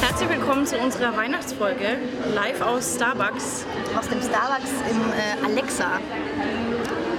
Herzlich 0.00 0.28
willkommen 0.28 0.66
zu 0.66 0.76
unserer 0.78 1.16
Weihnachtsfolge 1.16 1.98
live 2.34 2.60
aus 2.60 2.94
Starbucks. 2.94 3.64
Aus 3.98 4.08
dem 4.08 4.20
Starbucks 4.20 4.70
im 4.90 5.00
äh, 5.12 5.44
Alexa. 5.44 6.00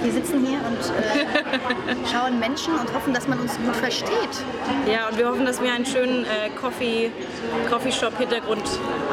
Wir 0.02 0.12
sitzen 0.12 0.44
hier 0.46 0.58
und 0.58 0.78
äh, 0.78 1.96
schauen 2.12 2.38
Menschen 2.38 2.74
und 2.74 2.92
hoffen, 2.94 3.12
dass 3.14 3.26
man 3.28 3.40
uns 3.40 3.56
gut 3.58 3.74
versteht. 3.76 4.10
Ja, 4.90 5.08
und 5.08 5.18
wir 5.18 5.28
hoffen, 5.28 5.44
dass 5.44 5.60
wir 5.60 5.72
einen 5.72 5.86
schönen 5.86 6.24
äh, 6.24 6.50
Coffee, 6.60 7.10
Coffee 7.70 7.92
Shop 7.92 8.16
Hintergrund 8.18 8.62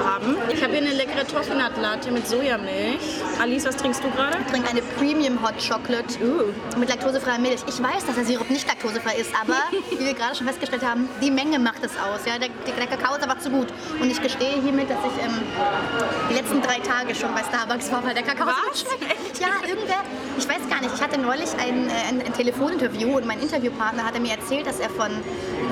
haben. 0.05 0.35
Ich 0.51 0.61
habe 0.61 0.73
hier 0.73 0.81
eine 0.81 0.93
leckere 0.95 1.25
Toffee 1.25 1.53
mit 2.11 2.27
Sojamilch. 2.27 2.99
Alice, 3.41 3.65
was 3.65 3.75
trinkst 3.77 4.03
du 4.03 4.09
gerade? 4.11 4.37
Ich 4.45 4.51
trinke 4.51 4.69
eine 4.69 4.81
Premium 4.81 5.41
Hot 5.41 5.55
Chocolate 5.57 6.13
Uh. 6.23 6.77
mit 6.77 6.89
laktosefreier 6.89 7.39
Milch. 7.39 7.61
Ich 7.67 7.81
weiß, 7.81 8.05
dass 8.05 8.15
der 8.15 8.25
Sirup 8.25 8.49
nicht 8.49 8.67
laktosefrei 8.67 9.15
ist, 9.15 9.31
aber 9.39 9.55
wie 9.89 10.05
wir 10.05 10.13
gerade 10.13 10.35
schon 10.35 10.47
festgestellt 10.47 10.83
haben, 10.85 11.09
die 11.21 11.31
Menge 11.31 11.59
macht 11.59 11.83
es 11.83 11.91
aus. 11.97 12.25
Ja? 12.25 12.37
Der, 12.37 12.49
der 12.49 12.87
Kakao 12.87 13.15
ist 13.15 13.23
einfach 13.23 13.39
zu 13.39 13.49
gut. 13.49 13.67
Und 13.99 14.09
ich 14.09 14.21
gestehe 14.21 14.61
hiermit, 14.61 14.89
dass 14.89 14.99
ich 14.99 15.23
ähm, 15.23 15.41
die 16.29 16.35
letzten 16.35 16.61
drei 16.61 16.79
Tage 16.79 17.15
schon 17.15 17.33
bei 17.33 17.41
Starbucks 17.43 17.91
war, 17.91 18.05
weil 18.05 18.13
der 18.13 18.23
Kakao 18.23 18.47
so 18.47 18.51
Was? 18.51 18.83
gut 18.83 18.97
schmeckt. 18.97 19.39
Ja, 19.39 19.47
irgendwer, 19.67 20.03
ich 20.37 20.47
weiß 20.47 20.69
gar 20.69 20.72
nicht, 20.81 20.95
ich 20.95 21.01
hatte 21.01 21.19
neulich 21.19 21.51
ein, 21.53 21.89
äh, 21.89 21.91
ein, 22.09 22.21
ein 22.25 22.33
Telefoninterview 22.33 23.17
und 23.17 23.25
mein 23.25 23.39
Interviewpartner 23.39 24.03
hatte 24.05 24.19
mir 24.19 24.31
erzählt, 24.31 24.67
dass 24.67 24.79
er 24.79 24.89
von 24.89 25.11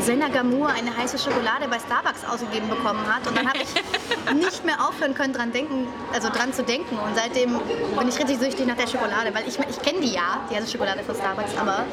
Senna 0.01 0.29
Gamur 0.29 0.69
eine 0.69 0.95
heiße 0.95 1.17
Schokolade 1.17 1.67
bei 1.69 1.77
Starbucks 1.79 2.25
ausgegeben 2.25 2.69
bekommen 2.69 3.01
hat. 3.07 3.27
Und 3.27 3.37
dann 3.37 3.47
habe 3.47 3.59
ich 3.59 4.33
nicht 4.33 4.65
mehr 4.65 4.85
aufhören 4.85 5.13
können, 5.13 5.33
dran, 5.33 5.51
denken, 5.51 5.87
also 6.13 6.29
dran 6.29 6.53
zu 6.53 6.63
denken. 6.63 6.97
Und 6.97 7.15
seitdem 7.15 7.59
bin 7.97 8.07
ich 8.07 8.17
richtig 8.17 8.39
süchtig 8.39 8.65
nach 8.65 8.77
der 8.77 8.87
Schokolade, 8.87 9.33
weil 9.33 9.47
ich, 9.47 9.57
ich 9.59 9.81
kenne 9.81 10.01
die 10.01 10.13
ja, 10.13 10.41
die 10.49 10.55
heiße 10.55 10.71
Schokolade 10.71 11.03
von 11.03 11.15
Starbucks, 11.15 11.57
aber 11.59 11.85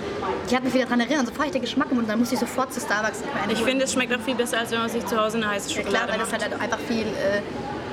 die 0.50 0.56
hat 0.56 0.64
mich 0.64 0.74
wieder 0.74 0.84
daran 0.84 1.00
erinnert. 1.00 1.26
Sofort 1.26 1.40
hatte 1.40 1.48
ich 1.48 1.52
den 1.52 1.62
Geschmack 1.62 1.88
im 1.90 1.96
Mund, 1.96 2.08
dann 2.08 2.18
musste 2.18 2.34
ich 2.34 2.40
sofort 2.40 2.72
zu 2.72 2.80
Starbucks. 2.80 3.22
Ich, 3.50 3.62
finde, 3.62 3.84
es 3.84 3.92
schmeckt 3.92 4.14
auch 4.14 4.20
viel 4.20 4.34
besser, 4.34 4.58
als 4.58 4.70
wenn 4.70 4.80
man 4.80 4.88
sich 4.88 5.04
zu 5.06 5.20
Hause 5.20 5.38
eine 5.38 5.48
heiße 5.50 5.70
ja, 5.70 5.76
Schokolade 5.76 6.06
klar, 6.06 6.08
weil 6.08 6.18
das 6.18 6.32
halt 6.32 6.60
einfach 6.60 6.78
viel, 6.78 7.06
äh, 7.06 7.42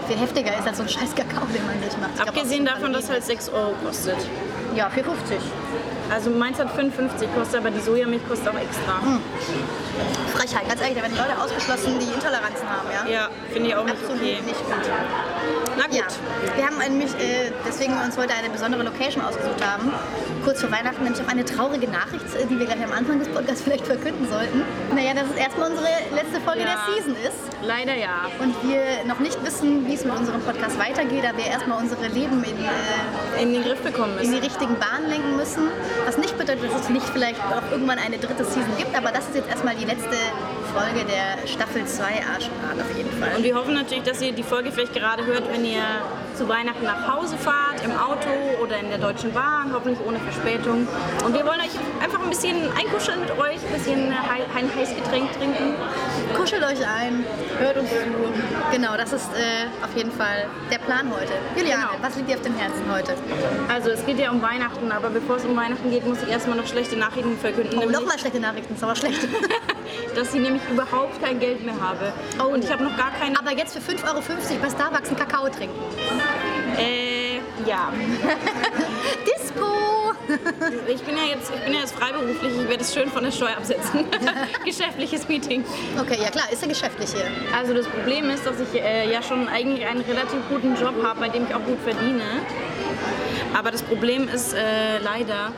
viel 0.08 0.18
heftiger 0.18 0.58
ist 0.58 0.68
als 0.68 0.78
so 0.78 0.84
ein 0.84 0.90
scheiß 0.90 1.16
Kakao, 1.16 1.46
den 1.54 1.66
man 1.66 1.82
sich 1.82 1.98
macht. 2.00 2.28
Abgesehen 2.28 2.66
davon, 2.66 2.94
dass 2.94 3.06
es 3.06 3.10
halt 3.10 3.24
6 3.24 3.50
Euro 3.50 3.74
kostet. 3.84 4.18
Ja, 4.76 4.90
4,50. 4.90 5.95
Also 6.12 6.30
meins 6.30 6.60
hat 6.60 6.70
55 6.72 7.28
kostet, 7.36 7.60
aber 7.62 7.72
die 7.72 7.80
Sojamilch 7.80 8.28
kostet 8.28 8.48
auch 8.50 8.60
extra. 8.60 9.02
Frechheit, 10.34 10.68
ganz 10.68 10.82
ehrlich, 10.82 10.96
da 10.98 11.02
werden 11.04 11.18
Leute 11.18 11.36
ausgeschlossen, 11.42 11.98
die 12.00 12.06
Intoleranzen 12.14 12.68
haben, 12.70 12.88
ja? 12.92 13.12
Ja, 13.12 13.30
finde 13.52 13.70
ich 13.70 13.76
auch 13.76 13.84
nicht 13.86 13.96
Absolut 13.96 14.22
okay. 14.22 14.38
nicht 14.46 14.60
gut. 14.66 14.76
Na 15.78 15.86
gut. 15.88 15.96
Ja, 15.96 16.58
wir 16.58 16.66
haben 16.66 16.78
nämlich, 16.78 17.12
äh, 17.16 17.52
deswegen 17.68 17.96
wir 17.98 18.04
uns 18.04 18.18
heute 18.18 18.34
eine 18.34 18.50
besondere 18.50 18.84
Location 18.84 19.24
ausgesucht 19.24 19.66
haben, 19.66 19.92
kurz 20.44 20.62
vor 20.62 20.72
Weihnachten, 20.72 21.04
nämlich 21.04 21.22
auch 21.24 21.28
eine 21.28 21.46
traurige 21.46 21.88
Nachricht, 21.90 22.26
äh, 22.36 22.46
die 22.46 22.60
wir 22.60 22.66
gleich 22.66 22.84
am 22.84 22.92
Anfang 22.92 23.20
des 23.20 23.28
Podcasts 23.30 23.62
vielleicht 23.66 23.86
verkünden 23.88 24.28
sollten. 24.30 24.62
Naja, 24.94 25.14
dass 25.14 25.26
es 25.34 25.38
erstmal 25.38 25.72
unsere 25.72 25.88
letzte 26.14 26.40
Folge 26.42 26.62
Ja. 26.62 26.76
der 26.76 26.80
Season 26.96 27.16
ist 27.16 27.40
Leider 27.64 27.96
ja. 27.96 28.30
und 28.40 28.54
wir 28.70 29.04
noch 29.08 29.20
nicht 29.20 29.44
wissen, 29.44 29.88
wie 29.88 29.96
es 29.96 30.06
mit 30.06 30.14
unserem 30.16 30.42
Podcast 30.42 30.78
weitergeht, 30.78 31.24
da 31.24 31.36
wir 31.36 31.46
erstmal 31.46 31.82
unsere 31.82 32.06
Leben 32.08 32.44
in, 32.44 32.58
äh, 32.64 33.42
In 33.42 33.54
den 33.54 33.64
Griff 33.64 33.80
bekommen 33.82 34.18
in 34.20 34.24
die 34.24 34.28
müssen. 34.30 34.44
richtigen 34.44 34.76
Bahnen 34.78 35.10
lenken 35.10 35.36
müssen. 35.38 35.70
Was 36.06 36.18
nicht 36.18 36.38
bedeutet, 36.38 36.64
dass 36.72 36.82
es 36.82 36.90
nicht 36.90 37.08
vielleicht 37.10 37.40
auch 37.40 37.72
irgendwann 37.72 38.00
eine 38.00 38.18
dritte 38.18 38.44
Season 38.44 38.78
gibt, 38.78 38.96
aber 38.96 39.12
das 39.12 39.28
ist 39.28 39.36
jetzt 39.36 39.50
erstmal 39.50 39.76
die 39.76 39.86
letzte 39.86 40.18
Folge 40.74 41.06
der 41.06 41.48
Staffel 41.48 41.86
2 41.86 42.04
Arschbahn 42.04 42.80
auf 42.80 42.98
jeden 42.98 43.12
Fall. 43.20 43.38
Und 43.38 43.44
wir 43.44 43.56
hoffen 43.56 43.74
natürlich, 43.74 44.04
dass 44.04 44.22
ihr 44.22 44.34
die 44.34 44.44
Folge 44.44 44.72
vielleicht 44.72 44.94
gerade 44.94 45.26
hört, 45.26 45.52
wenn 45.52 45.66
ihr 45.66 45.84
zu 46.36 46.50
Weihnachten 46.50 46.84
nach 46.84 47.08
Hause 47.16 47.38
fahrt, 47.38 47.84
im 47.84 47.92
Auto 47.92 48.30
oder 48.62 48.78
in 48.78 48.90
der 48.90 48.98
Deutschen 48.98 49.32
Bahn, 49.34 49.72
hoffentlich 49.74 50.06
ohne 50.06 50.20
Verspätung. 50.20 50.88
Und 51.26 51.34
wir 51.34 51.46
wollen 51.46 51.62
euch 51.62 51.72
einfach 52.04 52.22
ein 52.22 52.30
bisschen 52.30 52.56
einkuscheln 52.78 53.22
mit 53.22 53.32
euch, 53.32 53.58
ein 53.66 53.74
bisschen 53.74 54.12
ein 54.12 54.76
Heißgetränk 54.76 55.32
trinken. 55.38 55.76
Kuschelt 56.36 56.64
euch 56.64 56.86
ein, 56.86 57.26
hört 57.60 57.78
uns 57.78 57.90
zu. 57.90 57.96
Genau, 58.72 58.98
das 58.98 59.14
ist 59.14 59.30
äh, 59.34 59.68
auf 59.84 59.96
jeden 59.96 60.12
Fall 60.12 60.48
der 60.70 60.80
Plan 60.80 61.10
heute. 61.10 61.34
Juliane, 61.56 61.86
Genau. 61.92 62.04
was 62.04 62.16
liegt 62.16 62.30
dir 62.30 62.36
auf 62.36 62.42
dem 62.42 62.56
Herzen 62.56 62.84
heute? 62.92 63.16
Also 63.70 63.92
es 63.92 64.06
geht 64.06 64.20
ja 64.20 64.32
um 64.32 64.42
Weihnachten, 64.42 64.92
aber 64.92 65.10
bevor 65.10 65.38
es 65.38 65.46
um 65.46 65.56
Weihnachten 65.56 65.90
geht, 65.90 66.06
muss 66.06 66.22
ich 66.22 66.30
erstmal 66.30 66.58
noch 66.58 66.68
schlechte 66.68 66.98
Nachrichten 66.98 67.38
verkünden. 67.38 67.80
Oh, 67.80 67.90
nochmal 67.90 68.20
schlechte 68.20 68.40
Nachrichten, 68.40 68.76
ist 68.76 68.84
aber 68.84 68.96
schlecht. 68.96 69.22
dass 70.16 70.34
ich 70.34 70.42
nämlich 70.42 70.62
überhaupt 70.72 71.22
kein 71.22 71.40
Geld 71.40 71.64
mehr 71.66 71.80
habe. 71.80 72.12
Oh. 72.40 72.54
Und 72.54 72.64
ich 72.64 72.72
habe 72.72 72.84
noch 72.84 72.96
gar 72.98 73.12
keine... 73.12 73.38
aber 73.38 73.52
jetzt 73.52 73.78
für 73.78 73.80
5,50 73.80 74.08
Euro 74.08 74.22
bei 74.62 74.70
Starbucks 74.70 75.10
einen 75.10 75.18
Kakao 75.18 75.50
trinken. 75.50 75.76
Äh, 76.78 77.38
ja. 77.68 77.92
Disco! 79.26 79.66
Ich 80.88 81.02
bin 81.04 81.16
ja 81.18 81.24
jetzt, 81.24 81.52
ich 81.54 81.62
bin 81.62 81.74
ja 81.74 81.82
jetzt 81.82 81.96
freiberuflich, 81.96 82.52
ich 82.62 82.68
werde 82.68 82.82
es 82.82 82.94
schön 82.94 83.10
von 83.10 83.24
der 83.24 83.32
Steuer 83.32 83.58
absetzen. 83.58 84.06
Geschäftliches 84.66 85.28
Meeting. 85.28 85.64
Okay, 86.00 86.18
ja 86.22 86.30
klar, 86.30 86.46
ist 86.52 86.62
ja 86.62 86.68
geschäftlich 86.68 87.12
hier. 87.12 87.28
Also 87.56 87.74
das 87.74 87.88
Problem 87.88 88.30
ist, 88.30 88.46
dass 88.46 88.56
ich 88.60 88.82
äh, 88.82 89.12
ja 89.12 89.22
schon 89.22 89.48
eigentlich 89.48 89.86
einen 89.86 90.02
relativ 90.02 90.40
guten 90.50 90.76
Job 90.76 90.96
habe, 91.04 91.20
bei 91.20 91.30
dem 91.30 91.46
ich 91.46 91.54
auch 91.54 91.64
gut 91.64 91.80
verdiene. 91.84 92.24
Aber 93.58 93.72
das 93.72 93.84
Problem 93.84 94.28
ist 94.28 94.54
äh, 94.54 95.00
leider, 95.00 95.52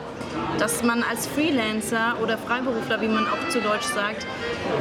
dass 0.58 0.82
man 0.82 1.02
als 1.02 1.26
Freelancer 1.26 2.16
oder 2.22 2.36
Freiberufler, 2.36 3.00
wie 3.00 3.08
man 3.08 3.26
auch 3.26 3.48
zu 3.48 3.60
Deutsch 3.60 3.86
sagt, 3.86 4.26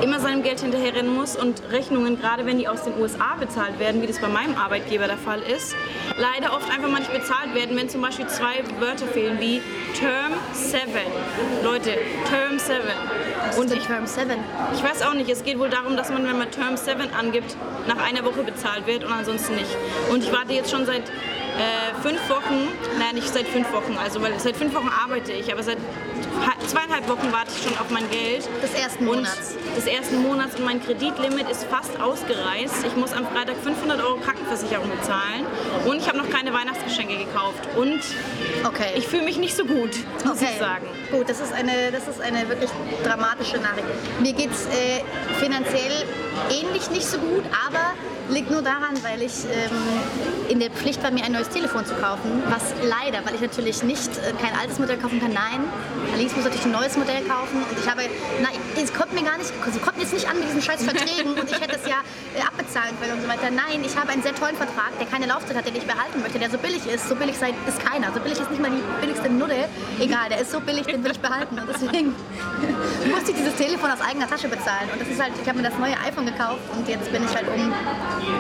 immer 0.01 0.19
seinem 0.19 0.44
Geld 0.44 0.59
hinterherrennen 0.59 1.13
muss 1.13 1.35
und 1.35 1.62
Rechnungen, 1.72 2.19
gerade 2.19 2.45
wenn 2.45 2.57
die 2.57 2.68
aus 2.68 2.84
den 2.84 3.00
USA 3.00 3.35
bezahlt 3.40 3.79
werden, 3.79 4.01
wie 4.01 4.07
das 4.07 4.19
bei 4.19 4.28
meinem 4.28 4.56
Arbeitgeber 4.56 5.07
der 5.07 5.17
Fall 5.17 5.41
ist, 5.41 5.75
leider 6.17 6.53
oft 6.56 6.69
einfach 6.72 6.90
mal 6.90 7.00
nicht 7.00 7.13
bezahlt 7.13 7.53
werden, 7.53 7.78
wenn 7.78 7.90
zum 7.90 8.01
Beispiel 8.01 8.28
zwei 8.28 8.63
Wörter 8.79 9.06
fehlen 9.07 9.40
wie 9.40 9.62
Term 9.94 10.34
7. 10.53 10.81
Leute, 11.63 11.97
Term 12.29 12.59
7. 12.59 12.81
Und 13.57 13.72
in 13.72 13.79
Term 13.79 14.06
7. 14.06 14.31
Ich 14.75 14.84
weiß 14.84 15.01
auch 15.03 15.13
nicht, 15.13 15.29
es 15.29 15.44
geht 15.44 15.57
wohl 15.59 15.69
darum, 15.69 15.96
dass 15.96 16.09
man, 16.09 16.28
wenn 16.28 16.38
man 16.38 16.51
Term 16.51 16.75
7 16.78 17.13
angibt, 17.13 17.56
nach 17.88 17.97
einer 18.06 18.23
Woche 18.25 18.44
bezahlt 18.44 18.85
wird 18.85 19.03
und 19.03 19.12
ansonsten 19.12 19.56
nicht. 19.56 19.78
Und 20.12 20.23
ich 20.23 20.31
warte 20.31 20.53
jetzt 20.53 20.72
schon 20.72 20.85
seit 20.85 21.03
äh, 21.57 22.01
fünf 22.01 22.29
Wochen, 22.29 22.68
nein, 23.00 23.16
nicht 23.16 23.28
seit 23.34 23.47
fünf 23.47 23.72
Wochen, 23.73 23.97
also 24.01 24.22
weil 24.22 24.40
seit 24.40 24.56
fünf 24.56 24.73
Wochen 24.75 24.90
arbeite 24.90 25.31
ich, 25.31 25.51
aber 25.51 25.63
seit 25.63 25.78
ha- 25.78 26.53
zweieinhalb 26.68 27.07
Wochen 27.09 27.31
warte 27.31 27.51
ich 27.56 27.63
schon 27.63 27.78
auf 27.79 27.90
mein 27.90 28.09
Geld. 28.12 28.47
Des 28.62 28.73
ersten 28.73 29.07
und 29.07 29.16
Monats. 29.18 29.56
Des 29.75 29.88
ersten 29.88 30.22
Monats 30.22 30.56
und 30.56 30.66
mein 30.66 30.84
Kreditlimit 30.84 31.50
ist 31.50 31.63
fast 31.66 32.00
ausgereizt. 32.00 32.75
Ich 32.85 32.96
muss 32.96 33.12
am 33.13 33.25
Freitag 33.28 33.56
500 33.63 34.00
Euro 34.03 34.17
Krankenversicherung 34.17 34.90
bezahlen 34.90 35.46
und 35.85 35.97
ich 35.97 36.07
habe 36.07 36.17
noch 36.17 36.29
keine 36.29 36.53
Weihnachtsgeschenke 36.53 37.17
gekauft. 37.17 37.67
Und 37.75 38.01
Okay. 38.63 38.94
ich 38.96 39.07
fühle 39.07 39.23
mich 39.23 39.38
nicht 39.38 39.56
so 39.56 39.66
gut, 39.66 39.91
muss 40.25 40.38
okay. 40.38 40.50
ich 40.53 40.59
sagen. 40.59 40.88
Gut, 41.12 41.29
das 41.29 41.40
ist 41.40 41.53
eine, 41.53 41.91
das 41.91 42.07
ist 42.07 42.19
eine 42.22 42.47
wirklich 42.50 42.69
dramatische 43.03 43.57
Nachricht. 43.57 43.85
Mir 44.19 44.34
geht 44.34 44.51
es 44.51 44.66
äh, 44.67 45.01
finanziell 45.40 46.03
ähnlich 46.51 46.90
nicht 46.91 47.06
so 47.06 47.17
gut, 47.17 47.44
aber 47.67 47.94
liegt 48.29 48.51
nur 48.51 48.61
daran, 48.61 48.95
weil 49.03 49.21
ich 49.21 49.45
ähm, 49.45 50.49
in 50.49 50.59
der 50.59 50.69
Pflicht 50.69 51.01
war, 51.03 51.11
mir 51.11 51.23
ein 51.23 51.31
neues 51.31 51.49
Telefon 51.49 51.85
zu 51.85 51.93
kaufen. 51.95 52.43
Was 52.49 52.73
leider, 52.83 53.25
weil 53.25 53.35
ich 53.35 53.41
natürlich 53.41 53.83
nicht 53.83 54.09
äh, 54.17 54.33
kein 54.41 54.57
altes 54.59 54.79
Modell 54.79 54.97
kaufen 54.97 55.19
kann, 55.19 55.33
nein. 55.33 55.63
Alice 56.13 56.35
muss 56.35 56.45
natürlich 56.45 56.66
ein 56.66 56.71
neues 56.71 56.97
Modell 56.97 57.21
kaufen 57.23 57.63
und 57.63 57.77
ich 57.77 57.89
habe, 57.89 58.03
na, 58.41 58.49
es 58.81 58.93
kommt 58.93 59.13
mir 59.13 59.23
gar 59.23 59.37
nicht, 59.37 59.51
sie 59.71 59.79
kommt 59.79 59.97
jetzt 59.99 60.13
nicht 60.13 60.27
an 60.27 60.37
mit 60.39 60.47
diesen 60.47 60.61
scheiß 60.61 60.83
Verträgen 60.83 61.33
und 61.33 61.49
ich 61.49 61.59
hätte 61.59 61.75
es 61.75 61.87
ja 61.87 62.01
äh, 62.35 62.41
abbezahlen 62.41 62.95
können 62.99 63.13
und 63.13 63.21
so 63.21 63.27
weiter. 63.27 63.51
Nein, 63.51 63.83
ich 63.85 63.95
habe 63.95 64.09
einen 64.09 64.23
sehr 64.23 64.35
tollen 64.35 64.55
Vertrag, 64.55 64.97
der 64.99 65.07
keine 65.07 65.27
Laufzeit 65.27 65.55
hat, 65.55 65.66
den 65.67 65.75
ich 65.75 65.85
behalten 65.85 66.21
möchte, 66.21 66.39
der 66.39 66.49
so 66.49 66.57
billig 66.57 66.85
ist. 66.87 67.07
So 67.07 67.16
billig 67.16 67.37
sei, 67.37 67.53
ist 67.67 67.79
keiner. 67.79 68.11
So 68.13 68.19
billig 68.19 68.39
ist 68.39 68.49
nicht 68.49 68.61
mal 68.61 68.71
die 68.71 68.83
billigste 69.01 69.29
Nuddel. 69.29 69.66
Egal, 69.99 70.29
der 70.29 70.41
ist 70.41 70.51
so 70.51 70.59
billig, 70.59 70.85
den 70.85 71.03
will 71.03 71.11
ich 71.11 71.19
behalten. 71.19 71.59
Und 71.59 71.67
deswegen 71.69 72.16
musste 73.11 73.31
ich 73.31 73.37
dieses 73.37 73.55
Telefon 73.55 73.91
aus 73.91 74.01
eigener 74.01 74.27
Tasche 74.27 74.47
bezahlen. 74.47 74.89
Und 74.91 75.01
das 75.01 75.07
ist 75.07 75.21
halt, 75.21 75.33
ich 75.41 75.47
habe 75.47 75.57
mir 75.59 75.69
das 75.69 75.77
neue 75.77 75.97
iPhone 76.05 76.25
gekauft 76.25 76.61
und 76.75 76.87
jetzt 76.87 77.11
bin 77.11 77.23
ich 77.23 77.35
halt 77.35 77.47
um 77.47 77.71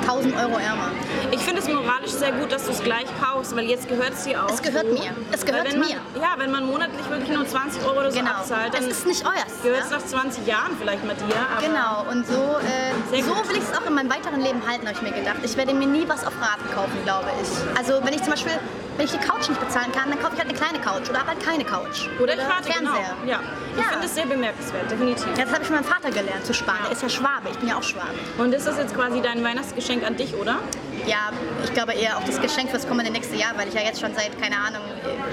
1000 0.01 0.35
Euro 0.35 0.57
ärmer. 0.57 0.91
Ich 1.31 1.39
finde 1.41 1.61
es 1.61 1.67
moralisch 1.67 2.11
sehr 2.11 2.31
gut, 2.31 2.51
dass 2.51 2.65
du 2.65 2.71
es 2.71 2.81
gleich 2.83 3.05
kaufst, 3.21 3.55
weil 3.55 3.65
jetzt 3.65 3.87
gehört 3.87 4.13
es 4.13 4.23
dir 4.23 4.43
auch. 4.43 4.49
Es 4.49 4.61
gehört 4.61 4.91
mir. 4.91 5.11
Es 5.31 5.45
gehört 5.45 5.69
man, 5.69 5.79
mir. 5.79 5.97
Ja, 6.21 6.33
wenn 6.37 6.51
man 6.51 6.65
monatlich 6.65 7.07
wirklich 7.09 7.29
nur 7.35 7.47
20 7.47 7.83
Euro 7.85 7.99
oder 7.99 8.11
so 8.11 8.19
Genau. 8.19 8.31
abzahlt, 8.31 8.73
dann 8.73 8.83
Es 8.83 8.97
ist 8.97 9.05
nicht 9.07 9.25
euers. 9.25 9.61
gehört 9.63 9.83
es 9.85 9.91
ja? 9.91 9.97
nach 9.97 10.05
20 10.05 10.47
Jahren 10.47 10.77
vielleicht 10.79 11.05
mal 11.05 11.15
dir. 11.15 11.67
Genau, 11.67 12.05
und 12.11 12.25
so, 12.27 12.33
äh, 12.33 13.21
so 13.21 13.49
will 13.49 13.57
ich 13.57 13.63
es 13.63 13.77
auch 13.77 13.85
in 13.85 13.93
meinem 13.93 14.09
weiteren 14.09 14.41
Leben 14.41 14.61
halten, 14.67 14.87
habe 14.87 14.95
ich 14.95 15.01
mir 15.01 15.11
gedacht. 15.11 15.37
Ich 15.43 15.55
werde 15.57 15.73
mir 15.73 15.87
nie 15.87 16.07
was 16.07 16.25
auf 16.25 16.33
Raten 16.41 16.67
kaufen, 16.73 16.97
glaube 17.03 17.27
ich. 17.41 17.77
Also 17.77 17.99
wenn 18.03 18.13
ich 18.13 18.21
zum 18.23 18.31
Beispiel, 18.31 18.53
wenn 18.97 19.05
ich 19.05 19.11
die 19.11 19.17
Couch 19.19 19.47
nicht 19.47 19.59
bezahlen 19.59 19.91
kann, 19.91 20.09
dann 20.09 20.19
kaufe 20.19 20.33
ich 20.35 20.39
halt 20.41 20.49
eine 20.49 20.57
kleine 20.57 20.79
Couch 20.79 21.09
oder 21.09 21.25
halt 21.25 21.39
keine 21.45 21.63
Couch. 21.63 22.07
Oder 22.19 22.33
ich 22.33 22.39
warte, 22.39 22.63
genau. 22.71 22.93
Fernseher. 22.93 23.15
Ja. 23.27 23.39
Ich 23.75 23.83
Ja. 23.83 23.89
finde 23.91 24.05
es 24.07 24.15
sehr 24.15 24.25
bemerkenswert, 24.25 24.89
definitiv. 24.89 25.27
Ja, 25.37 25.43
das 25.43 25.53
habe 25.53 25.61
ich 25.61 25.67
von 25.67 25.75
meinem 25.75 25.85
Vater 25.85 26.09
gelernt, 26.09 26.43
zu 26.45 26.53
sparen. 26.55 26.79
Der 26.85 26.91
ist 26.93 27.03
ja 27.03 27.09
Schwabe, 27.09 27.49
ich 27.51 27.59
bin 27.59 27.69
ja 27.69 27.77
auch 27.77 27.83
Schwabe. 27.83 28.09
Und 28.39 28.53
ist 28.55 28.65
das 28.65 28.77
jetzt 28.77 28.95
quasi 28.95 29.21
dein 29.21 29.43
Weihnachtsgeschenk 29.67 30.05
an 30.05 30.15
dich, 30.15 30.33
oder? 30.35 30.59
Ja, 31.07 31.31
ich 31.63 31.73
glaube 31.73 31.93
eher 31.93 32.17
auch 32.17 32.23
das 32.23 32.39
Geschenk 32.41 32.69
fürs 32.69 32.87
kommende 32.87 33.11
nächste 33.11 33.35
Jahr, 33.35 33.51
weil 33.57 33.67
ich 33.67 33.73
ja 33.73 33.81
jetzt 33.81 33.99
schon 34.01 34.13
seit, 34.13 34.39
keine 34.41 34.55
Ahnung, 34.57 34.81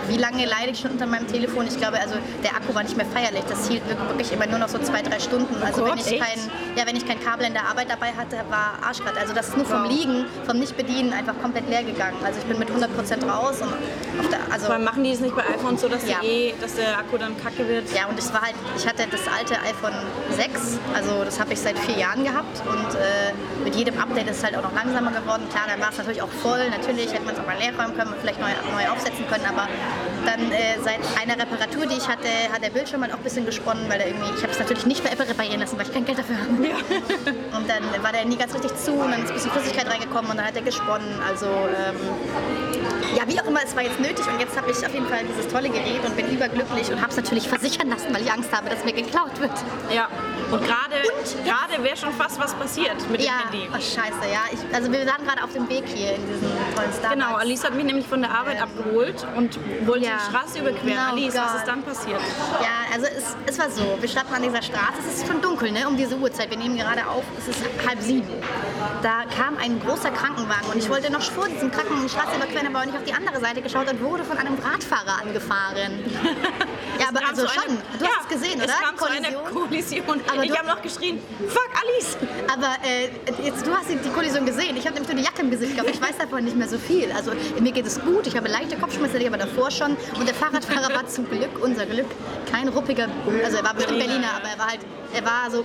wie 0.09 0.17
lange 0.17 0.45
leide 0.47 0.71
ich 0.73 0.79
schon 0.81 0.93
unter 0.93 1.07
meinem 1.07 1.27
Telefon. 1.27 1.67
Ich 1.67 1.77
glaube, 1.79 1.99
also 2.01 2.15
der 2.43 2.55
Akku 2.57 2.75
war 2.75 2.83
nicht 2.83 2.97
mehr 2.97 3.07
feierlich. 3.07 3.43
Das 3.49 3.69
hielt 3.69 3.83
wirklich 3.89 4.33
immer 4.33 4.47
nur 4.47 4.59
noch 4.59 4.69
so 4.69 4.79
zwei, 4.79 5.03
drei 5.03 5.19
Stunden. 5.19 5.61
Also 5.63 5.81
Gott, 5.85 5.93
wenn 5.93 5.99
ich 5.99 6.13
echt? 6.13 6.23
kein, 6.23 6.51
ja, 6.77 6.87
wenn 6.87 6.97
ich 6.97 7.07
kein 7.07 7.23
Kabel 7.23 7.47
in 7.47 7.53
der 7.55 7.65
Arbeit 7.67 7.91
dabei 7.91 8.13
hatte, 8.17 8.37
war 8.49 8.79
Arschgrad. 8.87 9.17
Also 9.19 9.35
das 9.35 9.49
ist 9.49 9.57
nur 9.57 9.67
vom 9.67 9.85
Wow. 9.85 9.91
Liegen, 9.91 10.27
vom 10.47 10.59
Nicht-Bedienen 10.59 11.13
einfach 11.13 11.35
komplett 11.43 11.69
leer 11.69 11.83
gegangen. 11.83 12.17
Also 12.25 12.39
ich 12.39 12.45
bin 12.47 12.59
mit 12.59 12.69
100% 12.71 13.29
raus 13.29 13.57
und 13.61 14.31
der, 14.31 14.39
also 14.53 14.69
allem 14.69 14.85
machen 14.85 15.03
die 15.05 15.11
es 15.13 15.21
nicht 15.21 15.35
bei 15.35 15.43
iPhones 15.55 15.81
so, 15.81 15.89
dass, 15.89 16.07
Ja. 16.09 16.23
eh, 16.23 16.55
dass 16.61 16.75
der 16.77 16.97
Akku 16.99 17.19
dann 17.19 17.35
kacke 17.43 17.67
wird. 17.69 17.93
Ja, 17.93 18.07
und 18.07 18.19
es 18.19 18.33
war 18.33 18.43
halt, 18.43 18.55
ich 18.77 18.87
hatte 18.87 19.05
das 19.11 19.23
alte 19.27 19.55
iPhone 19.63 19.95
6, 20.31 20.79
also 20.95 21.25
das 21.25 21.41
habe 21.41 21.53
ich 21.53 21.61
seit 21.61 21.79
vier 21.81 21.97
Jahren 21.99 22.23
gehabt 22.25 22.63
und 22.69 22.95
äh, 22.95 23.33
mit 23.65 23.75
jedem 23.75 23.99
Update 23.99 24.31
ist 24.31 24.39
es 24.39 24.45
halt 24.45 24.57
auch 24.57 24.63
noch 24.63 24.75
langsamer 24.75 25.11
geworden. 25.11 25.43
Klar, 25.51 25.64
dann 25.67 25.81
war 25.81 25.91
es 25.91 25.99
natürlich 25.99 26.23
auch 26.23 26.29
voll, 26.29 26.69
natürlich 26.71 27.13
hätte 27.13 27.25
man 27.25 27.35
es 27.35 27.41
auch 27.41 27.47
mal 27.47 27.59
leer 27.59 27.73
räumen 27.77 27.97
können 27.97 28.13
und 28.13 28.21
vielleicht 28.21 28.41
neu, 28.41 28.51
neu 28.73 28.91
aufsetzen 28.91 29.27
können, 29.29 29.45
aber 29.47 29.69
dann 30.27 30.53
äh, 30.53 30.79
seit 30.83 31.01
einer 31.21 31.41
Reparatur, 31.41 31.87
die 31.87 31.97
ich 31.97 32.09
hatte, 32.09 32.29
hat 32.53 32.63
der 32.63 32.71
Bildschirm 32.71 33.03
halt 33.03 33.13
auch 33.13 33.19
ein 33.19 33.25
bisschen 33.25 33.47
gesponnen, 33.47 33.89
weil 33.89 34.01
er 34.01 34.09
irgendwie, 34.09 34.31
ich 34.37 34.43
habe 34.43 34.53
es 34.53 34.59
natürlich 34.59 34.87
nicht 34.87 35.05
reparieren 35.05 35.61
lassen, 35.61 35.79
weil 35.79 35.87
ich 35.87 35.93
kein 35.93 36.05
Geld 36.05 36.19
dafür 36.19 36.37
habe. 36.37 36.51
Und 37.57 37.69
dann 37.69 38.03
war 38.03 38.13
der 38.13 38.25
nie 38.25 38.37
ganz 38.37 38.55
richtig 38.55 38.75
zu 38.77 38.93
und 38.93 39.11
dann 39.11 39.23
ist 39.23 39.31
ein 39.31 39.35
bisschen 39.35 39.51
Flüssigkeit 39.53 39.89
reingekommen 39.89 40.31
und 40.31 40.37
dann 40.37 40.47
hat 40.47 40.57
er 40.57 40.63
gesponnen, 40.63 41.09
also 41.27 41.47
ähm, 41.47 41.97
ja, 43.17 43.23
wie 43.27 43.41
auch 43.41 43.47
immer, 43.47 43.61
es 43.65 43.75
war 43.77 43.83
jetzt 43.83 44.01
nötig 44.01 44.27
und 44.27 44.41
jetzt 44.41 44.57
habe 44.57 44.71
ich 44.71 44.85
auf 44.85 44.93
jeden 44.93 45.07
Fall 45.07 45.21
dieses 45.25 45.51
tolle 45.51 45.69
Gerät 45.69 46.05
und 46.05 46.17
bin 46.17 46.29
überglücklich 46.31 46.91
und 46.91 47.01
habe 47.01 47.11
es 47.11 47.17
natürlich 47.17 47.49
versichern 47.49 47.89
lassen, 47.89 48.13
weil 48.13 48.23
ich 48.23 48.33
Angst 48.33 48.53
habe, 48.53 48.69
dass 48.71 48.85
mir 48.85 48.93
geklaut 48.93 49.41
wird. 49.41 49.53
Ja. 49.95 50.09
Und 50.51 50.63
gerade 50.65 50.97
gerade 51.45 51.83
wäre 51.83 51.97
schon 51.97 52.13
fast 52.13 52.39
was 52.41 52.55
passiert 52.55 52.97
mit 53.11 53.21
dem 53.21 53.27
ja, 53.27 53.51
Handy. 53.51 53.69
oh 53.71 53.77
scheiße, 53.77 54.31
ja. 54.31 54.43
Ich, 54.53 54.75
also 54.75 54.91
wir 54.91 55.07
waren 55.07 55.25
gerade 55.25 55.43
auf 55.43 55.53
dem 55.53 55.69
Weg 55.69 55.85
hier 55.87 56.15
in 56.15 56.27
diesem 56.27 56.51
tollen 56.75 56.93
Starbucks. 56.93 57.13
Genau, 57.13 57.37
Alice 57.37 57.65
hat 57.65 57.75
mich 57.75 57.85
nämlich 57.85 58.07
von 58.07 58.21
der 58.21 58.31
Arbeit 58.31 58.61
abgeholt 58.61 59.27
und 59.37 59.59
wollte 59.87 60.07
Ja. 60.07 60.14
Die 60.15 60.31
Straße 60.31 60.59
überqueren. 60.61 60.99
Oh 61.09 61.13
Alice, 61.13 61.35
was 61.35 61.51
Gott. 61.53 61.57
ist 61.61 61.69
dann 61.69 61.83
passiert? 61.83 62.21
Ja, 62.61 62.69
also 62.93 63.07
es, 63.07 63.37
es 63.47 63.59
war 63.59 63.71
so, 63.71 63.99
wir 64.01 64.09
standen 64.09 64.35
an 64.35 64.43
dieser 64.43 64.63
Straße, 64.63 64.99
es 65.09 65.19
ist 65.23 65.27
schon 65.27 65.41
dunkel, 65.41 65.71
ne, 65.73 65.87
um 65.89 65.97
diese 65.97 66.17
Uhrzeit, 66.17 66.51
wir 66.51 66.57
nehmen 66.59 66.77
gerade 66.77 67.07
auf, 67.07 67.25
es 67.39 67.49
ist 67.49 67.61
halb 67.87 68.01
sieben. 68.01 68.29
Da 69.03 69.25
kam 69.37 69.57
ein 69.59 69.81
großer 69.81 70.11
Krankenwagen 70.11 70.69
und 70.73 70.79
ich 70.79 70.89
wollte 70.89 71.11
noch 71.13 71.23
vor 71.23 71.49
diesem 71.49 71.71
Krankenwagen 71.71 72.05
die 72.05 72.11
Straße 72.13 72.37
überqueren, 72.37 72.67
aber 72.69 72.81
auch 72.81 72.87
nicht 72.87 72.97
auf 72.97 73.05
die 73.05 73.15
andere 73.15 73.41
Seite 73.41 73.63
geschaut 73.63 73.91
und 73.91 74.01
wurde 74.03 74.25
von 74.25 74.39
einem 74.39 74.57
Radfahrer 74.59 75.23
angefahren. 75.23 75.93
ja, 77.01 77.09
aber 77.09 77.21
also 77.29 77.47
schon, 77.49 77.63
einer- 77.65 77.99
du 77.99 78.05
ja, 78.05 78.11
hast 78.17 78.31
es 78.31 78.41
gesehen, 78.41 78.57
oder? 78.61 78.67
Es 78.73 78.81
kam 78.81 78.97
zu 78.97 79.05
einer 79.05 79.33
Kollision. 79.33 79.69
Kollision. 79.69 80.21
Aber 80.33 80.45
ich 80.45 80.59
habe 80.59 80.69
noch 80.69 80.83
geschrien, 80.83 81.21
fuck 81.49 81.69
Alice! 81.83 82.17
Aber 82.53 82.77
äh, 82.87 83.09
jetzt, 83.45 83.67
du 83.67 83.75
hast 83.75 83.89
die, 83.91 83.97
die 83.97 84.11
Kollision 84.11 84.47
gesehen. 84.47 84.77
Ich 84.77 84.85
habe 84.87 84.95
nämlich 84.95 85.09
nur 85.13 85.17
die 85.21 85.25
Jacke 85.25 85.43
im 85.43 85.51
Gesicht 85.51 85.75
gehabt. 85.75 85.91
Ich 85.91 86.01
weiß 86.01 86.17
davon 86.19 86.45
nicht 86.45 86.57
mehr 86.57 86.69
so 86.69 86.79
viel. 86.79 87.11
Also 87.13 87.33
mir 87.61 87.73
geht 87.73 87.87
es 87.87 88.01
gut. 88.01 88.27
Ich 88.27 88.37
habe 88.37 88.49
leichte 88.49 88.77
Kopfschmerzen, 88.77 89.19
die 89.19 89.27
aber 89.27 89.39
davor 89.39 89.71
schon. 89.71 89.97
Und 90.19 90.27
der 90.29 90.35
Fahrradfahrer 90.35 90.95
war 90.95 91.07
zum 91.09 91.29
Glück, 91.29 91.63
unser 91.63 91.87
Glück, 91.87 92.07
kein 92.51 92.69
ruppiger. 92.69 93.09
Also 93.45 93.59
er 93.59 93.65
war 93.65 93.75
bestimmt 93.75 93.99
Berliner, 93.99 94.29
aber 94.37 94.49
er 94.49 94.59
war 94.59 94.69
halt, 94.69 94.81
er 95.13 95.25
war 95.25 95.51
so, 95.51 95.65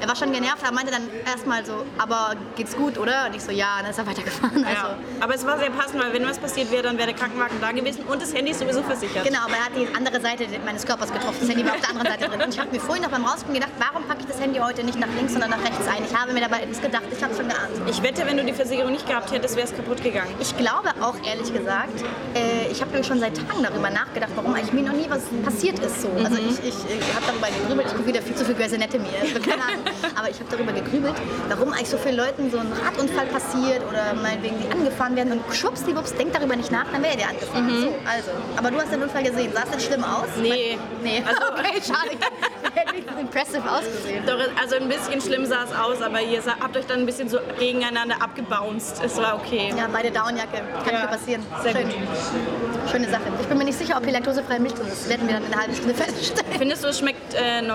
er 0.00 0.08
war 0.08 0.16
schon 0.16 0.32
genervt. 0.32 0.62
Er 0.64 0.72
meinte 0.72 0.90
dann 0.92 1.02
erstmal 1.26 1.64
so, 1.64 1.84
aber 1.98 2.34
geht's 2.56 2.76
gut, 2.76 2.98
oder? 2.98 3.26
Und 3.26 3.34
ich 3.36 3.42
so, 3.42 3.52
ja. 3.52 3.76
Und 3.78 3.82
dann 3.84 3.90
ist 3.90 3.98
er 3.98 4.06
weitergefahren. 4.06 4.64
Also, 4.64 4.88
Ja. 4.88 4.98
Aber 5.20 5.34
es 5.34 5.44
war 5.46 5.58
sehr 5.58 5.70
passend, 5.70 6.02
weil 6.02 6.12
wenn 6.12 6.26
was 6.26 6.38
passiert 6.38 6.70
wäre, 6.70 6.82
dann 6.82 6.96
wäre 6.98 7.08
der 7.08 7.16
Krankenwagen 7.16 7.60
da 7.60 7.70
gewesen 7.72 8.02
und 8.08 8.20
das 8.22 8.34
Handy 8.34 8.50
ist 8.52 8.60
sowieso 8.60 8.82
versichert. 8.82 9.24
Genau, 9.24 9.40
aber 9.44 9.54
er 9.54 9.64
hat 9.66 9.72
die 9.76 9.88
andere 9.96 10.20
Seite 10.20 10.46
meines 10.64 10.84
Körpers 10.86 11.12
getroffen. 11.12 11.38
Das 11.40 11.48
Handy 11.48 11.64
war 11.64 11.72
auf 11.74 11.80
der 11.80 11.90
anderen 11.90 12.08
Seite 12.08 12.28
drin. 12.28 12.40
Und 12.42 12.54
ich 12.54 12.60
habe 12.60 12.70
mir 12.70 12.80
vorhin 12.80 13.02
noch 13.02 13.10
beim 13.10 13.24
Rausgehen 13.24 13.54
gedacht, 13.54 13.72
warum 13.78 14.04
packe 14.06 14.20
ich 14.20 14.26
das 14.26 14.40
Handy 14.40 14.58
heute 14.58 14.84
nicht 14.84 14.98
nach 14.98 15.08
links, 15.16 15.32
sondern 15.32 15.50
nach 15.50 15.62
rechts 15.62 15.86
ein? 15.86 16.04
Ich 16.08 16.14
habe 16.16 16.32
mir 16.32 16.40
dabei 16.40 16.62
etwas 16.62 16.80
gedacht, 16.80 17.04
ich 17.10 17.22
habe 17.22 17.34
schon 17.34 17.48
geahnt. 17.48 17.70
Ich 17.88 18.02
wette, 18.02 18.26
wenn 18.26 18.36
du 18.36 18.44
die 18.44 18.52
Versicherung 18.52 18.92
nicht 18.92 19.06
gehabt 19.06 19.30
hättest, 19.32 19.56
wäre 19.56 19.66
es 19.66 19.74
kaputt 19.74 20.02
gegangen. 20.02 20.34
Ich 20.40 20.56
glaube 20.56 20.90
auch, 21.00 21.14
ehrlich 21.24 21.52
gesagt, 21.52 22.02
äh, 22.34 22.70
ich 22.70 22.80
habe 22.80 23.02
schon 23.04 23.20
seit 23.20 23.36
Tagen 23.36 23.62
darüber 23.62 23.77
nachgedacht, 23.78 24.30
warum 24.34 24.54
eigentlich 24.54 24.72
mir 24.72 24.82
noch 24.82 24.92
nie 24.92 25.06
was 25.08 25.22
passiert 25.44 25.78
ist. 25.78 26.02
So. 26.02 26.08
Also 26.22 26.36
ich, 26.36 26.58
ich, 26.68 26.74
ich 26.74 27.14
habe 27.14 27.24
darüber 27.26 27.46
gegrübelt, 27.48 27.86
ich 27.88 27.92
gucke 27.96 28.06
wieder 28.08 28.22
viel 28.22 28.34
zu 28.34 28.44
viel 28.44 28.54
Grey's 28.54 28.74
Anatomy, 28.74 29.08
also 29.20 29.34
keine 29.48 29.62
Ahnung. 29.62 29.84
aber 30.18 30.28
ich 30.30 30.38
habe 30.40 30.50
darüber 30.50 30.72
gegrübelt, 30.72 31.14
warum 31.48 31.72
eigentlich 31.72 31.88
so 31.88 31.98
vielen 31.98 32.16
Leuten 32.16 32.50
so 32.50 32.58
ein 32.58 32.72
Radunfall 32.72 33.26
passiert 33.26 33.82
oder 33.88 34.14
meinetwegen 34.20 34.56
die 34.60 34.70
angefahren 34.70 35.16
werden 35.16 35.32
und 35.32 35.42
schwuppsdiwupps, 35.54 36.14
denkt 36.14 36.34
darüber 36.36 36.56
nicht 36.56 36.70
nach, 36.72 36.86
dann 36.92 37.02
wäre 37.02 37.16
der 37.16 37.28
angefahren. 37.30 37.68
So, 37.80 37.94
also. 38.04 38.30
Aber 38.56 38.70
du 38.70 38.78
hast 38.78 38.92
den 38.92 39.02
Unfall 39.02 39.22
gesehen, 39.22 39.52
sah 39.54 39.62
es 39.64 39.70
denn 39.70 39.80
schlimm 39.80 40.04
aus? 40.04 40.28
Nee. 40.42 40.78
Nee, 41.02 41.22
Also- 41.26 41.52
okay, 41.52 41.80
schade. 41.86 42.10
Nicht 42.92 43.08
impressive 43.20 43.62
ausgesehen. 43.70 44.24
Doch, 44.26 44.38
also 44.60 44.76
ein 44.76 44.88
bisschen 44.88 45.20
schlimm 45.20 45.46
sah 45.46 45.64
es 45.64 45.72
aus, 45.74 46.00
aber 46.02 46.20
ihr 46.20 46.40
habt 46.60 46.76
euch 46.76 46.86
dann 46.86 47.00
ein 47.00 47.06
bisschen 47.06 47.28
so 47.28 47.38
gegeneinander 47.58 48.16
abgebounced. 48.20 49.02
Es 49.04 49.16
war 49.16 49.36
okay. 49.36 49.72
Ja, 49.76 49.88
beide 49.92 50.10
Downjacke. 50.10 50.58
Kann 50.84 50.92
Ja, 50.92 51.00
nicht 51.00 51.10
passieren. 51.10 51.42
sehr 51.62 51.72
Schön. 51.72 51.84
gut. 51.88 52.90
Schöne 52.90 53.08
Sache. 53.10 53.22
Ich 53.40 53.46
bin 53.46 53.58
mir 53.58 53.64
nicht 53.64 53.78
sicher, 53.78 53.96
ob 53.96 54.04
hier 54.04 54.12
laktosefreie 54.12 54.60
Milch 54.60 54.74
drin 54.74 54.86
ist. 54.86 55.02
Das 55.02 55.08
werden 55.10 55.26
wir 55.28 55.34
dann 55.34 55.44
in 55.44 55.52
einer 55.52 55.62
halben 55.62 55.74
Stunde 55.74 55.94
feststellen. 56.02 56.52
Findest 56.58 56.84
du, 56.84 56.88
es 56.88 56.98
schmeckt, 56.98 57.34
äh, 57.34 57.62
no, 57.62 57.74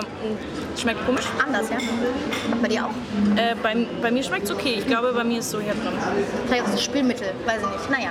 schmeckt 0.79 1.05
komisch? 1.05 1.25
Anders, 1.45 1.69
ja? 1.69 1.77
Bei 2.61 2.67
dir 2.67 2.85
auch? 2.85 2.89
Äh, 3.37 3.55
bei, 3.61 3.85
bei 4.01 4.11
mir 4.11 4.23
schmeckt 4.23 4.45
es 4.45 4.51
okay. 4.51 4.75
Ich 4.79 4.87
glaube, 4.87 5.13
bei 5.13 5.23
mir 5.23 5.39
ist 5.39 5.51
so 5.51 5.59
hier 5.59 5.73
drin. 5.73 5.93
Vielleicht 6.47 6.63
auch 6.65 6.71
das 6.71 6.83
Spülmittel, 6.83 7.27
weiß 7.45 7.61
ich 7.61 7.69
nicht. 7.77 7.89
Naja. 7.89 8.09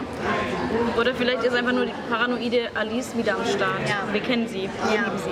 Oder 0.99 1.15
vielleicht 1.15 1.43
ist 1.44 1.55
einfach 1.55 1.73
nur 1.73 1.87
die 1.87 1.94
paranoide 2.11 2.69
Alice 2.75 3.17
wieder 3.17 3.35
am 3.35 3.44
Start. 3.47 3.81
Ja. 3.89 4.12
Wir 4.12 4.21
kennen 4.21 4.47
sie. 4.47 4.62
Wir 4.62 4.94
Ja. 4.94 5.03
lieben 5.05 5.19
sie. 5.19 5.31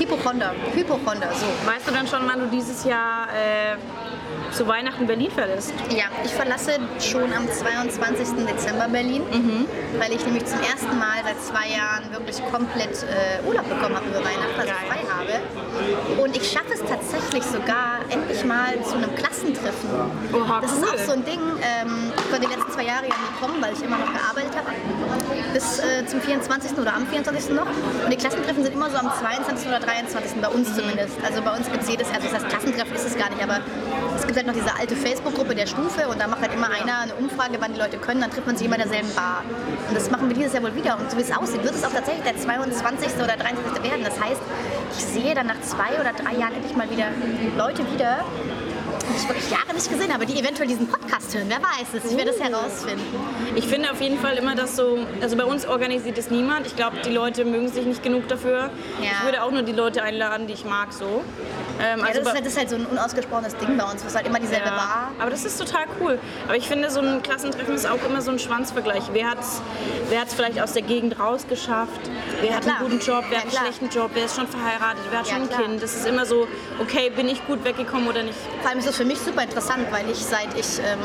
Hypochonder. 0.00 0.54
Hypochonder, 0.74 1.28
so. 1.34 1.46
Weißt 1.70 1.86
du 1.86 1.92
dann 1.92 2.06
schon, 2.06 2.20
wann 2.26 2.40
du 2.40 2.46
dieses 2.46 2.84
Jahr 2.84 3.28
äh, 3.28 3.76
zu 4.50 4.66
Weihnachten 4.66 5.06
Berlin 5.06 5.30
verlässt? 5.30 5.74
Ja, 5.90 6.04
ich 6.24 6.32
verlasse 6.32 6.78
schon 6.98 7.30
am 7.34 7.46
22. 7.46 8.46
Dezember 8.46 8.88
Berlin, 8.88 9.22
weil 9.98 10.12
ich 10.12 10.24
nämlich 10.24 10.46
zum 10.46 10.58
ersten 10.60 10.98
Mal 10.98 11.20
seit 11.22 11.42
zwei 11.42 11.68
Jahren 11.76 12.10
wirklich 12.12 12.40
komplett 12.50 13.04
äh, 13.04 13.46
Urlaub 13.46 13.68
bekommen 13.68 13.94
habe 13.94 14.06
über 14.06 14.20
Weihnachten, 14.20 14.58
also 14.58 14.72
Geil. 14.72 14.88
frei 14.88 15.00
habe. 15.12 16.22
Und 16.22 16.34
ich 16.34 16.50
schaffe 16.50 16.72
es 16.72 16.80
tatsächlich 16.80 17.44
sogar 17.44 18.00
endlich 18.08 18.42
mal 18.46 18.82
zu 18.82 18.94
einem 18.96 19.14
Klassentreffen. 19.14 19.90
Oha, 20.32 20.62
das 20.62 20.72
cool. 20.72 20.78
ist 20.78 20.94
auch 20.94 20.98
so 21.06 21.12
ein 21.12 21.24
Ding, 21.26 21.40
ähm, 21.60 22.10
ich 22.16 22.30
konnte 22.30 22.48
die 22.48 22.54
letzten 22.54 22.72
zwei 22.72 22.84
Jahre 22.84 23.04
ja 23.04 23.14
nie 23.14 23.36
kommen, 23.38 23.60
weil 23.60 23.74
ich 23.74 23.82
immer 23.82 23.98
noch 23.98 24.12
gearbeitet 24.12 24.56
habe. 24.56 24.72
Bis 25.52 25.78
äh, 25.80 26.06
zum 26.06 26.20
24. 26.20 26.78
oder 26.78 26.94
am 26.94 27.06
24. 27.06 27.54
noch. 27.54 27.66
Und 27.66 28.10
die 28.10 28.16
Klassentreffen 28.16 28.62
sind 28.62 28.72
immer 28.72 28.90
so 28.90 28.96
am 28.96 29.10
22. 29.20 29.68
oder 29.68 29.80
23. 29.80 30.40
bei 30.40 30.48
uns 30.48 30.74
zumindest. 30.74 31.16
Also 31.24 31.42
bei 31.42 31.56
uns 31.56 31.70
gibt 31.70 31.82
es 31.82 31.88
jedes, 31.88 32.08
also 32.08 32.28
das 32.28 32.34
heißt 32.34 32.48
Klassentreffen 32.48 32.94
ist 32.94 33.06
es 33.06 33.16
gar 33.16 33.30
nicht, 33.30 33.42
aber 33.42 33.58
es 34.16 34.26
gibt 34.26 34.36
halt 34.36 34.46
noch 34.46 34.54
diese 34.54 34.74
alte 34.78 34.94
Facebook-Gruppe 34.94 35.54
der 35.54 35.66
Stufe 35.66 36.08
und 36.08 36.20
da 36.20 36.28
macht 36.28 36.42
halt 36.42 36.54
immer 36.54 36.68
einer 36.70 37.00
eine 37.00 37.14
Umfrage, 37.14 37.56
wann 37.58 37.72
die 37.72 37.80
Leute 37.80 37.98
können, 37.98 38.20
dann 38.20 38.30
trifft 38.30 38.46
man 38.46 38.56
sich 38.56 38.66
immer 38.66 38.76
in 38.76 38.82
derselben 38.82 39.12
Bar. 39.14 39.42
Und 39.88 39.96
das 39.96 40.10
machen 40.10 40.28
wir 40.28 40.36
dieses 40.36 40.52
Jahr 40.52 40.62
wohl 40.62 40.74
wieder. 40.74 40.98
Und 40.98 41.10
so 41.10 41.16
wie 41.16 41.22
es 41.22 41.32
aussieht, 41.36 41.62
wird 41.64 41.74
es 41.74 41.84
auch 41.84 41.92
tatsächlich 41.92 42.24
der 42.24 42.36
22. 42.36 43.14
oder 43.16 43.36
23. 43.36 43.82
werden. 43.82 44.04
Das 44.04 44.20
heißt, 44.20 44.40
ich 44.96 45.04
sehe 45.04 45.34
dann 45.34 45.46
nach 45.46 45.60
zwei 45.62 45.98
oder 46.00 46.12
drei 46.12 46.36
Jahren 46.38 46.54
endlich 46.54 46.76
mal 46.76 46.90
wieder 46.90 47.06
Leute 47.56 47.82
wieder, 47.92 48.24
ich 49.16 49.28
wirklich 49.28 49.50
Jahre 49.50 49.74
nicht 49.74 49.88
gesehen 49.90 50.12
habe, 50.12 50.26
die 50.26 50.38
eventuell 50.38 50.68
diesen 50.68 50.86
Podcast 50.88 51.34
hören. 51.34 51.46
Wer 51.48 51.58
weiß 51.62 51.88
es? 52.04 52.10
Ich 52.10 52.16
werde 52.16 52.30
es 52.30 52.40
herausfinden. 52.40 53.04
Ich 53.56 53.66
finde 53.66 53.90
auf 53.90 54.00
jeden 54.00 54.18
Fall 54.18 54.36
immer, 54.36 54.54
dass 54.54 54.76
so, 54.76 54.98
also 55.20 55.36
bei 55.36 55.44
uns 55.44 55.66
organisiert 55.66 56.18
es 56.18 56.30
niemand. 56.30 56.66
Ich 56.66 56.76
glaube, 56.76 56.98
die 57.04 57.10
Leute 57.12 57.44
mögen 57.44 57.68
sich 57.68 57.84
nicht 57.84 58.02
genug 58.02 58.28
dafür. 58.28 58.70
Ja. 59.00 59.10
Ich 59.18 59.24
würde 59.24 59.42
auch 59.42 59.50
nur 59.50 59.62
die 59.62 59.72
Leute 59.72 60.02
einladen, 60.02 60.46
die 60.46 60.52
ich 60.54 60.64
mag, 60.64 60.92
so. 60.92 61.22
Ähm, 61.82 62.00
Ja, 62.00 62.04
also 62.06 62.20
das, 62.20 62.28
ist 62.28 62.34
halt, 62.34 62.44
das 62.46 62.52
ist 62.52 62.58
halt 62.58 62.70
so 62.70 62.76
ein 62.76 62.86
unausgesprochenes 62.86 63.56
Ding 63.56 63.76
bei 63.76 63.84
uns, 63.84 64.02
wo 64.04 64.08
es 64.08 64.14
halt 64.14 64.26
immer 64.26 64.38
dieselbe 64.38 64.66
Ja, 64.66 64.70
Bar. 64.76 65.10
aber 65.18 65.30
das 65.30 65.44
ist 65.44 65.58
total 65.58 65.84
cool. 66.00 66.18
Aber 66.46 66.56
ich 66.56 66.68
finde, 66.68 66.90
so 66.90 67.00
ein 67.00 67.22
Klassentreffen 67.22 67.74
ist 67.74 67.88
auch 67.88 68.02
immer 68.06 68.20
so 68.22 68.30
ein 68.30 68.38
Schwanzvergleich. 68.38 69.04
Wer 69.12 69.30
hat 69.30 69.40
es 69.40 69.60
wer 70.10 70.20
hat's 70.20 70.34
vielleicht 70.34 70.60
aus 70.60 70.72
der 70.72 70.82
Gegend 70.82 71.18
rausgeschafft? 71.18 72.00
Wer 72.40 72.50
Ja, 72.50 72.56
hat 72.56 72.62
klar. 72.64 72.76
einen 72.80 72.90
guten 72.90 73.00
Job? 73.04 73.24
Wer 73.30 73.38
hat 73.38 73.44
einen 73.44 73.52
schlechten 73.56 73.88
Job? 73.88 74.10
Wer 74.14 74.24
ist 74.26 74.36
schon 74.36 74.46
verheiratet? 74.48 75.02
Wer 75.10 75.20
hat 75.20 75.28
schon 75.28 75.42
ein 75.42 75.48
klar. 75.48 75.62
Kind? 75.62 75.82
Das 75.82 75.94
ist 75.94 76.06
immer 76.06 76.26
so, 76.26 76.46
okay, 76.80 77.10
bin 77.14 77.28
ich 77.28 77.46
gut 77.46 77.64
weggekommen 77.64 78.08
oder 78.08 78.22
nicht? 78.22 78.36
Vor 78.60 78.70
allem 78.70 78.78
ist 78.80 78.88
das 78.88 78.96
für 79.00 79.06
mich 79.06 79.18
super 79.18 79.44
interessant, 79.44 79.86
weil 79.92 80.10
ich 80.10 80.18
seit 80.18 80.52
ich 80.58 80.78
ähm, 80.78 81.00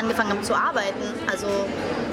angefangen 0.00 0.30
habe 0.30 0.42
zu 0.42 0.54
arbeiten, 0.54 1.02
also 1.28 1.48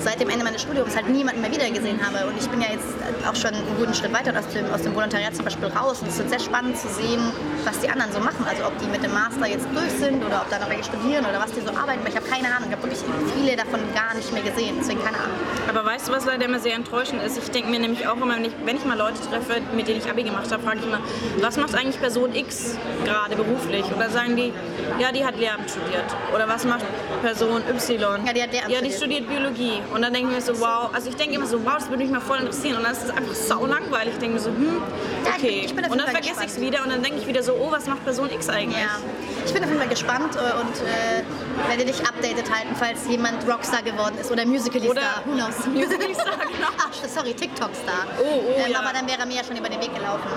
seit 0.06 0.20
dem 0.22 0.30
Ende 0.30 0.46
meines 0.46 0.62
Studiums 0.62 0.96
halt 0.96 1.10
niemanden 1.10 1.42
mehr 1.42 1.52
wiedergesehen 1.52 2.00
habe. 2.06 2.28
Und 2.28 2.38
ich 2.38 2.48
bin 2.48 2.62
ja 2.62 2.68
jetzt 2.70 2.86
auch 3.28 3.36
schon 3.36 3.56
einen 3.56 3.66
guten 3.78 3.94
Schritt 3.94 4.14
weiter 4.14 4.38
aus 4.38 4.48
dem, 4.54 4.70
aus 4.72 4.84
dem 4.84 4.94
Volontariat 4.94 5.36
zum 5.36 5.46
Beispiel 5.46 5.68
raus. 5.70 6.02
Und 6.02 6.10
es 6.10 6.18
wird 6.20 6.30
sehr 6.30 6.40
spannend 6.40 6.78
zu 6.78 6.88
sehen, 6.88 7.20
was 7.66 7.80
die 7.80 7.90
anderen 7.90 8.12
so 8.14 8.20
machen. 8.20 8.46
Also 8.48 8.66
ob 8.66 8.78
die 8.78 8.86
mit 8.86 9.04
dem 9.04 9.14
Master 9.14 9.48
jetzt 9.48 9.66
durch 9.74 9.92
sind 9.98 10.24
oder 10.24 10.44
ob 10.44 10.50
da 10.52 10.60
noch 10.60 10.70
welche 10.70 10.86
studieren 10.86 11.26
oder 11.26 11.42
was 11.42 11.52
die 11.52 11.62
so 11.62 11.74
arbeiten. 11.74 12.04
Weil 12.04 12.12
ich 12.14 12.16
habe 12.16 12.28
keine 12.30 12.48
Ahnung. 12.54 12.70
Ich 12.70 12.76
habe 12.78 12.84
wirklich 12.84 13.02
viele 13.36 13.56
davon 13.58 13.82
gar 13.96 14.14
nicht 14.14 14.32
mehr 14.32 14.44
gesehen. 14.44 14.78
Deswegen 14.80 15.04
keine 15.04 15.18
Ahnung. 15.18 15.36
Aber 15.68 15.84
weißt 15.84 16.08
du, 16.08 16.12
was 16.12 16.26
leider 16.26 16.46
immer 16.46 16.60
sehr 16.60 16.76
enttäuschend 16.76 17.24
ist? 17.24 17.40
Ich 17.40 17.50
denke 17.50 17.72
mir 17.72 17.80
nämlich 17.80 18.08
auch 18.08 18.18
immer, 18.22 18.36
wenn 18.36 18.46
ich, 18.46 18.54
wenn 18.64 18.78
ich 18.78 18.86
mal 18.86 18.98
Leute 18.98 19.18
treffe, 19.28 19.60
mit 19.76 19.88
denen 19.88 20.00
ich 20.00 20.10
Abi 20.10 20.22
gemacht 20.22 20.52
habe, 20.52 20.62
frage 20.62 20.80
ich 20.80 20.86
immer, 20.86 21.00
was 21.42 21.58
macht 21.58 21.74
eigentlich 21.74 22.00
Person 22.00 22.36
X 22.36 22.78
gerade 23.04 23.36
beruflich? 23.36 23.86
Oder 23.96 24.12
sagen 24.12 24.36
die, 24.36 24.54
ja, 25.00 25.12
die 25.12 25.26
hat 25.26 25.36
Lehramt 25.40 25.70
studiert. 25.70 26.06
Oder 26.34 26.48
was 26.48 26.64
macht 26.64 26.86
Person 27.24 27.64
Y? 27.68 28.26
Ja, 28.26 28.34
die 28.34 28.44
hat 28.44 28.52
Lehramt 28.52 28.72
Ja, 28.72 28.82
die 28.82 28.92
studiert 28.92 29.28
Biologie. 29.28 29.82
Und 29.96 30.02
dann 30.02 30.12
denke 30.14 30.28
ich 30.30 30.36
mir 30.36 30.42
so, 30.42 30.60
wow, 30.60 30.90
also 30.94 31.08
ich 31.10 31.16
denke 31.16 31.36
immer 31.36 31.46
so, 31.46 31.64
wow, 31.64 31.76
das 31.76 31.88
würde 31.90 32.04
mich 32.04 32.12
mal 32.12 32.20
voll 32.20 32.40
interessieren. 32.40 32.76
Und 32.76 32.84
dann 32.84 32.92
ist 32.92 33.04
es 33.06 33.10
einfach 33.12 33.34
sau 33.34 33.66
langweilig. 33.66 34.16
Ich 34.16 34.20
denke 34.20 34.36
mir 34.36 34.42
so, 34.42 34.50
hm, 34.50 34.82
Ja, 35.24 35.32
ich 35.38 35.74
bin- 35.74 35.86
okay. 35.86 35.92
und 35.94 35.98
dann 35.98 36.10
vergesse 36.10 36.42
ich 36.44 36.52
es 36.52 36.60
wieder 36.60 36.84
und 36.84 36.90
dann 36.92 37.02
denke 37.02 37.20
ich 37.20 37.28
wieder 37.28 37.42
so, 37.42 37.54
oh, 37.54 37.72
was 37.72 37.86
macht 37.88 38.04
Person 38.04 38.30
X 38.30 38.50
eigentlich? 38.50 38.78
Ja. 38.78 39.00
Ich 39.46 39.54
bin 39.54 39.64
auf 39.64 39.70
jeden 39.70 39.80
Fall 39.80 39.88
gespannt 39.90 40.36
äh, 40.36 40.60
und 40.60 40.76
äh, 40.84 41.70
werde 41.70 41.86
dich 41.86 42.02
updated 42.06 42.44
halten, 42.54 42.76
falls 42.78 43.08
jemand 43.08 43.48
Rockstar 43.48 43.84
geworden 43.84 44.18
ist 44.20 44.30
oder 44.32 44.46
Musical.ly 44.46 44.90
Oder 44.90 45.02
Star. 45.02 45.22
Who 45.26 45.32
knows? 45.32 45.66
Musical.ly-Star, 45.74 46.38
genau. 46.52 46.68
Ach, 46.78 47.08
sorry, 47.08 47.34
TikTok-Star. 47.34 48.06
Oh, 48.20 48.24
oh, 48.50 48.54
ähm, 48.66 48.72
ja. 48.74 48.80
Aber 48.80 48.92
dann 48.92 49.08
wäre 49.08 49.20
er 49.20 49.26
mir 49.26 49.36
ja 49.38 49.44
schon 49.46 49.56
über 49.56 49.70
den 49.70 49.80
Weg 49.80 49.96
gelaufen. 49.96 50.28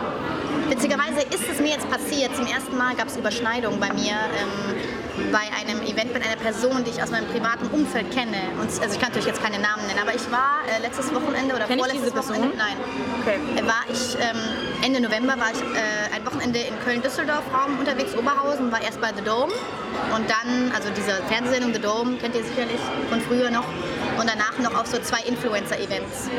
Witzigerweise 0.69 1.23
ist 1.35 1.49
es 1.51 1.59
mir 1.59 1.71
jetzt 1.71 1.91
passiert. 1.91 2.37
Zum 2.37 2.47
ersten 2.47 2.77
Mal 2.77 2.95
gab 2.95 3.09
es 3.09 3.17
Überschneidungen 3.17 3.81
bei 3.81 3.93
mir. 3.93 4.13
Ähm, 4.39 4.77
Event 5.99 6.15
mit 6.15 6.25
einer 6.25 6.37
Person, 6.37 6.85
die 6.85 6.91
ich 6.91 7.03
aus 7.03 7.11
meinem 7.11 7.27
privaten 7.27 7.67
Umfeld 7.75 8.11
kenne. 8.13 8.39
Und, 8.61 8.71
also 8.71 8.95
ich 8.95 9.01
kann 9.01 9.09
natürlich 9.11 9.27
jetzt 9.27 9.43
keine 9.43 9.59
Namen 9.59 9.85
nennen, 9.89 9.99
aber 10.01 10.15
ich 10.15 10.31
war 10.31 10.63
äh, 10.71 10.81
letztes 10.81 11.13
Wochenende 11.13 11.57
oder 11.57 11.67
Kenn 11.67 11.79
vorletztes? 11.79 12.15
Wochenende, 12.15 12.57
nein, 12.57 12.77
Okay. 13.23 13.39
äh, 13.57 13.67
war 13.67 13.83
ich 13.91 14.15
ähm, 14.23 14.39
Ende 14.85 15.01
November 15.01 15.35
war 15.39 15.51
ich 15.51 15.59
äh, 15.59 16.15
ein 16.15 16.25
Wochenende 16.25 16.61
in 16.61 16.79
Köln-Düsseldorf-Raum 16.85 17.81
unterwegs, 17.81 18.15
Oberhausen, 18.17 18.71
war 18.71 18.81
erst 18.81 19.01
bei 19.01 19.11
The 19.13 19.25
Dome 19.25 19.53
und 20.15 20.25
dann, 20.31 20.71
also 20.71 20.89
diese 20.95 21.19
Fernsehsendung 21.27 21.75
The 21.75 21.81
Dome, 21.81 22.17
kennt 22.19 22.37
ihr 22.37 22.45
sicherlich 22.45 22.81
von 23.11 23.21
früher 23.21 23.51
noch, 23.51 23.67
und 24.19 24.27
danach 24.31 24.57
noch 24.59 24.79
auf 24.79 24.87
so 24.87 24.99
zwei 24.99 25.21
Influencer-Events. 25.27 26.31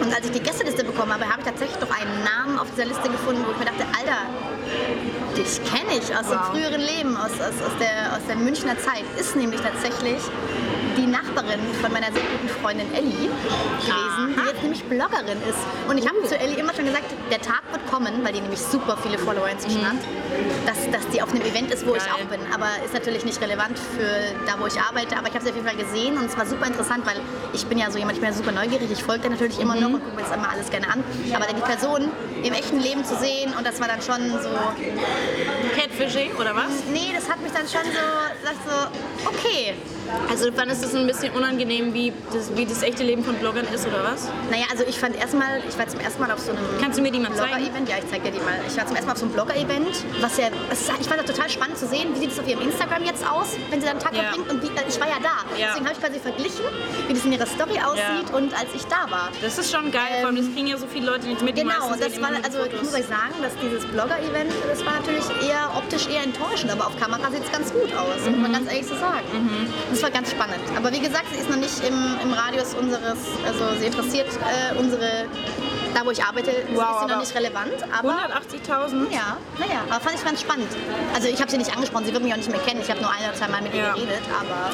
Und 0.00 0.14
als 0.14 0.24
ich 0.26 0.32
die 0.32 0.40
Gästeliste 0.40 0.84
bekommen 0.84 1.12
habe, 1.12 1.24
habe 1.28 1.40
ich 1.40 1.46
tatsächlich 1.46 1.76
doch 1.78 1.90
einen 1.90 2.24
Namen 2.24 2.58
auf 2.58 2.68
dieser 2.70 2.86
Liste 2.86 3.08
gefunden, 3.08 3.44
wo 3.46 3.52
ich 3.52 3.58
mir 3.58 3.66
dachte, 3.66 3.84
Alter, 3.98 4.28
dich 5.38 5.60
kenne 5.64 5.92
ich 5.98 6.14
aus 6.14 6.26
dem 6.28 6.38
Wow. 6.38 6.50
früheren 6.50 6.80
Leben, 6.80 7.16
aus, 7.16 7.32
aus, 7.32 7.54
aus, 7.64 7.76
der, 7.80 8.12
aus 8.16 8.22
der 8.28 8.36
Münchner 8.36 8.76
Zeit. 8.78 9.04
Ist 9.18 9.36
nämlich 9.36 9.60
tatsächlich 9.60 10.18
die 10.98 11.06
Nachbarin 11.06 11.60
von 11.80 11.92
meiner 11.92 12.10
sehr 12.12 12.22
guten 12.22 12.48
Freundin 12.60 12.92
Ellie 12.92 13.30
gewesen, 13.78 14.34
die 14.34 14.46
jetzt 14.48 14.62
nämlich 14.62 14.84
Bloggerin 14.84 15.38
ist. 15.48 15.62
Und 15.88 15.98
ich 15.98 16.06
habe 16.08 16.22
zu 16.24 16.38
Ellie 16.38 16.56
immer 16.56 16.74
schon 16.74 16.86
gesagt, 16.86 17.06
der 17.30 17.40
Tag 17.40 17.62
wird 17.70 17.86
kommen, 17.86 18.24
weil 18.24 18.32
die 18.32 18.40
nämlich 18.40 18.60
super 18.60 18.98
viele 19.02 19.18
Follower 19.18 19.48
inzwischen 19.48 19.86
hat, 19.86 19.96
dass, 20.66 20.90
dass 20.90 21.08
die 21.12 21.22
auf 21.22 21.30
einem 21.30 21.42
Event 21.42 21.70
ist, 21.70 21.86
wo 21.86 21.94
ich 21.94 22.02
Geil. 22.02 22.12
auch 22.14 22.26
bin. 22.26 22.40
Aber 22.52 22.66
ist 22.84 22.94
natürlich 22.94 23.24
nicht 23.24 23.40
relevant 23.40 23.78
für 23.78 24.34
da, 24.46 24.58
wo 24.58 24.66
ich 24.66 24.78
arbeite. 24.80 25.16
Aber 25.16 25.28
ich 25.28 25.34
habe 25.34 25.44
sie 25.44 25.50
auf 25.50 25.56
jeden 25.56 25.68
Fall 25.68 25.76
gesehen 25.76 26.18
und 26.18 26.26
es 26.26 26.36
war 26.36 26.46
super 26.46 26.66
interessant, 26.66 27.06
weil 27.06 27.20
ich 27.52 27.64
bin 27.66 27.78
ja 27.78 27.90
so 27.90 27.98
jemand, 27.98 28.16
ich 28.16 28.20
bin 28.20 28.30
ja 28.30 28.36
super 28.36 28.52
neugierig. 28.52 28.90
Ich 28.90 29.02
folge 29.02 29.30
natürlich 29.30 29.60
immer 29.60 29.76
noch 29.76 29.88
und 29.90 30.02
gucke 30.02 30.16
mir 30.16 30.22
das 30.22 30.34
immer 30.34 30.50
alles 30.50 30.70
gerne 30.70 30.88
an. 30.90 31.04
Aber 31.34 31.46
dann 31.46 31.56
die 31.56 31.62
Person 31.62 32.10
im 32.42 32.52
echten 32.52 32.80
Leben 32.80 33.04
zu 33.04 33.16
sehen 33.16 33.54
und 33.56 33.66
das 33.66 33.80
war 33.80 33.88
dann 33.88 34.02
schon 34.02 34.30
so, 34.42 34.50
Catfishing 35.76 36.34
oder 36.36 36.54
was? 36.54 36.70
nee, 36.92 37.12
das 37.14 37.28
hat 37.28 37.40
mich 37.40 37.52
dann 37.52 37.68
schon 37.68 37.84
so, 37.92 38.50
so, 38.66 39.28
okay. 39.28 39.74
Also 40.30 40.48
ist 40.48 40.84
es 40.84 40.94
ein 40.94 41.06
bisschen 41.06 41.32
unangenehm, 41.32 41.94
wie 41.94 42.12
das, 42.32 42.54
wie 42.56 42.64
das 42.66 42.82
echte 42.82 43.02
Leben 43.02 43.24
von 43.24 43.34
Bloggern 43.36 43.66
ist 43.74 43.86
oder 43.86 44.04
was? 44.04 44.28
Naja, 44.50 44.64
also 44.70 44.84
ich 44.86 44.98
fand 44.98 45.16
erstmal, 45.16 45.62
ich 45.68 45.76
war 45.78 45.86
zum 45.88 46.00
ersten 46.00 46.20
Mal 46.20 46.30
auf 46.30 46.38
so 46.40 46.50
einem 46.52 46.60
Kannst 46.80 46.98
du 46.98 47.02
mir 47.02 47.10
die 47.10 47.18
mal 47.18 47.32
zeigen? 47.34 47.50
Blogger-Event. 47.56 47.88
Ja, 47.88 47.96
ich 47.98 48.08
zeig 48.10 48.22
dir 48.24 48.30
die 48.30 48.38
mal. 48.40 48.54
Ich 48.66 48.76
war 48.76 48.86
zum 48.86 48.94
ersten 48.96 49.06
Mal 49.06 49.12
auf 49.12 49.18
so 49.18 49.24
einem 49.26 49.34
Blogger-Event, 49.34 50.04
was 50.20 50.36
ja, 50.36 50.46
ist, 50.70 50.90
ich 51.00 51.06
fand 51.08 51.20
das 51.20 51.26
total 51.26 51.48
spannend 51.50 51.78
zu 51.78 51.86
sehen, 51.86 52.08
wie 52.14 52.18
sieht 52.20 52.32
es 52.32 52.38
auf 52.38 52.46
ihrem 52.48 52.62
Instagram 52.62 53.04
jetzt 53.04 53.24
aus, 53.28 53.56
wenn 53.70 53.80
sie 53.80 53.86
dann 53.86 53.96
einen 53.96 54.04
Tag 54.04 54.14
Ja. 54.14 54.22
verbringt 54.24 54.50
und 54.50 54.62
wie, 54.62 54.70
ich 54.88 55.00
war 55.00 55.08
ja 55.08 55.18
da. 55.22 55.36
Ja. 55.56 55.68
Deswegen 55.68 55.86
habe 55.86 55.94
ich 55.96 56.00
quasi 56.04 56.18
verglichen, 56.20 56.64
wie 57.08 57.14
das 57.14 57.24
in 57.24 57.32
ihrer 57.32 57.46
Story 57.46 57.78
aussieht 57.80 58.28
und 58.32 58.52
als 58.54 58.70
ich 58.74 58.84
da 58.86 59.10
war. 59.10 59.30
Das 59.42 59.58
ist 59.58 59.70
schon 59.72 59.90
geil, 59.90 60.20
vor 60.20 60.28
allem 60.28 60.36
das 60.36 60.46
kriegen 60.52 60.66
ja 60.68 60.76
so 60.78 60.86
viele 60.86 61.06
Leute 61.10 61.26
nicht 61.26 61.42
mit. 61.42 61.56
Genau, 61.56 61.90
das 61.98 62.20
war, 62.20 62.30
also 62.44 62.58
ich 62.64 62.82
muss 62.82 62.94
euch 62.94 63.06
sagen, 63.06 63.34
dass 63.42 63.52
dieses 63.62 63.84
Blogger-Event, 63.86 64.52
das 64.68 64.84
war 64.84 64.94
natürlich 65.00 65.24
eher 65.46 65.70
optisch 65.76 66.06
eher 66.08 66.22
enttäuschend, 66.22 66.70
aber 66.72 66.86
auf 66.86 66.96
Kamera 67.00 67.30
sieht 67.30 67.44
es 67.44 67.52
ganz 67.52 67.72
gut 67.72 67.90
aus, 67.96 68.20
muss 68.24 68.36
Mhm. 68.36 68.42
man 68.42 68.52
ganz 68.52 68.70
ehrlich 68.70 68.86
so 68.86 68.94
sagen. 68.94 69.26
Das 69.98 70.04
war 70.04 70.10
ganz 70.12 70.30
spannend. 70.30 70.60
Aber 70.76 70.92
wie 70.92 71.00
gesagt, 71.00 71.24
sie 71.32 71.40
ist 71.40 71.50
noch 71.50 71.56
nicht 71.56 71.82
im, 71.84 71.94
im 72.22 72.32
Radius 72.32 72.72
unseres, 72.74 73.18
also 73.44 73.64
sie 73.80 73.86
interessiert 73.86 74.28
äh, 74.28 74.78
unsere, 74.78 75.24
da 75.92 76.06
wo 76.06 76.12
ich 76.12 76.22
arbeite, 76.22 76.52
Wow, 76.72 76.82
ist 76.82 77.00
sie 77.00 77.06
noch 77.14 77.18
nicht 77.18 77.34
relevant, 77.34 77.72
aber 77.98 78.10
180.000? 78.10 79.10
ja, 79.12 79.36
naja, 79.58 79.80
aber 79.90 79.98
fand 80.00 80.14
ich 80.14 80.24
ganz 80.24 80.40
spannend. 80.40 80.68
Also 81.16 81.26
ich 81.26 81.40
habe 81.40 81.50
sie 81.50 81.58
nicht 81.58 81.74
angesprochen, 81.74 82.04
sie 82.04 82.12
wird 82.12 82.22
mich 82.22 82.32
auch 82.32 82.36
nicht 82.36 82.48
mehr 82.48 82.60
kennen, 82.60 82.80
ich 82.80 82.88
habe 82.88 83.00
nur 83.00 83.10
ein 83.10 83.24
oder 83.28 83.34
zwei 83.34 83.48
Mal 83.48 83.60
mit 83.62 83.74
ihr 83.74 83.82
Ja. 83.82 83.94
geredet, 83.94 84.22
aber 84.40 84.70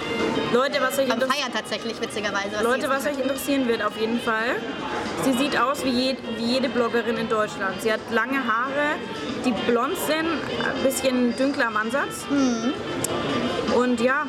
Leute, 0.52 0.82
was 0.82 0.98
euch 0.98 1.08
interessiert. 1.08 1.32
Feiern 1.32 1.52
tatsächlich, 1.54 1.98
witzigerweise. 2.02 2.50
was 2.56 2.62
Leute, 2.62 2.88
was 2.90 3.06
euch 3.06 3.18
interessieren 3.18 3.66
wird 3.66 3.82
auf 3.82 3.96
jeden 3.98 4.20
Fall. 4.20 4.56
Sie 5.24 5.32
sieht 5.32 5.58
aus 5.58 5.82
wie, 5.86 5.88
je, 5.90 6.16
wie 6.36 6.44
jede 6.44 6.68
Bloggerin 6.68 7.16
in 7.16 7.30
Deutschland. 7.30 7.80
Sie 7.80 7.90
hat 7.90 8.00
lange 8.10 8.36
Haare, 8.46 8.96
die 9.46 9.52
blond 9.70 9.96
sind, 10.06 10.28
ein 10.28 10.82
bisschen 10.84 11.34
dünkler 11.34 11.68
am 11.68 11.78
Ansatz. 11.78 12.26
Mhm. 12.28 12.74
Und 13.74 14.00
ja, 14.02 14.24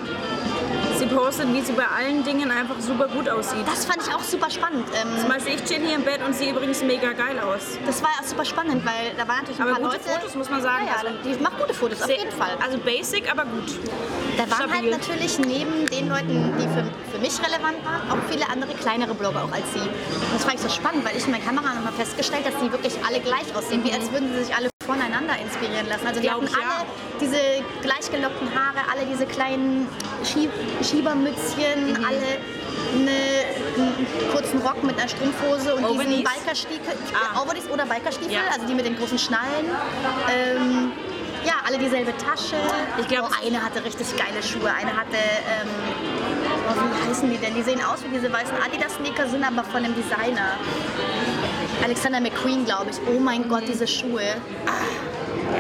sie 1.09 1.15
postet, 1.15 1.53
wie 1.53 1.62
sie 1.62 1.74
bei 1.74 1.88
allen 1.88 2.24
Dingen 2.24 2.51
einfach 2.51 2.75
super 2.79 3.07
gut 3.07 3.29
aussieht. 3.29 3.65
Das 3.65 3.85
fand 3.85 4.01
ich 4.07 4.13
auch 4.13 4.21
super 4.24 4.50
spannend. 4.50 4.85
Ähm, 4.95 5.07
Zum 5.19 5.29
Beispiel, 5.29 5.55
ich 5.55 5.63
chill 5.63 5.79
hier 5.85 5.95
im 5.95 6.03
Bett 6.03 6.19
und 6.25 6.33
sehe 6.35 6.51
übrigens 6.51 6.81
mega 6.83 7.12
geil 7.13 7.39
aus. 7.39 7.77
das 7.85 8.01
war 8.01 8.09
auch 8.19 8.24
super 8.24 8.45
spannend, 8.45 8.85
weil 8.85 9.13
da 9.17 9.27
waren 9.27 9.38
natürlich 9.39 9.59
ein 9.59 9.67
Aber 9.67 9.79
paar 9.79 9.89
gute 9.91 9.97
Leute. 9.97 10.09
Fotos, 10.19 10.35
muss 10.35 10.50
man 10.50 10.62
sagen. 10.62 10.85
Ja, 10.88 11.03
ja, 11.03 11.09
Also, 11.09 11.29
die 11.38 11.43
macht 11.43 11.57
gute 11.59 11.74
Fotos, 11.74 12.01
auf 12.01 12.09
jeden 12.09 12.31
Fall. 12.31 12.51
Also 12.63 12.77
basic, 12.79 13.31
aber 13.31 13.43
gut. 13.45 13.69
Da 14.38 14.43
waren 14.50 14.69
stabil. 14.69 14.91
halt 14.91 14.91
natürlich 14.91 15.39
neben 15.39 15.85
den 15.88 16.09
Leuten, 16.09 16.53
die 16.59 16.67
für, 16.67 16.83
für 17.12 17.19
mich 17.19 17.38
relevant 17.39 17.83
waren, 17.85 18.01
auch 18.12 18.24
viele 18.29 18.47
andere 18.50 18.74
kleinere 18.74 19.13
Blogger 19.13 19.43
auch 19.43 19.51
als 19.51 19.71
sie. 19.74 19.79
Und 19.79 20.33
das 20.33 20.43
fand 20.43 20.55
ich 20.55 20.62
so 20.62 20.69
spannend, 20.69 21.05
weil 21.05 21.15
ich 21.17 21.25
in 21.25 21.31
meiner 21.31 21.43
Kamera 21.45 21.74
nochmal 21.74 21.93
festgestellt, 21.93 22.45
dass 22.45 22.55
die 22.62 22.71
wirklich 22.71 22.93
alle 23.07 23.19
gleich 23.19 23.55
aussehen, 23.55 23.83
wie 23.83 23.91
als 23.93 24.12
würden 24.12 24.29
sie 24.33 24.43
sich 24.45 24.55
alle 24.55 24.69
voneinander 24.86 25.34
inspirieren 25.42 25.88
lassen. 25.88 26.08
Also 26.08 26.20
die 26.22 26.27
Glaub 26.27 26.42
hatten 26.42 26.48
ich, 26.48 26.51
ja. 26.51 26.58
alle 26.80 26.86
diese 27.20 27.42
gleichgelockten 27.82 28.48
Haare, 28.54 28.80
alle 28.92 29.06
diese 29.06 29.25
kleinen 29.25 29.88
Schieb 30.24 30.51
Schiebermützchen, 30.84 31.89
Mhm. 31.89 32.06
alle 32.06 32.27
eine, 32.94 33.18
einen 33.77 34.08
kurzen 34.32 34.60
Rock 34.62 34.84
mit 34.84 34.98
einer 35.00 35.08
Strumpfhose 35.10 35.75
und 35.75 35.82
diesen 35.84 35.96
Overknees? 35.96 36.24
Bikerstiefel, 36.24 36.94
Ah. 37.13 37.42
Overknees 37.42 37.70
oder 37.70 37.86
Bikerstiefel, 37.86 38.32
Ja. 38.34 38.42
also 38.54 38.65
die 38.68 38.74
mit 38.75 38.86
den 38.86 38.98
großen 38.98 39.18
Schnallen. 39.18 39.65
Ähm, 40.32 40.92
ja, 41.46 41.54
alle 41.65 41.77
dieselbe 41.77 42.12
Tasche. 42.18 42.56
Ich 43.00 43.08
glaub, 43.08 43.30
oh, 43.30 43.46
eine 43.46 43.63
hatte 43.63 43.84
richtig 43.84 44.08
geile 44.18 44.42
Schuhe, 44.42 44.70
eine 44.72 44.92
hatte, 44.96 45.18
ähm, 45.18 45.70
oh, 46.70 46.74
wie 46.74 47.10
heißen 47.10 47.30
die 47.30 47.38
denn? 47.38 47.54
Die 47.56 47.62
sehen 47.62 47.82
aus 47.84 48.04
wie 48.04 48.10
diese 48.10 48.32
weißen 48.32 48.56
Adidas-Sneaker, 48.65 49.27
sind 49.30 49.44
aber 49.44 49.63
von 49.63 49.84
einem 49.86 49.94
Designer. 49.96 50.58
Alexander 51.84 52.20
McQueen, 52.20 52.65
glaube 52.65 52.91
ich. 52.91 52.98
Oh 53.08 53.20
mein 53.20 53.48
Gott, 53.48 53.63
diese 53.67 53.88
Schuhe. 53.88 54.22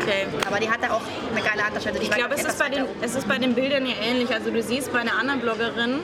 Okay. 0.01 0.25
Aber 0.47 0.59
die 0.59 0.69
hatte 0.69 0.91
auch 0.91 1.01
eine 1.31 1.41
geile 1.41 1.63
Handtasche. 1.65 1.89
Also 1.89 2.01
Ich 2.01 2.11
glaube, 2.11 2.35
es 2.35 2.43
ist, 2.43 2.59
bei 2.59 2.69
den, 2.69 2.85
es 3.01 3.15
ist 3.15 3.27
bei 3.27 3.37
den 3.37 3.53
Bildern 3.55 3.85
ja 3.85 3.93
ähnlich. 4.03 4.33
Also 4.33 4.51
du 4.51 4.61
siehst 4.61 4.91
bei 4.93 4.99
einer 4.99 5.17
anderen 5.17 5.39
Bloggerin, 5.41 5.99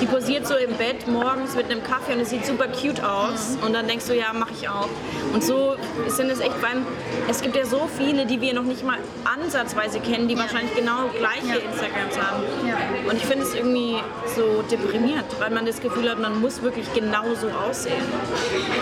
die 0.00 0.06
posiert 0.06 0.46
so 0.46 0.56
im 0.56 0.72
Bett 0.74 1.06
morgens 1.08 1.54
mit 1.54 1.70
einem 1.70 1.82
Kaffee 1.82 2.12
und 2.14 2.20
es 2.20 2.30
sieht 2.30 2.46
super 2.46 2.66
cute 2.68 3.02
aus. 3.02 3.56
Mhm. 3.56 3.62
Und 3.66 3.72
dann 3.74 3.86
denkst 3.86 4.06
du, 4.06 4.14
ja, 4.16 4.32
mache 4.32 4.52
ich 4.58 4.68
auch. 4.68 4.88
Und 5.32 5.42
so 5.44 5.76
sind 6.08 6.30
es 6.30 6.40
echt 6.40 6.60
beim... 6.60 6.86
Es 7.28 7.42
gibt 7.42 7.56
ja 7.56 7.64
so 7.64 7.88
viele, 7.98 8.26
die 8.26 8.40
wir 8.40 8.54
noch 8.54 8.62
nicht 8.62 8.84
mal 8.84 8.98
ansatzweise 9.24 10.00
kennen, 10.00 10.28
die 10.28 10.34
Ja. 10.34 10.40
wahrscheinlich 10.40 10.74
genau 10.74 11.08
gleiche 11.18 11.46
Ja. 11.46 11.70
Instagrams 11.70 12.18
haben. 12.18 12.42
Ja. 12.66 12.76
Und 13.10 13.16
ich 13.16 13.24
finde 13.26 13.44
es 13.44 13.54
irgendwie 13.54 13.96
so 14.34 14.62
deprimierend, 14.70 15.26
weil 15.38 15.50
man 15.50 15.66
das 15.66 15.80
Gefühl 15.80 16.10
hat, 16.10 16.18
man 16.20 16.40
muss 16.40 16.62
wirklich 16.62 16.86
genau 16.94 17.34
so 17.40 17.48
aussehen. 17.50 18.04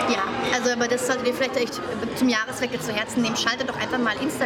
Ja, 0.09 0.23
also 0.53 0.71
aber 0.71 0.87
das 0.87 1.05
solltet 1.07 1.27
ihr 1.27 1.33
vielleicht 1.33 1.57
echt 1.57 1.81
zum 2.15 2.29
Jahreswechsel 2.29 2.79
zu 2.79 2.93
Herzen 2.93 3.21
nehmen. 3.21 3.35
Schaltet 3.35 3.69
doch 3.69 3.77
einfach 3.79 3.97
mal 3.97 4.13
Instagram 4.21 4.44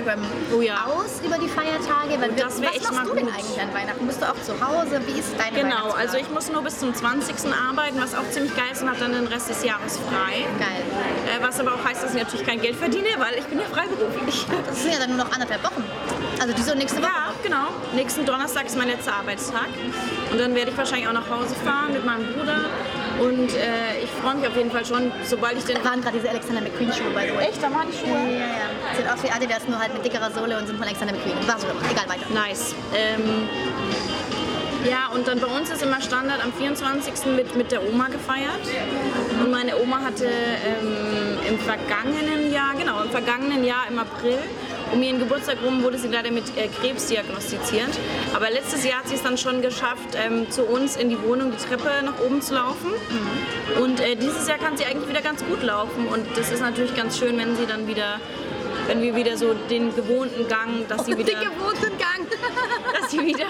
Oh 0.56 0.62
ja. 0.62 0.86
aus 0.86 1.22
über 1.24 1.38
die 1.38 1.48
Feiertage. 1.48 2.20
Weil 2.20 2.36
wir, 2.36 2.44
das 2.44 2.62
was 2.62 2.92
machst 2.92 3.10
du 3.10 3.16
denn 3.16 3.26
gut. 3.26 3.34
eigentlich 3.34 3.62
an 3.62 3.74
Weihnachten? 3.74 4.08
Bist 4.08 4.22
du 4.22 4.26
auch 4.26 4.42
zu 4.42 4.54
Hause? 4.60 5.02
Wie 5.06 5.20
ist 5.20 5.34
deine 5.38 5.58
Genau, 5.58 5.92
also 5.92 6.18
ich 6.18 6.30
muss 6.30 6.52
nur 6.52 6.62
bis 6.62 6.80
zum 6.80 6.94
20. 6.94 7.36
arbeiten, 7.54 8.00
was 8.00 8.16
auch 8.16 8.30
ziemlich 8.32 8.56
geil 8.56 8.72
ist 8.72 8.82
und 8.82 8.90
habe 8.90 9.00
dann 9.00 9.14
den 9.14 9.28
Rest 9.28 9.50
des 9.50 9.64
Jahres 9.64 9.98
frei. 9.98 10.46
Geil. 10.58 10.84
Äh, 11.28 11.44
was 11.44 11.60
aber 11.60 11.74
auch 11.74 11.84
heißt, 11.84 12.04
dass 12.04 12.14
ich 12.14 12.22
natürlich 12.22 12.46
kein 12.46 12.62
Geld 12.62 12.76
verdiene, 12.76 13.08
weil 13.18 13.38
ich 13.38 13.46
bin 13.46 13.60
ja 13.60 13.66
freiberuflich. 13.66 14.46
Das 14.66 14.82
sind 14.82 14.94
ja 14.94 15.00
dann 15.00 15.16
nur 15.16 15.26
noch 15.26 15.32
anderthalb 15.32 15.64
Wochen. 15.64 15.84
Also 16.42 16.54
diese 16.54 16.72
und 16.72 16.78
nächste 16.78 17.02
Woche. 17.02 17.12
Ja, 17.12 17.34
genau. 17.44 17.68
Nächsten 17.94 18.26
Donnerstag 18.26 18.66
ist 18.66 18.78
mein 18.78 18.88
letzter 18.88 19.14
Arbeitstag. 19.14 19.68
Und 20.32 20.40
dann 20.40 20.56
werde 20.56 20.72
ich 20.72 20.78
wahrscheinlich 20.78 21.08
auch 21.08 21.14
nach 21.14 21.30
Hause 21.30 21.56
fahren 21.56 21.94
mit 21.94 22.06
meinem 22.06 22.26
Bruder. 22.34 22.70
Und 23.20 23.50
äh, 23.54 24.00
ich 24.04 24.10
freue 24.22 24.36
mich 24.36 24.48
auf 24.48 24.56
jeden 24.56 24.72
Fall 24.72 24.86
schon, 24.86 25.12
sobald 25.26 25.58
ich 25.58 25.66
den... 25.66 25.76
Da 25.76 25.84
waren 25.84 26.02
gerade 26.02 26.18
diese 26.18 26.30
Alexander 26.30 26.62
McQueen 26.62 26.92
Schuhe 26.94 27.10
bei 27.14 27.30
way. 27.36 27.48
Echt? 27.48 27.62
Da 27.62 27.72
waren 27.74 27.88
die 27.92 27.96
Ja, 27.98 28.00
Schuhe? 28.00 28.34
ja, 28.34 28.40
ja. 28.40 28.96
Sieht 28.96 29.08
aus 29.12 29.24
wie 29.24 29.30
Adidas, 29.30 29.68
nur 29.68 29.78
halt 29.80 29.94
mit 29.94 30.06
dickerer 30.06 30.32
Sohle 30.32 30.58
und 30.58 30.68
sind 30.68 30.78
von 30.78 30.88
Alexander 30.88 31.14
McQueen. 31.14 31.36
War 31.48 31.60
so, 31.60 31.68
egal, 31.92 32.08
weiter. 32.08 32.26
Nice. 32.34 32.74
Ähm, 32.96 33.50
ja, 34.90 35.10
und 35.14 35.28
dann 35.28 35.40
bei 35.42 35.48
uns 35.48 35.70
ist 35.70 35.82
immer 35.84 36.00
Standard 36.02 36.42
am 36.44 36.54
24. 36.54 37.14
mit, 37.36 37.54
mit 37.56 37.72
der 37.72 37.84
Oma 37.84 38.08
gefeiert. 38.08 38.64
Und 39.42 39.52
meine 39.52 39.78
Oma 39.78 40.00
hatte 40.02 40.26
ähm, 40.26 41.38
im 41.50 41.60
vergangenen 41.60 42.54
Jahr, 42.54 42.74
genau, 42.78 43.04
im 43.04 43.10
vergangenen 43.10 43.66
Jahr 43.66 43.84
im 43.90 44.00
April, 44.00 44.38
um 44.92 45.02
ihren 45.02 45.20
Geburtstag 45.20 45.58
rum 45.64 45.84
wurde 45.84 45.98
sie 45.98 46.08
leider 46.08 46.32
mit 46.32 46.46
äh, 46.58 46.68
Krebs 46.68 47.08
diagnostiziert. 47.08 47.90
Aber 48.34 48.50
letztes 48.50 48.86
Jahr 48.86 49.00
hat 49.00 49.08
sie 49.08 49.16
es 49.16 49.24
dann 49.24 49.38
schon 49.38 49.62
geschafft, 49.62 50.16
ähm, 50.16 50.50
zu 50.50 50.64
uns 50.64 50.96
in 50.96 51.10
die 51.10 51.22
Wohnung 51.22 51.52
die 51.52 51.58
Treppe 51.58 51.90
nach 52.04 52.20
oben 52.20 52.42
zu 52.42 52.54
laufen. 52.54 52.92
Und 53.82 54.00
äh, 54.00 54.16
dieses 54.16 54.48
Jahr 54.48 54.58
kann 54.58 54.78
sie 54.78 54.86
eigentlich 54.86 55.10
wieder 55.10 55.22
ganz 55.22 55.44
gut 55.46 55.64
laufen. 55.64 56.08
Und 56.08 56.26
das 56.36 56.52
ist 56.52 56.62
natürlich 56.62 56.96
ganz 56.96 57.18
schön, 57.18 57.38
wenn 57.38 57.56
sie 57.56 57.66
dann 57.66 57.88
wieder, 57.88 58.20
wenn 58.88 59.02
wir 59.02 59.16
wieder 59.16 59.38
so 59.38 59.54
den 59.70 59.96
gewohnten 59.96 60.48
Gang, 60.48 60.88
dass 60.88 61.06
sie 61.06 61.18
wieder 61.18 61.34
gewohnten 61.34 61.98
Gang. 61.98 62.28
dass 63.00 63.12
sie 63.12 63.20
wieder, 63.26 63.46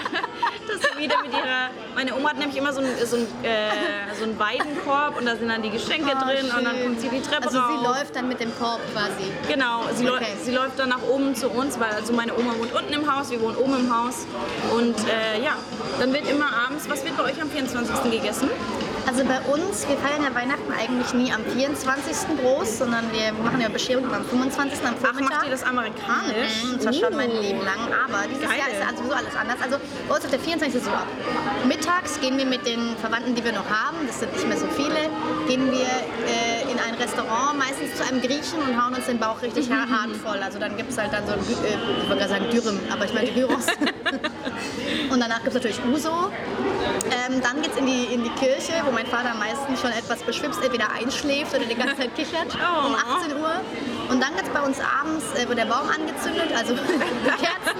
sie 0.80 0.98
wieder 1.02 1.16
mit 1.22 1.32
ihrer. 1.32 1.70
Meine 1.94 2.14
Oma 2.14 2.30
hat 2.30 2.38
nämlich 2.38 2.56
immer 2.56 2.72
so 2.72 2.80
einen 2.80 2.94
so 3.06 3.16
ein, 3.16 3.22
äh, 3.42 4.14
so 4.18 4.24
einen 4.24 4.38
Weidenkorb 4.38 5.18
und 5.18 5.26
da 5.26 5.36
sind 5.36 5.48
dann 5.48 5.62
die 5.62 5.70
Geschenke 5.70 6.10
Ah, 6.16 6.24
drin 6.24 6.46
und 6.56 6.64
dann 6.64 6.74
schön. 6.76 6.84
kommt 6.84 7.00
sie 7.00 7.08
die 7.08 7.20
Treppe 7.20 7.46
Also 7.46 7.58
rauf. 7.58 7.70
sie 7.78 7.84
läuft 7.86 8.16
dann 8.16 8.28
mit 8.28 8.40
dem 8.40 8.52
Korb 8.58 8.80
quasi. 8.92 9.30
Genau, 9.48 9.82
sie, 9.94 10.04
läu- 10.06 10.16
Okay. 10.16 10.36
sie 10.42 10.52
läuft 10.54 10.78
dann 10.78 10.88
nach 10.90 11.02
oben 11.02 11.34
zu 11.34 11.48
uns, 11.50 11.78
weil 11.78 11.90
also 11.90 12.12
meine 12.12 12.34
Oma 12.36 12.52
wohnt 12.58 12.72
unten 12.74 12.92
im 12.92 13.12
Haus, 13.14 13.30
wir 13.30 13.40
wohnen 13.40 13.56
oben 13.56 13.74
im 13.74 13.94
Haus. 13.96 14.26
Und 14.72 14.96
äh, 15.08 15.42
ja, 15.42 15.56
dann 15.98 16.12
wird 16.12 16.28
immer 16.30 16.46
abends, 16.66 16.88
was 16.88 17.04
wird 17.04 17.16
bei 17.16 17.24
euch 17.24 17.40
am 17.40 17.50
24. 17.50 18.10
gegessen? 18.10 18.50
Also 19.06 19.24
bei 19.24 19.40
uns, 19.52 19.86
wir 19.88 19.96
feiern 19.96 20.22
ja 20.22 20.34
Weihnachten 20.34 20.70
eigentlich 20.72 21.12
nie 21.14 21.32
am 21.32 21.42
24. 21.44 22.38
groß, 22.40 22.78
sondern 22.78 23.04
wir 23.12 23.32
machen 23.32 23.60
ja 23.60 23.68
Bescherung 23.68 24.12
am 24.14 24.24
25. 24.24 24.78
am 24.86 24.94
Ach, 24.94 25.06
Vormittag. 25.06 25.30
macht 25.30 25.44
ihr 25.46 25.50
das 25.50 25.62
amerikanisch? 25.64 26.62
Mhm, 26.64 26.76
das 26.76 26.86
war 26.86 26.92
schon 26.92 27.16
mein 27.16 27.30
Uh. 27.30 27.40
Leben 27.40 27.58
lang, 27.64 27.80
aber 28.06 28.28
dieses 28.28 28.46
Geil. 28.48 28.58
Jahr 28.58 28.68
ist 28.70 28.78
ja 28.80 28.96
sowieso 28.96 29.14
alles 29.14 29.34
anders. 29.34 29.56
Also 29.62 29.76
bei 30.08 30.14
uns 30.14 30.24
auf 30.24 30.30
der 30.30 30.38
24. 30.40 30.82
so 30.82 30.90
ab. 30.90 31.06
Mittags 31.66 32.20
gehen 32.20 32.38
wir 32.38 32.46
mit 32.46 32.64
den 32.66 32.96
Verwandten, 33.00 33.34
die 33.34 33.44
wir 33.44 33.52
noch 33.52 33.68
haben, 33.68 33.98
das 34.06 34.20
sind 34.20 34.32
nicht 34.32 34.46
mehr 34.46 34.58
so 34.58 34.66
viele, 34.76 35.10
gehen 35.48 35.70
wir 35.72 35.86
äh, 36.26 36.70
in 36.70 36.78
ein 36.78 36.94
Restaurant, 37.00 37.58
meistens 37.58 37.96
zu 37.96 38.04
einem 38.06 38.20
Griechen 38.20 38.58
und 38.62 38.80
hauen 38.80 38.94
uns 38.94 39.06
den 39.06 39.18
Bauch 39.18 39.42
richtig 39.42 39.70
ha- 39.70 39.86
hart 39.90 40.14
voll. 40.16 40.38
Also 40.38 40.58
dann 40.58 40.76
gibt 40.76 40.90
es 40.90 40.98
halt 40.98 41.12
dann 41.12 41.26
so, 41.26 41.32
ein 41.32 41.40
äh, 41.40 41.42
ich 41.42 42.08
wollte 42.08 42.16
gerade 42.26 42.28
sagen 42.28 42.46
Dürüm, 42.50 42.78
aber 42.92 43.04
ich 43.06 43.14
meine 43.14 43.30
Gyros. 43.32 43.66
und 45.10 45.20
danach 45.20 45.38
gibt 45.42 45.48
es 45.48 45.54
natürlich 45.54 45.80
Uso. 45.92 46.30
Ähm, 47.10 47.40
dann 47.42 47.60
geht 47.62 47.72
es 47.72 47.78
in 47.78 47.86
die, 47.86 48.04
in 48.14 48.22
die 48.24 48.30
Kirche, 48.30 48.72
wo 48.90 48.94
mein 48.94 49.06
Vater 49.06 49.34
meistens 49.34 49.80
schon 49.80 49.92
etwas 49.92 50.20
beschwipst, 50.22 50.62
entweder 50.62 50.90
einschläft 50.92 51.54
oder 51.54 51.64
die 51.64 51.74
ganze 51.76 51.96
Zeit 51.96 52.14
kichert 52.16 52.48
Oh. 52.58 52.88
um 52.88 52.94
18 52.94 53.36
Uhr. 53.36 53.60
Und 54.10 54.20
dann 54.20 54.30
es 54.34 54.48
bei 54.50 54.60
uns 54.60 54.78
abends, 54.80 55.24
äh, 55.38 55.48
wird 55.48 55.58
der 55.58 55.66
Baum 55.66 55.88
angezündet, 55.88 56.50
also 56.56 56.74
die 57.24 57.28
Kerzen. 57.30 57.78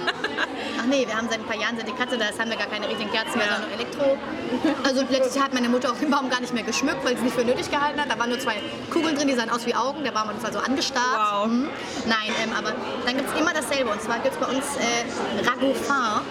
Ach 0.79 0.85
nee, 0.87 1.05
wir 1.05 1.15
haben 1.15 1.27
seit 1.29 1.39
ein 1.39 1.45
paar 1.45 1.57
Jahren 1.59 1.75
seit 1.77 1.87
die 1.87 1.91
Katze 1.93 2.17
da 2.17 2.29
ist, 2.29 2.39
haben 2.39 2.49
wir 2.49 2.57
gar 2.57 2.67
keine 2.67 2.87
richtigen 2.87 3.11
Kerzen 3.11 3.37
mehr, 3.37 3.47
Ja. 3.47 3.53
sondern 3.59 3.69
nur 3.69 3.79
Elektro. 3.79 4.17
Also 4.83 5.03
letztes 5.09 5.35
Jahr 5.35 5.45
hat 5.45 5.53
meine 5.53 5.67
Mutter 5.69 5.91
auch 5.91 5.97
den 5.97 6.09
Baum 6.09 6.29
gar 6.29 6.39
nicht 6.39 6.53
mehr 6.53 6.63
geschmückt, 6.63 7.03
weil 7.03 7.11
sie 7.13 7.17
es 7.17 7.23
nicht 7.23 7.35
für 7.35 7.43
nötig 7.45 7.69
gehalten 7.69 7.99
hat. 7.99 8.09
Da 8.09 8.17
waren 8.17 8.29
nur 8.29 8.39
zwei 8.39 8.55
Kugeln 8.91 9.15
drin, 9.15 9.27
die 9.27 9.33
sahen 9.35 9.49
aus 9.49 9.65
wie 9.65 9.75
Augen. 9.75 10.03
Der 10.03 10.11
Baum 10.11 10.27
hat 10.29 10.35
uns 10.35 10.45
also 10.45 10.59
angestarrt. 10.59 11.03
Wow. 11.43 11.47
Mhm. 11.47 11.67
Nein, 12.05 12.31
ähm, 12.43 12.51
aber 12.57 12.71
dann 13.05 13.17
gibt 13.17 13.29
es 13.33 13.39
immer 13.39 13.53
dasselbe. 13.53 13.89
Und 13.91 14.01
zwar 14.01 14.19
gibt 14.19 14.33
es 14.35 14.39
bei 14.39 14.47
uns 14.47 14.65
äh, 14.77 15.47
Ragout 15.49 15.75
fin. 15.75 16.21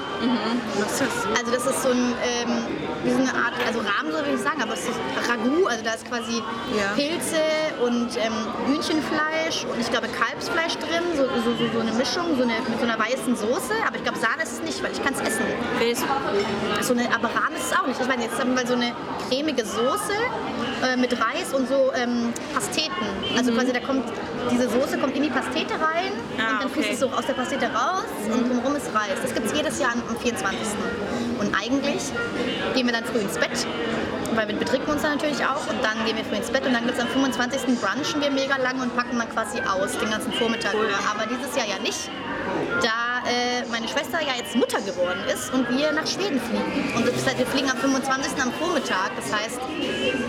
Was 0.80 0.92
ist 0.92 1.02
das? 1.02 1.38
Also 1.38 1.52
das 1.52 1.66
ist 1.66 1.82
so, 1.82 1.90
ein, 1.90 2.14
ähm, 2.24 2.69
wie 3.04 3.10
so 3.10 3.18
eine 3.18 3.32
Art, 3.34 3.54
also 3.66 3.80
Rahmen 3.80 4.10
so 4.12 4.18
würde 4.18 4.34
ich 4.34 4.40
sagen, 4.40 4.60
aber 4.62 4.74
es 4.74 4.84
ist 4.84 4.98
Ragout, 5.28 5.66
also 5.68 5.82
da 5.84 5.92
ist 5.94 6.06
quasi 6.08 6.42
Ja. 6.76 6.92
Pilze 6.94 7.40
und 7.80 8.10
ähm, 8.16 8.34
Hühnchenfleisch 8.68 9.64
und 9.64 9.80
ich 9.80 9.90
glaube 9.90 10.08
Kalbsfleisch 10.08 10.76
drin, 10.78 11.04
so, 11.16 11.24
so, 11.24 11.50
so, 11.56 11.64
so 11.72 11.80
eine 11.80 11.92
Mischung, 11.92 12.36
so 12.36 12.42
eine, 12.42 12.54
mit 12.68 12.78
so 12.78 12.84
einer 12.84 12.98
weißen 12.98 13.36
Soße, 13.36 13.74
aber 13.86 13.96
ich 13.96 14.02
glaube 14.04 14.18
Sahne 14.18 14.42
ist 14.42 14.52
es 14.52 14.62
nicht, 14.62 14.82
weil 14.82 14.92
ich 14.92 15.02
kann 15.02 15.14
es 15.14 15.20
essen. 15.20 15.44
So 16.82 16.92
eine, 16.92 17.08
aber 17.14 17.28
Rahmen 17.28 17.56
ist 17.56 17.70
es 17.70 17.78
auch 17.78 17.86
nicht. 17.86 18.00
Ich 18.00 18.06
meine, 18.08 18.24
jetzt 18.24 18.38
haben 18.38 18.54
wir 18.56 18.66
so 18.66 18.74
eine 18.74 18.92
cremige 19.28 19.64
Soße 19.64 20.16
äh, 20.84 20.96
mit 20.96 21.12
Reis 21.12 21.52
und 21.54 21.68
so 21.68 21.90
ähm, 21.94 22.32
Pasteten. 22.54 23.06
Also 23.36 23.52
quasi 23.52 23.72
da 23.72 23.80
kommt, 23.80 24.04
diese 24.50 24.68
Soße 24.68 24.98
kommt 24.98 25.16
in 25.16 25.22
die 25.24 25.30
Pastete 25.30 25.74
rein 25.74 26.12
Ah, 26.38 26.54
und 26.54 26.62
dann 26.62 26.70
fließt 26.70 26.88
okay. 26.88 26.94
es 26.94 27.00
so 27.00 27.10
aus 27.10 27.26
der 27.26 27.34
Pastete 27.34 27.66
raus 27.66 28.04
und 28.32 28.48
drumherum 28.48 28.76
ist 28.76 28.86
Reis. 28.94 29.18
Das 29.22 29.34
gibt 29.34 29.46
es 29.46 29.52
jedes 29.52 29.78
Jahr 29.78 29.92
am 29.92 30.16
24. 30.16 30.58
Und 31.38 31.54
eigentlich 31.54 32.02
gehen 32.74 32.86
wir 32.86 32.92
dann 32.92 33.04
früh 33.04 33.18
ins 33.18 33.36
Bett, 33.38 33.66
weil 34.34 34.48
wir 34.48 34.56
betrinken 34.56 34.90
uns 34.92 35.02
dann 35.02 35.16
natürlich 35.16 35.44
auch 35.44 35.66
und 35.68 35.82
dann 35.84 36.04
gehen 36.06 36.16
wir 36.16 36.24
früh 36.24 36.36
ins 36.36 36.50
Bett 36.50 36.64
und 36.66 36.72
dann 36.72 36.84
gibt 36.86 36.96
es 36.96 37.02
am 37.02 37.08
25. 37.08 37.78
brunchen 37.80 38.20
wir 38.20 38.30
mega 38.30 38.56
lang 38.56 38.80
und 38.80 38.94
packen 38.96 39.18
dann 39.18 39.28
quasi 39.30 39.60
aus 39.60 39.98
den 39.98 40.10
ganzen 40.10 40.32
Vormittag 40.32 40.74
über. 40.74 40.96
Aber 41.10 41.26
dieses 41.28 41.54
Jahr 41.56 41.66
ja 41.66 41.78
nicht, 41.82 42.08
da 42.82 43.09
äh, 43.26 43.64
meine 43.70 43.88
Schwester 43.88 44.20
ja 44.20 44.34
jetzt 44.36 44.54
Mutter 44.56 44.80
geworden 44.80 45.20
ist 45.32 45.52
und 45.52 45.68
wir 45.70 45.92
nach 45.92 46.06
Schweden 46.06 46.40
fliegen. 46.40 46.94
Und 46.96 47.06
das 47.06 47.26
wir 47.38 47.46
fliegen 47.46 47.70
am 47.70 47.78
25. 47.78 48.40
am 48.40 48.52
Vormittag. 48.52 49.10
Das 49.16 49.32
heißt, 49.32 49.60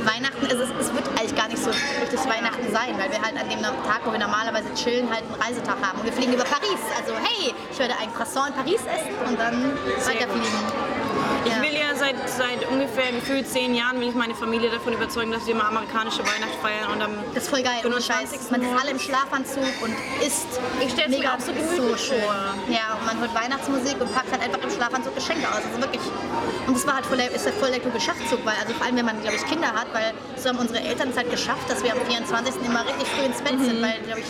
Weihnachten, 0.05 0.45
es, 0.45 0.53
ist, 0.53 0.73
es 0.79 0.93
wird 0.93 1.07
eigentlich 1.17 1.35
gar 1.35 1.47
nicht 1.47 1.61
so 1.61 1.69
richtig 1.69 2.19
Weihnachten 2.27 2.71
sein, 2.71 2.97
weil 2.97 3.11
wir 3.11 3.21
halt 3.21 3.37
an 3.39 3.49
dem 3.49 3.61
Tag, 3.61 4.01
wo 4.05 4.11
wir 4.11 4.19
normalerweise 4.19 4.73
chillen, 4.75 5.09
halt 5.09 5.23
einen 5.23 5.41
Reisetag 5.41 5.77
haben. 5.81 5.99
Und 5.99 6.05
wir 6.05 6.13
fliegen 6.13 6.33
über 6.33 6.43
Paris. 6.43 6.81
Also 6.97 7.13
hey, 7.15 7.53
ich 7.71 7.79
werde 7.79 7.95
ein 7.99 8.13
Croissant 8.13 8.49
in 8.49 8.55
Paris 8.55 8.81
essen 8.87 9.15
und 9.27 9.39
dann 9.39 9.77
weiterfliegen. 10.05 11.10
Ich 11.43 11.55
will 11.61 11.73
ja 11.73 11.95
seit, 11.97 12.15
seit 12.29 12.67
ungefähr 12.69 13.11
gefühlt 13.11 13.47
zehn 13.47 13.73
Jahren 13.73 13.99
will 13.99 14.09
ich 14.09 14.15
meine 14.15 14.35
Familie 14.35 14.69
davon 14.69 14.93
überzeugen, 14.93 15.31
dass 15.31 15.45
wir 15.47 15.55
mal 15.55 15.67
amerikanische 15.67 16.19
Weihnacht 16.19 16.53
feiern 16.61 16.91
und 16.93 17.01
am 17.01 17.11
Das 17.33 17.43
ist 17.43 17.49
voll 17.49 17.63
geil, 17.63 17.81
ohne 17.83 17.97
25. 17.99 18.39
Scheiß. 18.39 18.51
Man 18.51 18.61
ist 18.61 18.69
alle 18.79 18.91
im 18.91 18.99
Schlafanzug 18.99 19.65
und 19.81 19.93
isst. 20.25 20.47
Ich 20.79 20.91
stell's 20.93 21.09
mir 21.09 21.17
mega 21.17 21.33
auch 21.33 21.39
so 21.39 21.51
gemütlich 21.51 22.01
schön. 22.05 22.21
vor. 22.21 22.35
Ja, 22.69 22.93
und 22.99 23.05
man 23.09 23.17
hört 23.19 23.33
Weihnachtsmusik 23.33 23.97
und 23.99 24.13
packt 24.13 24.31
halt 24.31 24.41
einfach 24.43 24.61
im 24.61 24.69
Schlafanzug 24.69 25.15
Geschenke 25.15 25.47
aus. 25.49 25.65
Also 25.65 25.81
wirklich. 25.81 26.01
Und 26.67 26.77
das 26.77 26.85
war 26.85 26.95
halt 27.01 27.05
voll 27.07 27.17
der, 27.17 27.31
ist 27.31 27.45
halt 27.45 27.55
voll 27.57 27.71
der 27.71 27.79
kluge 27.79 27.99
Schachzug, 27.99 28.45
weil 28.45 28.55
also 28.61 28.73
vor 28.77 28.85
allem 28.85 28.97
wenn 28.97 29.05
man, 29.05 29.19
glaube 29.21 29.35
ich, 29.37 29.45
Kinder 29.49 29.73
hat, 29.73 29.87
weil 29.93 30.13
so 30.37 30.49
haben 30.49 30.59
unsere 30.59 30.79
Eltern 30.85 31.09
es 31.09 31.17
halt 31.17 31.31
geschafft, 31.31 31.65
dass 31.69 31.81
wir 31.83 31.91
am 31.93 32.01
24. 32.05 32.53
immer 32.65 32.85
richtig 32.85 33.07
früh 33.17 33.25
ins 33.25 33.41
Bett 33.41 33.57
Mhm. 33.57 33.65
sind, 33.65 33.81
weil, 33.81 33.97
glaube 34.05 34.21
ich, 34.21 34.29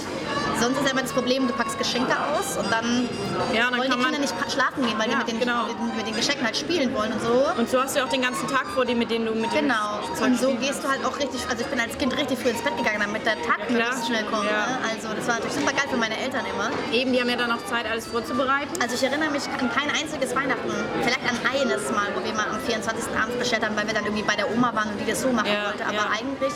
sonst 0.63 0.77
ist 0.79 0.85
ja 0.85 0.91
immer 0.91 1.01
das 1.03 1.11
Problem, 1.13 1.47
du 1.47 1.53
packst 1.53 1.77
Geschenke 1.77 2.15
aus 2.15 2.55
und 2.57 2.71
dann, 2.71 3.07
Ja, 3.53 3.67
dann 3.69 3.79
wollen 3.79 3.91
die 3.91 3.97
Kinder 3.99 4.19
nicht 4.19 4.33
schlafen 4.47 4.85
gehen, 4.87 4.95
weil 4.97 5.09
Ja, 5.11 5.19
die 5.19 5.19
mit 5.19 5.27
den, 5.27 5.39
genau. 5.43 5.65
mit, 5.67 5.97
mit 5.97 6.07
den 6.07 6.15
Geschenken 6.15 6.45
halt 6.45 6.55
spielen 6.55 6.93
wollen 6.95 7.00
und 7.01 7.21
so. 7.21 7.45
Und 7.57 7.69
so 7.69 7.81
hast 7.81 7.95
du 7.95 8.03
auch 8.03 8.09
den 8.09 8.21
ganzen 8.21 8.47
Tag 8.47 8.67
vor 8.67 8.85
dir, 8.85 8.95
mit 8.95 9.09
dem 9.09 9.25
du 9.25 9.33
mit 9.33 9.51
Genau. 9.51 9.99
Und 10.21 10.39
so 10.39 10.53
gehst 10.55 10.83
du 10.83 10.89
halt 10.89 11.03
auch 11.05 11.17
richtig, 11.17 11.41
also 11.49 11.61
ich 11.61 11.67
bin 11.67 11.79
als 11.79 11.97
Kind 11.97 12.15
richtig 12.17 12.39
früh 12.39 12.49
ins 12.49 12.61
Bett 12.61 12.77
gegangen, 12.77 12.99
damit 13.01 13.25
der 13.25 13.35
Tag 13.41 13.59
Ja, 13.67 13.73
möglichst 13.73 14.07
schnell 14.07 14.23
kommt. 14.25 14.45
Ja. 14.45 14.51
Ne? 14.51 14.77
Also 14.91 15.13
das 15.15 15.27
war 15.27 15.35
natürlich 15.35 15.55
super 15.57 15.73
geil 15.73 15.87
für 15.89 15.97
meine 15.97 16.17
Eltern 16.17 16.45
immer. 16.45 16.69
Eben, 16.91 17.13
die 17.13 17.19
haben 17.21 17.29
ja 17.29 17.35
dann 17.37 17.49
noch 17.49 17.65
Zeit, 17.65 17.89
alles 17.89 18.07
vorzubereiten. 18.07 18.71
Also 18.81 18.95
ich 18.95 19.03
erinnere 19.03 19.31
mich 19.31 19.43
an 19.47 19.69
kein 19.71 19.89
einziges 19.89 20.35
Weihnachten. 20.35 20.71
Vielleicht 21.01 21.25
an 21.25 21.37
eines 21.49 21.89
Mal, 21.91 22.07
wo 22.15 22.23
wir 22.23 22.33
mal 22.33 22.47
am 22.49 22.59
24. 22.59 23.15
Abend 23.17 23.39
bestellt 23.39 23.65
haben, 23.65 23.75
weil 23.75 23.87
wir 23.87 23.93
dann 23.93 24.05
irgendwie 24.05 24.23
bei 24.23 24.35
der 24.35 24.49
Oma 24.51 24.73
waren 24.73 24.89
und 24.89 24.99
die 24.99 25.05
das 25.09 25.21
so 25.21 25.29
machen 25.31 25.49
Ja, 25.51 25.65
wollte. 25.71 25.85
Aber 25.85 26.09
eigentlich 26.11 26.53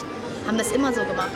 haben 0.47 0.57
das 0.57 0.71
immer 0.71 0.93
so 0.93 1.01
gemacht. 1.03 1.31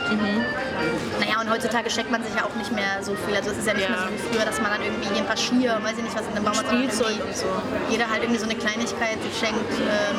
Naja, 1.18 1.40
und 1.40 1.50
heutzutage 1.50 1.90
schenkt 1.90 2.10
man 2.10 2.22
sich 2.22 2.34
ja 2.34 2.44
auch 2.44 2.54
nicht 2.54 2.70
mehr 2.72 3.02
so 3.02 3.14
viel. 3.26 3.34
Also 3.34 3.50
es 3.50 3.58
ist 3.58 3.66
ja 3.66 3.74
nicht 3.74 3.88
mehr 3.88 3.98
so 3.98 4.12
wie 4.12 4.18
früher, 4.30 4.44
dass 4.44 4.60
man 4.60 4.70
dann 4.70 4.82
irgendwie 4.82 5.08
hier 5.08 5.22
ein 5.22 5.26
paar 5.26 5.36
Skier, 5.36 5.78
weiß 5.82 5.96
ich 5.98 6.04
nicht 6.04 6.14
was, 6.14 6.26
in 6.26 6.34
den 6.34 6.44
Baum 6.44 6.54
Spielzeug 6.54 7.18
und 7.26 7.36
so. 7.36 7.46
jeder 7.90 8.08
halt 8.08 8.22
irgendwie 8.22 8.38
so 8.38 8.44
eine 8.46 8.54
Kleinigkeit 8.54 8.99
sich 9.22 9.38
schenkt. 9.38 9.72
Ähm, 9.80 10.16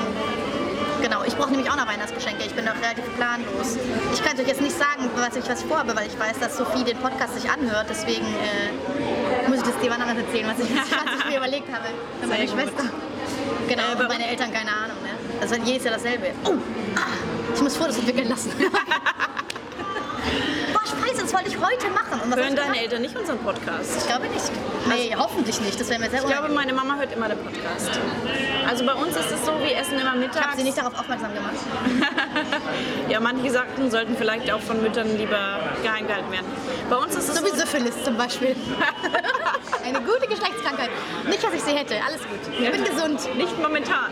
Genau, 1.02 1.24
ich 1.26 1.36
brauche 1.36 1.50
nämlich 1.50 1.68
auch 1.68 1.76
noch 1.78 1.88
Weihnachtsgeschenke. 1.88 2.44
Ich 2.46 2.54
bin 2.54 2.64
doch 2.64 2.76
relativ 2.76 3.04
planlos. 3.18 3.76
Ich 4.14 4.24
kann 4.24 4.40
euch 4.40 4.48
jetzt 4.48 4.62
nicht 4.62 4.78
sagen, 4.78 5.10
was 5.16 5.36
ich 5.36 5.50
was 5.50 5.64
vorhabe, 5.64 5.96
weil 5.96 6.06
ich 6.06 6.20
weiß, 6.20 6.38
dass 6.40 6.58
Sophie 6.58 6.84
den 6.84 6.98
Podcast 6.98 7.42
sich 7.42 7.50
anhört. 7.50 7.88
Deswegen 7.90 8.24
äh, 8.28 9.50
muss 9.50 9.58
ich 9.58 9.64
das 9.64 9.80
dir 9.80 9.92
anders 9.92 10.10
erzählen, 10.16 10.48
was 10.48 10.60
ich, 10.64 10.70
was 10.76 11.20
ich 11.20 11.26
mir 11.26 11.38
überlegt 11.38 11.74
habe 11.74 11.86
für 12.22 12.28
meine 12.28 12.48
Sehr 12.48 12.56
gut. 12.56 12.66
Schwester. 12.66 12.94
Genau, 13.68 13.84
Äh, 14.00 14.08
meine 14.08 14.28
Eltern 14.30 14.54
keine 14.54 14.70
Ahnung. 14.70 14.98
Ne? 15.02 15.10
Das 15.42 15.50
wird 15.50 15.64
jedes 15.66 15.86
Jahr 15.86 15.96
dasselbe. 15.96 16.28
Oh, 16.46 16.54
ah, 16.96 17.00
ich 17.56 17.62
muss 17.64 17.76
Fotos 17.76 17.98
entwickeln 17.98 18.30
lassen. 18.30 18.52
Das 21.32 21.40
wollte 21.40 21.50
ich 21.56 21.62
heute 21.66 21.90
machen. 21.94 22.20
Und 22.26 22.32
was 22.32 22.40
Hören 22.40 22.56
deine? 22.58 22.78
Eltern 22.78 23.02
nicht 23.04 23.18
unseren 23.18 23.38
Podcast? 23.38 24.00
Ich 24.00 24.06
glaube 24.06 24.28
nicht. 24.28 24.52
Nee, 24.90 25.16
hoffentlich 25.18 25.62
nicht. 25.62 25.80
Das 25.80 25.90
wäre 25.90 25.98
mir 26.02 26.10
sehr 26.10 26.20
Ich 26.20 26.28
glaube, 26.28 26.50
meine 26.50 26.74
Mama 26.74 26.98
hört 26.98 27.14
immer 27.14 27.30
den 27.30 27.38
Podcast. 27.38 27.90
Also 28.68 28.86
bei 28.86 28.94
uns 28.94 29.16
ist 29.16 29.32
es 29.32 29.46
so, 29.46 29.54
wir 29.58 29.78
essen 29.78 29.94
immer 29.94 30.02
Ich 30.02 30.08
habe 30.08 30.20
mittags. 30.20 30.58
sie 30.58 30.64
nicht 30.64 30.78
darauf 30.78 31.00
aufmerksam 31.00 31.34
gemacht. 31.34 31.56
ja, 33.10 33.22
manche 33.22 33.50
Sachen 33.50 33.90
sollten 33.90 34.18
vielleicht 34.18 34.52
auch 34.52 34.60
von 34.60 34.82
Müttern 34.82 35.18
lieber 35.18 35.60
geheim 35.82 36.06
gehalten 36.06 36.32
werden. 36.34 36.48
Bei 36.90 36.98
uns 36.98 37.16
ist 37.16 37.30
es 37.30 37.36
So 37.38 37.46
so, 37.46 37.54
wie 37.54 37.58
Syphilis 37.58 38.04
zum 38.04 38.18
Beispiel. 38.18 38.54
Eine 39.86 40.02
gute 40.02 40.28
Geschlechtskrankheit. 40.28 40.90
Nicht, 41.28 41.42
dass 41.42 41.54
ich 41.54 41.62
sie 41.62 41.72
hätte. 41.72 41.96
Alles 42.06 42.20
gut. 42.22 42.40
Ich 42.60 42.72
bin 42.72 42.84
gesund. 42.84 43.38
nicht 43.38 43.58
momentan. 43.58 44.12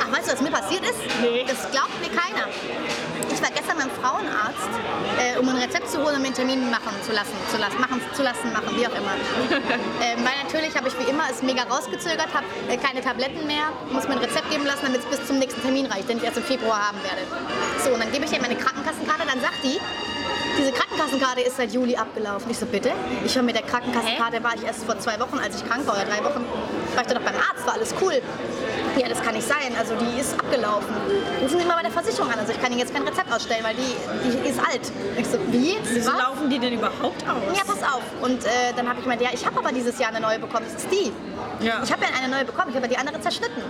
Ach, 0.00 0.16
weißt 0.16 0.28
du, 0.28 0.32
was 0.32 0.40
mir 0.40 0.50
passiert 0.50 0.82
ist? 0.84 0.96
Nee. 1.20 1.44
Das 1.46 1.70
glaubt 1.70 1.92
mir 2.00 2.08
keiner. 2.08 2.48
Ich 3.44 3.50
war 3.50 3.56
gestern 3.60 3.76
beim 3.76 3.90
Frauenarzt, 4.00 4.72
äh, 5.20 5.38
um 5.38 5.46
ein 5.50 5.56
Rezept 5.56 5.90
zu 5.90 6.02
holen, 6.02 6.16
um 6.16 6.24
den 6.24 6.32
Termin 6.32 6.70
machen 6.70 6.96
zu 7.04 7.12
lassen, 7.12 7.36
zu 7.52 7.58
lassen, 7.58 7.78
machen 7.78 8.00
zu 8.14 8.22
lassen, 8.22 8.50
machen, 8.54 8.72
wie 8.72 8.86
auch 8.86 8.96
immer. 8.96 9.12
ähm, 10.00 10.24
weil 10.24 10.32
natürlich 10.42 10.74
habe 10.74 10.88
ich 10.88 10.98
wie 10.98 11.10
immer 11.10 11.24
es 11.30 11.42
mega 11.42 11.64
rausgezögert, 11.64 12.32
habe 12.32 12.46
äh, 12.72 12.78
keine 12.78 13.02
Tabletten 13.02 13.46
mehr, 13.46 13.68
muss 13.92 14.08
mir 14.08 14.14
ein 14.14 14.24
Rezept 14.24 14.48
geben 14.50 14.64
lassen, 14.64 14.86
damit 14.86 15.02
es 15.04 15.18
bis 15.18 15.28
zum 15.28 15.38
nächsten 15.38 15.60
Termin 15.60 15.84
reicht, 15.84 16.08
den 16.08 16.16
ich 16.16 16.24
erst 16.24 16.38
im 16.38 16.44
Februar 16.44 16.88
haben 16.88 16.96
werde. 17.04 17.20
So, 17.84 17.92
und 17.92 18.00
dann 18.00 18.10
gebe 18.12 18.24
ich 18.24 18.32
ihr 18.32 18.40
meine 18.40 18.56
Krankenkassenkarte, 18.56 19.28
dann 19.28 19.40
sagt 19.42 19.60
die, 19.62 19.76
diese 20.56 20.72
Krankenkassenkarte 20.72 21.42
ist 21.42 21.58
seit 21.58 21.70
Juli 21.70 21.96
abgelaufen. 21.96 22.50
Ich 22.50 22.58
so, 22.58 22.64
bitte? 22.64 22.92
Ich 23.26 23.36
war 23.36 23.42
mit 23.42 23.56
der 23.56 23.64
Krankenkassenkarte, 23.64 24.42
war 24.42 24.54
ich 24.54 24.64
erst 24.64 24.84
vor 24.84 24.98
zwei 24.98 25.20
Wochen, 25.20 25.38
als 25.38 25.60
ich 25.60 25.68
krank 25.68 25.86
war, 25.86 25.96
oder 25.96 26.06
drei 26.06 26.24
Wochen, 26.24 26.46
war 26.94 27.02
ich 27.02 27.08
da 27.08 27.12
noch 27.12 27.20
beim 27.20 27.36
Arzt, 27.36 27.66
war 27.66 27.74
alles 27.74 27.94
cool. 28.00 28.22
Ja, 28.96 29.08
das 29.08 29.20
kann 29.22 29.34
nicht 29.34 29.46
sein. 29.46 29.74
Also 29.78 29.94
die 29.96 30.20
ist 30.20 30.38
abgelaufen. 30.38 30.94
Rufen 31.42 31.58
Sie 31.58 31.64
mal 31.64 31.76
bei 31.76 31.82
der 31.82 31.90
Versicherung 31.90 32.30
an. 32.30 32.38
Also 32.38 32.52
ich 32.52 32.60
kann 32.60 32.70
Ihnen 32.70 32.80
jetzt 32.80 32.94
kein 32.94 33.06
Rezept 33.06 33.32
ausstellen, 33.32 33.64
weil 33.64 33.74
die, 33.74 33.94
die 34.30 34.48
ist 34.48 34.58
alt. 34.60 34.92
Ich 35.16 35.26
so, 35.26 35.38
wie? 35.50 35.76
Wieso 35.84 36.12
Was? 36.12 36.18
laufen 36.18 36.48
die 36.50 36.58
denn 36.58 36.74
überhaupt 36.74 37.22
aus? 37.28 37.56
Ja, 37.56 37.64
pass 37.66 37.82
auf. 37.82 38.02
Und 38.22 38.44
äh, 38.44 38.72
dann 38.76 38.88
habe 38.88 38.98
ich 38.98 39.04
gemeint, 39.04 39.20
ja, 39.20 39.30
ich 39.32 39.44
habe 39.44 39.58
aber 39.58 39.72
dieses 39.72 39.98
Jahr 39.98 40.10
eine 40.10 40.20
neue 40.20 40.38
bekommen. 40.38 40.66
Das 40.72 40.82
ist 40.84 40.92
die. 40.92 41.12
Ja. 41.64 41.80
Ich 41.82 41.92
habe 41.92 42.02
ja 42.02 42.08
eine 42.18 42.28
neue 42.28 42.44
bekommen, 42.44 42.70
ich 42.70 42.76
habe 42.76 42.88
die 42.88 42.96
andere 42.96 43.20
zerschnitten. 43.20 43.62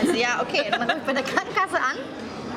Also 0.00 0.12
ja, 0.12 0.40
okay. 0.40 0.68
Dann 0.70 0.82
rufe 0.82 0.96
ich 0.98 1.04
bei 1.04 1.12
der 1.12 1.22
Krankenkasse 1.22 1.76
an 1.76 1.96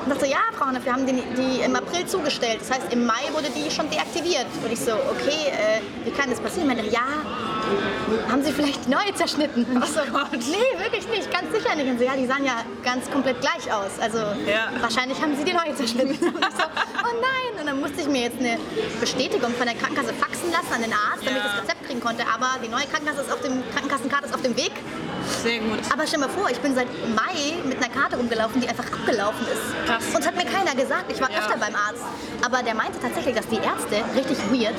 Und 0.06 0.12
dachte, 0.14 0.26
ja, 0.30 0.38
Frau 0.56 0.66
Hanif, 0.66 0.84
wir 0.84 0.92
haben 0.92 1.04
die, 1.04 1.20
die 1.36 1.62
im 1.62 1.74
April 1.74 2.06
zugestellt. 2.06 2.58
Das 2.60 2.70
heißt, 2.70 2.92
im 2.92 3.06
Mai 3.06 3.26
wurde 3.32 3.48
die 3.50 3.68
schon 3.74 3.90
deaktiviert. 3.90 4.46
Und 4.62 4.72
ich 4.72 4.78
so, 4.78 4.92
okay, 4.92 5.50
äh, 5.50 5.80
wie 6.04 6.12
kann 6.12 6.30
das 6.30 6.38
passieren? 6.38 6.70
Ich 6.70 6.76
meinte, 6.76 6.92
ja, 6.92 7.02
haben 8.30 8.42
Sie 8.44 8.52
vielleicht 8.52 8.86
die 8.86 8.90
neue 8.90 9.12
zerschnitten? 9.14 9.64
Und 9.64 9.82
ich 9.82 9.90
so, 9.90 10.00
nee, 10.52 10.78
wirklich 10.78 11.08
nicht, 11.08 11.28
ganz 11.32 11.50
sicher 11.52 11.74
nicht. 11.74 11.88
Und 11.90 11.98
so, 11.98 12.04
ja, 12.04 12.14
die 12.16 12.26
sahen 12.26 12.44
ja 12.44 12.62
ganz 12.84 13.10
komplett 13.10 13.40
gleich 13.40 13.66
aus. 13.72 13.98
Also 14.00 14.18
Ja. 14.46 14.70
wahrscheinlich 14.80 15.20
haben 15.20 15.34
Sie 15.36 15.42
die 15.42 15.52
neue 15.52 15.74
zerschnitten. 15.74 16.10
Und 16.10 16.38
ich 16.38 16.54
so, 16.56 16.62
oh 16.62 17.14
nein. 17.20 17.60
Und 17.60 17.66
dann 17.66 17.80
musste 17.80 18.00
ich 18.00 18.06
mir 18.06 18.22
jetzt 18.30 18.38
eine 18.38 18.58
Bestätigung 19.00 19.50
von 19.54 19.66
der 19.66 19.74
Krankenkasse 19.74 20.14
faxen 20.14 20.52
lassen 20.52 20.72
an 20.72 20.82
den 20.82 20.92
Arzt, 20.92 21.26
damit 21.26 21.38
Ja. 21.42 21.46
ich 21.46 21.52
das 21.52 21.62
Rezept 21.64 21.84
kriegen 21.88 22.00
konnte. 22.00 22.22
Aber 22.32 22.62
die 22.64 22.68
neue 22.68 22.84
Krankenkasse 22.86 23.22
ist 23.22 23.32
auf 23.32 23.40
dem 23.40 23.60
Krankenkassenkarte 23.72 24.26
ist 24.26 24.34
auf 24.34 24.42
dem 24.42 24.56
Weg. 24.56 24.70
Sehr 25.42 25.58
gut. 25.58 25.80
Aber 25.92 26.06
stell 26.06 26.20
dir 26.20 26.26
mal 26.28 26.32
vor, 26.32 26.48
ich 26.48 26.60
bin 26.60 26.76
seit 26.76 26.86
Mai 27.16 27.58
mit 27.64 27.78
einer 27.82 27.88
Karte 27.92 28.16
rumgelaufen, 28.16 28.60
die 28.60 28.68
einfach 28.68 28.84
abgelaufen 28.86 29.44
ist. 29.50 29.74
Krass. 29.96 30.14
Und 30.14 30.26
hat 30.26 30.36
mir 30.36 30.44
keiner 30.44 30.74
gesagt. 30.74 31.10
Ich 31.10 31.20
war 31.20 31.30
Ja. 31.30 31.38
öfter 31.38 31.56
beim 31.58 31.74
Arzt. 31.74 32.02
Aber 32.44 32.62
der 32.62 32.74
meinte 32.74 33.00
tatsächlich, 33.00 33.34
dass 33.34 33.46
die 33.48 33.56
Ärzte, 33.56 34.04
richtig 34.14 34.38
weird, 34.52 34.74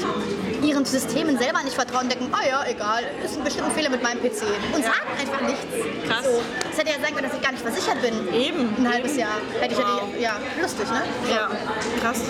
ihren 0.63 0.85
Systemen 0.85 1.37
selber 1.37 1.61
nicht 1.63 1.75
vertrauen 1.75 2.03
und 2.03 2.11
denken, 2.11 2.31
ah 2.33 2.45
ja, 2.47 2.63
egal, 2.69 3.03
ist 3.23 3.37
ein 3.37 3.43
bestimmter 3.43 3.71
Fehler 3.71 3.89
mit 3.89 4.03
meinem 4.03 4.19
PC. 4.21 4.43
Und 4.73 4.83
Ja. 4.83 4.91
sagen 4.93 5.09
einfach 5.19 5.41
nichts. 5.41 5.65
Krass. 6.07 6.23
So. 6.25 6.41
Es 6.71 6.77
hätte 6.77 6.89
ja 6.91 6.95
sein 7.01 7.13
können, 7.15 7.27
dass 7.27 7.33
ich 7.35 7.41
gar 7.41 7.51
nicht 7.51 7.63
versichert 7.63 8.01
bin. 8.01 8.33
Eben, 8.33 8.75
Ein 8.77 8.93
halbes 8.93 9.11
eben. 9.11 9.19
Jahr. 9.21 9.37
Hätte 9.59 9.73
ich 9.73 9.79
Wow. 9.79 10.01
ja, 10.19 10.19
ja, 10.21 10.61
lustig, 10.61 10.87
ne? 10.89 11.03
Ja, 11.33 11.49
krass. 12.01 12.21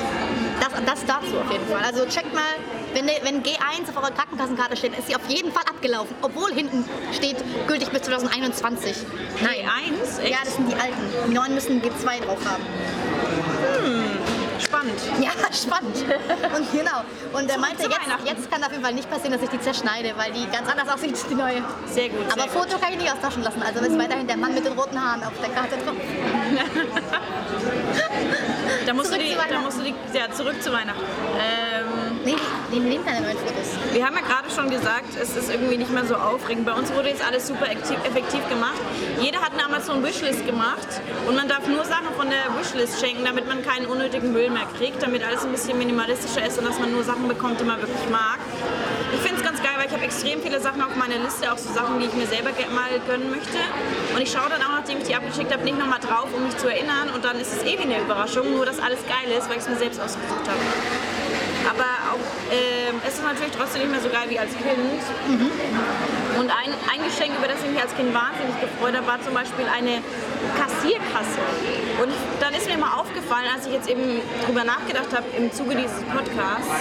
Das, 0.60 0.69
das 0.86 1.06
dazu 1.06 1.39
auf 1.39 1.52
jeden 1.52 1.67
Fall. 1.67 1.82
Also 1.86 2.06
checkt 2.06 2.34
mal, 2.34 2.43
wenn, 2.97 3.07
wenn 3.23 3.43
G1 3.43 3.89
auf 3.89 3.97
eurer 3.97 4.12
Krankenkassenkarte 4.12 4.75
steht, 4.75 4.97
ist 4.97 5.07
sie 5.07 5.15
auf 5.15 5.27
jeden 5.27 5.51
Fall 5.51 5.63
abgelaufen. 5.69 6.15
Obwohl 6.21 6.51
hinten 6.51 6.83
steht, 7.13 7.38
gültig 7.67 7.89
bis 7.89 8.01
2021. 8.03 8.95
Nein. 9.41 9.51
G1? 9.51 10.19
Echt? 10.21 10.31
Ja, 10.31 10.38
das 10.43 10.55
sind 10.55 10.71
die 10.71 10.75
alten. 10.75 10.97
Die 11.27 11.33
neuen 11.33 11.53
müssen 11.53 11.81
G2 11.81 12.25
drauf 12.25 12.39
haben. 12.45 12.63
Spannend. 14.60 14.99
Ja, 15.21 15.29
spannend. 15.53 15.95
Und 16.55 16.71
genau. 16.71 17.03
Und 17.33 17.49
er 17.49 17.60
meinte, 17.60 17.83
jetzt, 17.83 18.25
jetzt 18.25 18.51
kann 18.51 18.63
auf 18.63 18.71
jeden 18.71 18.83
Fall 18.83 18.93
nicht 18.93 19.10
passieren, 19.10 19.33
dass 19.33 19.43
ich 19.43 19.49
die 19.49 19.62
zerschneide, 19.62 20.13
weil 20.17 20.31
die 20.31 20.47
ganz 20.47 20.67
anders 20.67 20.89
aussieht 20.89 21.12
als 21.12 21.27
die 21.27 21.36
neue. 21.36 21.63
Sehr 21.86 22.10
gut. 22.10 22.25
Aber 22.31 22.41
sehr 22.41 22.51
gut. 22.51 22.63
Foto 22.63 22.79
kann 22.79 22.93
ich 22.93 22.99
nicht 22.99 23.13
austauschen 23.13 23.43
lassen. 23.43 23.62
Also 23.62 23.79
ist 23.79 23.99
weiterhin 23.99 24.25
der 24.27 24.38
Mann 24.38 24.55
mit 24.55 24.65
den 24.65 24.73
roten 24.73 24.99
Haaren 24.99 25.23
auf 25.23 25.33
der 25.39 25.49
Karte 25.49 25.77
drauf. 25.77 25.95
Da 28.86 28.93
musst, 28.93 29.12
du 29.12 29.15
Zurück 29.15 29.27
die, 29.27 29.36
zu 29.36 29.53
da 29.53 29.60
musst 29.60 29.79
du 29.79 29.83
die, 29.83 29.95
ja, 30.13 30.31
zurück 30.31 30.63
zu 30.63 30.71
Weihnachten. 30.71 31.01
Ähm, 31.38 31.86
Nee, 32.27 32.35
die, 32.73 32.81
nehmen 32.81 33.05
keine 33.05 33.25
wir 33.93 34.05
haben 34.05 34.15
ja 34.15 34.21
gerade 34.21 34.51
schon 34.53 34.69
gesagt, 34.69 35.15
es 35.15 35.37
ist 35.37 35.49
irgendwie 35.49 35.77
nicht 35.77 35.93
mehr 35.93 36.05
so 36.05 36.15
aufregend. 36.15 36.65
Bei 36.65 36.73
uns 36.73 36.93
wurde 36.93 37.07
jetzt 37.07 37.25
alles 37.25 37.47
super 37.47 37.71
effektiv 37.71 38.43
gemacht. 38.49 38.75
Jeder 39.21 39.39
hat 39.39 39.53
eine 39.53 39.63
Amazon-Wishlist 39.63 40.45
gemacht 40.45 40.87
und 41.25 41.37
man 41.37 41.47
darf 41.47 41.65
nur 41.69 41.85
Sachen 41.85 42.11
von 42.17 42.27
der 42.29 42.51
Wishlist 42.59 42.99
schenken, 42.99 43.23
damit 43.23 43.47
man 43.47 43.63
keinen 43.63 43.85
unnötigen 43.85 44.33
Müll 44.33 44.49
mehr 44.49 44.67
kriegt, 44.77 45.01
damit 45.01 45.23
alles 45.23 45.45
ein 45.45 45.53
bisschen 45.53 45.77
minimalistischer 45.77 46.45
ist 46.45 46.59
und 46.59 46.67
dass 46.67 46.77
man 46.79 46.91
nur 46.91 47.05
Sachen 47.05 47.29
bekommt, 47.29 47.61
die 47.61 47.63
man 47.63 47.79
wirklich 47.79 48.09
mag. 48.11 48.39
Ich 49.13 49.21
finde 49.21 49.39
es 49.39 49.43
ganz 49.47 49.63
geil, 49.63 49.75
weil 49.77 49.87
ich 49.87 49.93
habe 49.93 50.03
extrem 50.03 50.41
viele 50.41 50.59
Sachen 50.59 50.81
auf 50.81 50.97
meiner 50.97 51.19
Liste, 51.23 51.49
auch 51.49 51.57
so 51.57 51.71
Sachen, 51.71 51.97
die 52.01 52.07
ich 52.07 52.13
mir 52.13 52.27
selber 52.27 52.49
mal 52.75 52.91
gönnen 53.07 53.31
möchte. 53.31 53.57
Und 54.13 54.21
ich 54.21 54.29
schaue 54.29 54.49
dann 54.49 54.61
auch, 54.63 54.75
nachdem 54.75 54.97
ich 54.97 55.05
die 55.05 55.15
abgeschickt 55.15 55.53
habe, 55.53 55.63
nicht 55.63 55.79
nochmal 55.79 56.01
drauf, 56.01 56.27
um 56.35 56.43
mich 56.43 56.57
zu 56.57 56.67
erinnern. 56.67 57.07
Und 57.15 57.23
dann 57.23 57.39
ist 57.39 57.55
es 57.55 57.63
eh 57.63 57.79
wie 57.79 57.83
eine 57.83 58.01
Überraschung, 58.01 58.51
nur 58.51 58.65
dass 58.65 58.79
alles 58.79 58.99
geil 59.07 59.31
ist, 59.31 59.47
weil 59.47 59.55
ich 59.55 59.63
es 59.63 59.69
mir 59.69 59.77
selbst 59.77 60.01
ausgesucht 60.01 60.43
habe. 60.43 60.59
Aber 61.67 61.96
ähm, 62.51 62.95
es 63.08 63.15
ist 63.15 63.23
natürlich 63.23 63.51
trotzdem 63.58 63.82
nicht 63.82 63.91
mehr 63.91 64.01
so 64.01 64.10
geil 64.10 64.25
wie 64.30 64.39
als 64.39 64.51
Kind. 64.51 65.01
Und 66.39 66.49
ein, 66.51 66.69
ein 66.93 67.01
Geschenk, 67.03 67.34
über 67.38 67.47
das 67.47 67.58
ich 67.63 67.69
mich 67.71 67.82
als 67.82 67.95
Kind 67.95 68.13
wahnsinnig 68.13 68.56
gefreut 68.62 68.95
habe, 68.95 69.08
war 69.08 69.19
zum 69.23 69.34
Beispiel 69.34 69.65
eine 69.65 70.01
Kassierkasse. 70.56 71.41
Und 72.01 72.13
dann 72.39 72.53
ist 72.53 72.67
mir 72.69 72.77
mal 72.77 72.93
aufgefallen, 72.99 73.47
als 73.56 73.65
ich 73.65 73.73
jetzt 73.73 73.89
eben 73.89 74.21
drüber 74.45 74.63
nachgedacht 74.63 75.10
habe 75.15 75.25
im 75.36 75.51
Zuge 75.51 75.75
dieses 75.75 76.01
Podcasts, 76.03 76.77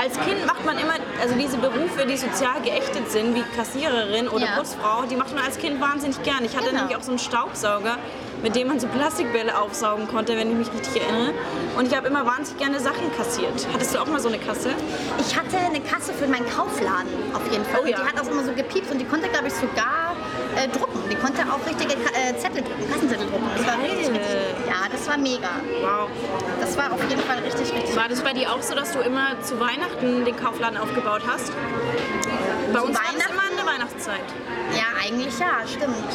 als 0.00 0.14
Kind 0.26 0.46
macht 0.46 0.64
man 0.64 0.78
immer, 0.78 0.94
also 1.20 1.34
diese 1.34 1.56
Berufe, 1.58 2.06
die 2.06 2.16
sozial 2.16 2.60
geächtet 2.62 3.10
sind, 3.10 3.34
wie 3.34 3.42
Kassiererin 3.56 4.28
oder 4.28 4.44
Ja. 4.46 4.56
Putzfrau, 4.58 5.02
die 5.10 5.16
macht 5.16 5.34
man 5.34 5.44
als 5.44 5.58
Kind 5.58 5.80
wahnsinnig 5.80 6.22
gern. 6.22 6.44
Ich 6.44 6.56
hatte 6.56 6.66
Genau. 6.70 6.80
nämlich 6.80 6.96
auch 6.96 7.02
so 7.02 7.10
einen 7.10 7.18
Staubsauger, 7.18 7.96
mit 8.44 8.54
dem 8.54 8.68
man 8.68 8.78
so 8.78 8.86
Plastikbälle 8.88 9.58
aufsaugen 9.58 10.06
konnte, 10.06 10.36
wenn 10.36 10.50
ich 10.50 10.68
mich 10.68 10.72
richtig 10.78 11.02
erinnere. 11.02 11.32
Und 11.78 11.88
ich 11.88 11.96
habe 11.96 12.08
immer 12.08 12.26
wahnsinnig 12.26 12.60
gerne 12.60 12.78
Sachen 12.78 13.10
kassiert. 13.16 13.66
Hattest 13.72 13.94
du 13.94 13.98
auch 13.98 14.06
mal 14.06 14.20
so 14.20 14.28
eine 14.28 14.38
Kasse? 14.38 14.68
Ich 15.18 15.34
hatte 15.34 15.56
eine 15.56 15.80
Kasse 15.80 16.12
für 16.12 16.26
meinen 16.26 16.46
Kaufladen 16.50 17.08
auf 17.32 17.50
jeden 17.50 17.64
Fall. 17.64 17.80
Oh 17.82 17.86
ja. 17.86 17.96
Und 17.96 18.04
die 18.04 18.12
hat 18.12 18.20
auch 18.20 18.30
immer 18.30 18.44
so 18.44 18.52
gepiept 18.52 18.90
und 18.92 18.98
die 18.98 19.06
konnte, 19.06 19.28
glaube 19.30 19.48
ich, 19.48 19.54
sogar 19.54 20.14
äh, 20.56 20.68
drucken. 20.68 21.00
Die 21.10 21.16
konnte 21.16 21.40
auch 21.50 21.66
richtige 21.66 21.94
äh, 21.94 22.36
Zettel 22.36 22.62
drucken, 22.62 22.84
Kassenzettel 22.92 23.26
drucken. 23.26 23.48
Das 23.56 23.66
war 23.66 23.78
richtig, 23.82 24.08
richtig, 24.10 24.68
ja, 24.68 24.88
das 24.92 25.08
war 25.08 25.16
mega. 25.16 25.50
Wow. 25.80 26.08
Das 26.60 26.76
war 26.76 26.92
auf 26.92 27.00
jeden 27.08 27.22
Fall 27.22 27.38
richtig, 27.38 27.72
richtig 27.72 27.96
War 27.96 28.10
das 28.10 28.20
bei 28.20 28.34
dir 28.34 28.52
auch 28.52 28.60
so, 28.60 28.74
dass 28.74 28.92
du 28.92 29.00
immer 29.00 29.40
zu 29.40 29.58
Weihnachten 29.58 30.26
den 30.26 30.36
Kaufladen 30.36 30.76
aufgebaut 30.76 31.22
hast? 31.26 31.50
Bei 32.74 32.80
uns 32.82 32.98
war 32.98 33.04
das 33.06 33.14
Weihnachten? 33.14 33.32
immer 33.32 33.50
in 33.50 33.56
der 33.56 33.66
Weihnachtszeit. 33.66 34.28
Ja, 34.74 34.90
eigentlich 34.98 35.38
ja, 35.38 35.62
stimmt. 35.62 36.10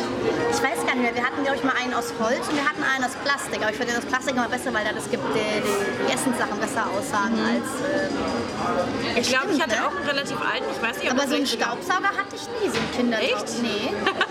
Ich 0.51 0.59
weiß 0.61 0.83
gar 0.83 0.91
nicht 0.93 1.07
mehr. 1.07 1.15
Wir 1.15 1.23
hatten, 1.23 1.39
glaube 1.41 1.55
ich, 1.55 1.63
mal 1.63 1.71
einen 1.81 1.93
aus 1.93 2.11
Holz 2.19 2.43
und 2.51 2.55
wir 2.59 2.67
hatten 2.67 2.83
einen 2.83 3.05
aus 3.05 3.15
Plastik. 3.23 3.61
Aber 3.63 3.71
ich 3.71 3.77
finde 3.77 3.93
das 3.95 4.03
Plastik 4.03 4.35
immer 4.35 4.49
besser, 4.49 4.73
weil 4.73 4.83
da 4.83 4.91
das 4.91 5.09
gibt 5.09 5.23
die, 5.31 5.39
die, 5.39 6.11
Essenssachen 6.11 6.59
besser 6.59 6.83
aussagen 6.91 7.39
als. 7.39 7.63
Ähm, 7.79 9.15
Ich 9.15 9.29
glaube, 9.29 9.55
ich 9.55 9.61
hatte 9.61 9.79
ne? 9.79 9.87
auch 9.87 9.95
einen 9.95 10.03
relativ 10.05 10.35
alten, 10.35 10.67
ich 10.67 10.81
weiß 10.83 10.99
nicht, 10.99 11.07
ob 11.07 11.17
Aber 11.17 11.27
so 11.31 11.35
einen 11.35 11.47
Staubsauger 11.47 12.11
hatte 12.11 12.35
ich 12.35 12.43
nie, 12.59 12.67
so 12.67 12.75
ein 12.75 12.91
Kinder. 12.91 13.19
Echt? 13.23 13.63
Nee. 13.63 13.95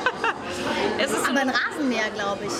Es 0.99 1.11
ist 1.13 1.25
so 1.25 1.31
Aber 1.31 1.41
ein 1.41 1.51
Rasenmäher, 1.51 2.11
glaube 2.15 2.45
ich. 2.45 2.53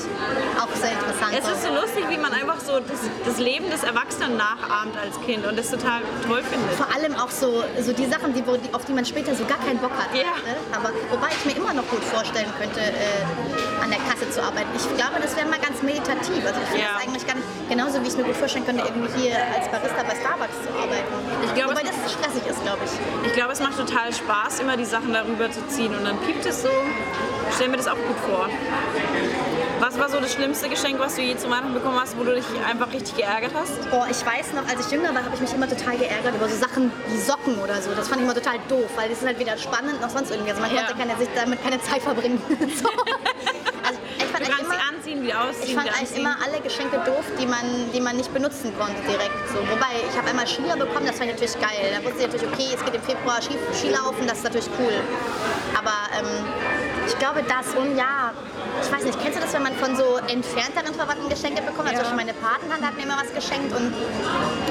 Auch 0.61 0.71
sehr 0.77 0.93
interessant. 0.93 1.35
Es 1.37 1.47
ist 1.49 1.63
so 1.63 1.75
lustig, 1.75 2.05
wie 2.09 2.19
man 2.19 2.33
einfach 2.33 2.61
so 2.61 2.79
das, 2.79 3.01
das 3.27 3.39
Leben 3.39 3.69
des 3.71 3.83
Erwachsenen 3.83 4.37
nachahmt 4.37 4.97
als 4.97 5.21
Kind 5.27 5.45
und 5.47 5.59
das 5.59 5.71
total 5.71 6.03
toll 6.27 6.43
findet. 6.43 6.71
Vor 6.79 6.87
allem 6.95 7.15
auch 7.17 7.31
so, 7.31 7.65
so 7.81 7.93
die 7.93 8.07
Sachen, 8.07 8.33
die, 8.35 8.43
auf 8.73 8.85
die 8.85 8.93
man 8.93 9.05
später 9.05 9.35
so 9.35 9.45
gar 9.45 9.59
keinen 9.59 9.79
Bock 9.79 9.91
hat. 9.93 10.15
Ja. 10.15 10.39
Ne? 10.47 10.55
Aber 10.73 10.91
wobei 11.11 11.29
ich 11.35 11.45
mir 11.45 11.57
immer 11.57 11.75
noch 11.75 11.87
gut 11.89 12.05
vorstellen 12.05 12.51
könnte, 12.59 12.81
äh, 12.81 13.83
an 13.83 13.91
der 13.91 13.99
Kasse 14.07 14.31
zu 14.31 14.43
arbeiten. 14.43 14.69
Ich 14.77 14.87
glaube, 14.97 15.19
das 15.21 15.35
wäre 15.37 15.47
mal 15.47 15.59
ganz 15.59 15.83
meditativ. 15.83 16.47
Also 16.47 16.61
ich 16.63 16.69
finde 16.71 16.85
Ja. 16.87 16.95
das 16.95 17.03
eigentlich 17.09 17.25
nicht, 17.27 17.69
genauso 17.69 18.03
wie 18.03 18.09
ich 18.09 18.17
mir 18.17 18.25
gut 18.25 18.37
vorstellen 18.37 18.67
könnte, 18.67 18.85
irgendwie 18.87 19.11
hier 19.19 19.37
als 19.55 19.67
Barista 19.69 20.03
bei 20.07 20.15
Starbucks 20.15 20.59
zu 20.63 20.71
arbeiten. 20.79 21.11
Ich 21.47 21.55
glaube, 21.55 21.71
wobei 21.75 21.83
das 21.83 21.97
stressig 22.13 22.47
ist, 22.49 22.63
glaube 22.63 22.83
ich. 22.87 23.27
Ich 23.27 23.33
glaube, 23.35 23.53
es 23.53 23.61
macht 23.61 23.77
total 23.77 24.13
Spaß, 24.15 24.61
immer 24.61 24.77
die 24.77 24.85
Sachen 24.87 25.13
darüber 25.13 25.51
zu 25.51 25.67
ziehen 25.69 25.95
und 25.95 26.05
dann 26.05 26.19
piept 26.23 26.47
es 26.47 26.63
so. 26.63 26.71
Ich 27.49 27.55
stelle 27.55 27.71
mir 27.71 27.77
das 27.79 27.89
auch 27.89 27.95
gut 27.97 28.17
vor. 28.29 28.49
Was 29.81 29.99
war 29.99 30.09
so 30.09 30.19
das 30.21 30.33
schlimmste 30.33 30.69
Geschenk, 30.69 30.99
was 30.99 31.15
du 31.15 31.23
je 31.23 31.37
zu 31.37 31.49
Weihnachten 31.49 31.73
bekommen 31.73 31.99
hast, 32.01 32.19
wo 32.19 32.25
du 32.25 32.35
dich 32.35 32.45
einfach 32.69 32.93
richtig 32.93 33.17
geärgert 33.17 33.53
hast? 33.55 33.89
Boah, 33.91 34.07
ich 34.11 34.19
weiß 34.27 34.53
noch, 34.55 34.67
als 34.69 34.87
ich 34.87 34.93
jünger 34.93 35.15
war, 35.15 35.23
habe 35.25 35.35
ich 35.35 35.41
mich 35.41 35.53
immer 35.55 35.69
total 35.69 35.97
geärgert 35.97 36.35
über 36.35 36.49
so 36.49 36.57
Sachen 36.57 36.93
wie 37.09 37.17
Socken 37.19 37.59
oder 37.59 37.81
so. 37.81 37.91
Das 37.95 38.09
fand 38.09 38.21
ich 38.21 38.25
immer 38.27 38.35
total 38.35 38.59
doof, 38.69 38.91
weil 38.97 39.09
das 39.09 39.19
ist 39.21 39.27
halt 39.27 39.39
weder 39.39 39.57
spannend 39.57 40.01
noch 40.01 40.11
sonst 40.11 40.31
irgendwie. 40.31 40.51
Also 40.51 40.63
man 40.63 40.75
Ja. 40.75 40.83
konnte 40.87 40.99
keine, 40.99 41.17
sich 41.17 41.29
damit 41.35 41.63
keine 41.63 41.81
Zeit 41.81 42.03
verbringen. 42.03 42.43
so. 42.49 42.89
Also 43.87 43.99
ich 44.19 44.25
fand 44.25 44.47
Du 44.47 44.53
eigentlich 44.53 44.69
kannst 44.69 44.71
sie 44.71 44.75
immer, 44.75 44.89
anziehen, 44.99 45.23
wieder 45.23 45.45
ausziehen, 45.45 45.69
ich 45.69 45.75
fand 45.75 45.89
eigentlich 45.97 46.19
immer 46.19 46.37
alle 46.45 46.61
Geschenke 46.61 46.99
doof, 47.07 47.25
die 47.41 47.47
man, 47.47 47.65
die 47.95 48.01
man 48.01 48.17
nicht 48.17 48.35
benutzen 48.35 48.75
konnte 48.79 49.01
direkt. 49.07 49.39
So. 49.55 49.59
Wobei, 49.71 49.95
ich 50.11 50.17
habe 50.19 50.29
einmal 50.29 50.47
Skier 50.47 50.75
bekommen, 50.77 51.07
das 51.07 51.17
fand 51.17 51.31
ich 51.31 51.39
natürlich 51.39 51.59
geil. 51.63 51.95
Da 51.95 52.03
wusste 52.05 52.19
ich 52.19 52.27
natürlich, 52.27 52.47
okay, 52.53 52.69
es 52.75 52.85
geht 52.85 52.95
im 52.95 53.03
Februar 53.03 53.41
Ski, 53.41 53.55
Skilaufen, 53.73 54.27
das 54.27 54.39
ist 54.39 54.45
natürlich 54.45 54.69
cool. 54.79 54.93
Aber 55.79 55.95
ähm, 56.19 56.45
ich 57.09 57.19
glaube, 57.19 57.43
das 57.43 57.75
und 57.75 57.97
ja, 57.97 58.33
ich 58.83 58.93
weiß 58.93 59.05
nicht, 59.05 59.19
kennst 59.21 59.39
du 59.39 59.43
das, 59.43 59.53
wenn 59.55 59.63
man 59.63 59.75
von 59.75 59.97
so 59.97 60.17
entfernteren 60.29 60.95
Verwandten 60.95 61.29
Geschenke 61.29 61.63
bekommt? 61.63 61.89
Also 61.89 62.03
Ja. 62.03 62.09
zum 62.09 62.17
Beispiel 62.17 62.33
meine 62.33 62.35
Patentante 62.35 62.87
hat 62.87 62.97
mir 62.97 63.03
immer 63.05 63.17
was 63.21 63.33
geschenkt 63.35 63.75
und 63.75 63.93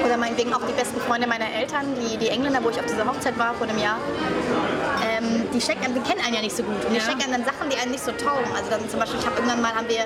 oder 0.05 0.17
meinetwegen 0.17 0.53
auch 0.53 0.61
die 0.63 0.73
besten 0.73 0.99
Freunde 1.01 1.27
meiner 1.27 1.49
Eltern, 1.51 1.85
die, 1.99 2.17
die 2.17 2.29
Engländer, 2.29 2.63
wo 2.63 2.69
ich 2.69 2.79
auf 2.79 2.85
dieser 2.85 3.05
Hochzeit 3.05 3.37
war 3.39 3.53
vor 3.55 3.67
einem 3.67 3.79
Jahr. 3.79 3.97
Ähm, 5.03 5.43
die 5.53 5.59
schenken, 5.61 5.93
die 5.93 6.01
kennen 6.01 6.21
einen 6.25 6.35
ja 6.35 6.41
nicht 6.41 6.55
so 6.55 6.63
gut 6.63 6.83
und 6.85 6.91
die 6.91 6.97
Ja. 6.97 7.03
schenken 7.03 7.23
einem 7.23 7.43
dann 7.43 7.45
Sachen, 7.45 7.69
die 7.69 7.77
einen 7.77 7.91
nicht 7.91 8.03
so 8.03 8.11
taugen. 8.11 8.47
Also 8.55 8.69
dann 8.69 8.87
zum 8.89 8.99
Beispiel, 8.99 9.19
ich 9.19 9.25
habe 9.25 9.35
irgendwann 9.37 9.61
mal 9.61 9.73
haben 9.75 9.89
wir 9.89 10.05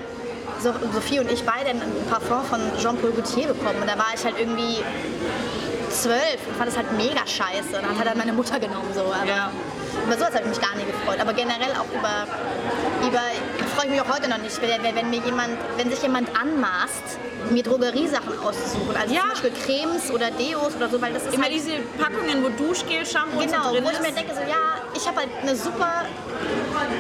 so, 0.60 0.74
Sophie 0.94 1.20
und 1.20 1.32
ich 1.32 1.44
beide 1.44 1.72
ein 1.72 1.82
Parfum 2.10 2.44
von 2.46 2.60
Jean-Paul 2.80 3.12
Gaultier 3.12 3.48
bekommen 3.48 3.82
und 3.82 3.88
da 3.90 3.98
war 3.98 4.14
ich 4.16 4.24
halt 4.24 4.36
irgendwie 4.40 4.84
zwölf 5.90 6.40
und 6.48 6.56
fand 6.58 6.70
das 6.70 6.78
halt 6.78 6.92
mega 6.98 7.26
scheiße 7.26 7.76
und 7.78 7.84
dann 7.86 7.98
hat 7.98 8.06
er 8.08 8.16
meine 8.16 8.34
Mutter 8.34 8.60
genommen 8.60 8.90
so. 8.94 9.02
Aber 9.02 9.26
Ja. 9.28 9.52
Über 10.06 10.14
sowas 10.18 10.34
habe 10.34 10.44
ich 10.44 10.50
mich 10.50 10.62
gar 10.62 10.76
nicht 10.76 10.88
gefreut. 10.88 11.20
Aber 11.20 11.34
generell 11.34 11.72
auch 11.78 11.90
über, 11.92 12.28
über 13.08 13.22
freue 13.76 13.86
ich 13.86 13.92
mich 13.92 14.02
auch 14.02 14.16
heute 14.16 14.30
noch 14.30 14.38
nicht, 14.38 14.62
wenn, 14.62 14.96
wenn, 14.96 15.10
mir 15.10 15.20
jemand, 15.20 15.58
wenn 15.78 15.90
sich 15.90 16.02
jemand 16.02 16.30
anmaßt, 16.40 17.18
mir 17.52 17.64
Drogeriesachen 17.64 18.40
auszusuchen. 18.44 18.96
Also 18.96 19.14
Ja. 19.14 19.22
zum 19.22 19.30
Beispiel 19.30 19.52
Cremes 19.66 20.12
oder 20.12 20.32
Deos 20.32 20.76
oder 20.76 20.90
so, 20.90 21.02
weil 21.02 21.14
das 21.14 21.24
ist 21.26 21.34
Immer 21.34 21.44
halt 21.46 21.54
diese 21.56 21.74
Packungen, 22.00 22.44
wo 22.44 22.50
Duschgel, 22.50 23.06
Shampoo 23.06 23.40
und 23.40 23.46
Genau, 23.46 23.64
so 23.64 23.72
drin 23.74 23.84
wo 23.86 23.90
ich 23.92 24.00
mir 24.00 24.12
denke, 24.12 24.34
so 24.34 24.42
ja, 24.42 24.82
ich 24.96 25.08
habe 25.08 25.18
halt 25.18 25.30
eine 25.42 25.56
super, 25.56 26.06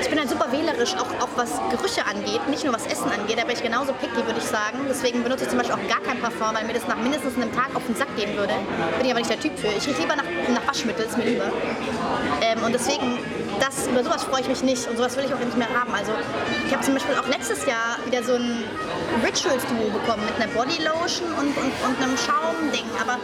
ich 0.01 0.09
bin 0.09 0.19
halt 0.19 0.29
super 0.29 0.47
wählerisch, 0.51 0.93
auch, 0.95 1.11
auch 1.23 1.29
was 1.35 1.59
Gerüche 1.71 2.05
angeht, 2.05 2.47
nicht 2.49 2.63
nur 2.63 2.73
was 2.73 2.85
Essen 2.85 3.09
angeht, 3.11 3.37
da 3.37 3.43
bin 3.43 3.55
ich 3.55 3.63
genauso 3.63 3.93
picky, 3.93 4.25
würde 4.25 4.39
ich 4.39 4.45
sagen. 4.45 4.79
Deswegen 4.89 5.23
benutze 5.23 5.43
ich 5.43 5.49
zum 5.49 5.57
Beispiel 5.59 5.75
auch 5.75 5.87
gar 5.89 6.01
kein 6.01 6.19
Parfum, 6.19 6.55
weil 6.55 6.65
mir 6.65 6.73
das 6.73 6.87
nach 6.87 6.97
mindestens 6.97 7.35
einem 7.35 7.51
Tag 7.53 7.69
auf 7.75 7.83
den 7.85 7.95
Sack 7.95 8.13
gehen 8.15 8.35
würde. 8.37 8.53
Bin 8.97 9.05
ich 9.05 9.11
aber 9.11 9.19
nicht 9.19 9.29
der 9.31 9.39
Typ 9.39 9.57
für. 9.57 9.67
Ich 9.67 9.87
rieche 9.87 10.01
lieber 10.01 10.15
nach, 10.15 10.23
nach 10.53 10.67
Waschmittel, 10.67 11.05
ist 11.05 11.17
mir 11.17 11.25
lieber. 11.25 11.51
Ähm, 12.41 12.63
und 12.63 12.73
deswegen, 12.73 13.17
das, 13.61 13.87
über 13.87 14.03
sowas 14.03 14.23
freue 14.23 14.41
ich 14.41 14.47
mich 14.47 14.63
nicht 14.63 14.87
und 14.89 14.97
sowas 14.97 15.15
will 15.15 15.25
ich 15.25 15.33
auch 15.33 15.39
nicht 15.39 15.57
mehr 15.57 15.69
haben. 15.69 15.93
Also 15.93 16.11
ich 16.65 16.73
habe 16.73 16.83
zum 16.83 16.95
Beispiel 16.95 17.15
auch 17.15 17.27
letztes 17.27 17.65
Jahr 17.65 17.97
wieder 18.05 18.23
so 18.23 18.33
ein 18.33 18.63
Rituals-Duo 19.23 19.89
bekommen 19.91 20.23
mit 20.25 20.35
einer 20.35 20.51
Bodylotion 20.51 21.31
und, 21.37 21.55
und, 21.55 21.71
und 21.85 21.95
einem 22.01 22.17
Schaumding, 22.17 22.89
aber 22.99 23.19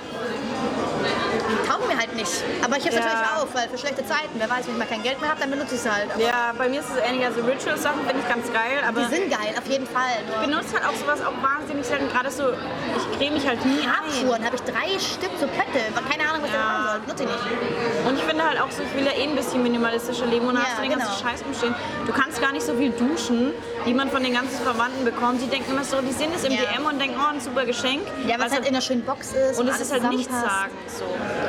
taugen 1.68 1.88
mir 1.88 1.98
halt 1.98 2.14
nicht. 2.16 2.32
Aber 2.64 2.78
ich 2.78 2.84
habe 2.86 2.96
es 2.96 2.96
Ja. 2.96 3.02
natürlich 3.08 3.32
auf, 3.42 3.50
weil 3.54 3.68
für 3.70 3.78
schlechte 3.78 4.06
Zeiten, 4.06 4.36
wer 4.36 4.50
weiß, 4.50 4.66
wenn 4.68 4.74
ich 4.74 4.80
mal 4.80 4.88
kein 4.88 5.04
Geld 5.04 5.20
mehr 5.22 5.30
habe, 5.32 5.40
dann 5.42 5.52
benutze 5.52 5.76
ich 5.76 5.82
es 5.82 5.90
halt. 5.90 6.08
Aber 6.14 6.22
Ja, 6.24 6.54
bei 6.58 6.68
mir 6.70 6.80
ist 6.82 6.90
es 6.90 6.98
ähnlich. 7.02 7.26
Also 7.26 7.42
Ritual-Sachen 7.42 8.02
finde 8.08 8.20
ich 8.22 8.28
ganz 8.28 8.46
geil, 8.52 8.78
aber 8.88 9.02
die 9.02 9.16
sind 9.16 9.30
geil, 9.30 9.54
auf 9.58 9.68
jeden 9.68 9.88
Fall. 9.88 10.20
ich 10.28 10.48
benutze 10.48 10.74
halt 10.76 10.86
auch 10.86 10.96
sowas 10.96 11.20
auch 11.24 11.36
wahnsinnig 11.42 11.86
selten. 11.86 12.10
Gerade 12.10 12.32
so, 12.32 12.52
ich 12.52 13.06
creme 13.18 13.34
mich 13.36 13.48
halt 13.48 13.64
nie. 13.66 13.86
Haarkuren 13.88 14.44
habe 14.46 14.56
ich 14.56 14.64
drei 14.64 14.90
Stück, 15.00 15.32
so 15.40 15.48
Pötte, 15.48 15.82
keine 16.10 16.24
Ahnung, 16.30 16.42
was 16.44 16.50
ich 16.50 16.56
Ja. 16.56 16.64
machen 16.64 16.84
soll. 16.88 17.00
Nutze 17.08 17.24
ich 17.24 17.30
nicht. 17.30 18.08
Und 18.08 18.18
ich 18.18 18.24
finde 18.24 18.44
halt 18.44 18.60
auch 18.62 18.72
so, 18.72 18.84
ich 18.84 18.94
will 18.96 19.06
ja 19.06 19.14
eh 19.14 19.24
ein 19.28 19.36
bisschen 19.36 19.62
minimalistischer 19.64 20.26
leben 20.26 20.48
und 20.48 20.56
Ja, 20.56 20.64
hast 20.64 20.78
du 20.78 20.82
den 20.82 20.92
ganzen 20.92 21.08
genau. 21.08 21.30
Scheiß 21.32 21.42
umstehen. 21.46 21.76
Du 22.06 22.12
kannst 22.14 22.42
gar 22.42 22.52
nicht 22.52 22.66
so 22.66 22.74
viel 22.76 22.92
duschen, 22.92 23.54
wie 23.88 23.94
man 23.94 24.10
von 24.12 24.22
den 24.22 24.34
ganzen 24.34 24.62
Verwandten 24.64 25.06
bekommt. 25.06 25.42
Die 25.42 25.48
denken 25.48 25.72
immer 25.72 25.84
so, 25.86 26.02
die 26.02 26.12
sehen 26.12 26.30
es 26.36 26.44
im 26.44 26.52
Ja. 26.52 26.60
DM 26.74 26.86
und 26.86 27.00
denken, 27.00 27.16
oh, 27.18 27.34
ein 27.34 27.40
super 27.40 27.66
Geschenk. 27.66 28.02
Ja, 28.28 28.36
was 28.36 28.46
Weißt 28.48 28.56
halt 28.56 28.64
in 28.68 28.74
einer 28.76 28.82
schönen 28.82 29.04
Box 29.06 29.32
ist. 29.32 29.58
und 29.60 29.68
es 29.70 29.80
ist 29.80 29.92
halt 29.94 30.10
nichts 30.10 30.34
sagen. 30.34 30.72
So. 30.88 31.06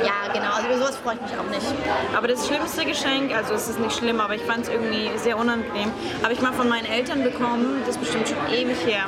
Ja, 0.07 0.33
genau. 0.33 0.53
Also 0.55 0.69
über 0.69 0.79
sowas 0.79 0.97
freue 1.03 1.17
ich 1.17 1.21
mich 1.23 1.33
auch 1.39 1.51
nicht. 1.51 1.67
Aber 2.17 2.29
das 2.29 2.47
schlimmste 2.47 2.85
Geschenk, 2.85 3.35
also 3.35 3.55
es 3.55 3.69
ist 3.69 3.81
nicht 3.81 3.97
schlimm, 3.97 4.21
aber 4.21 4.37
ich 4.37 4.43
fand 4.43 4.63
es 4.65 4.69
irgendwie 4.69 5.11
sehr 5.19 5.37
unangenehm, 5.37 5.91
habe 6.23 6.33
ich 6.33 6.41
mal 6.41 6.53
von 6.53 6.69
meinen 6.69 6.87
Eltern 6.87 7.25
bekommen, 7.25 7.83
das 7.87 7.97
ist 7.97 8.01
bestimmt 8.01 8.29
schon 8.29 8.39
ewig 8.55 8.77
her. 8.87 9.05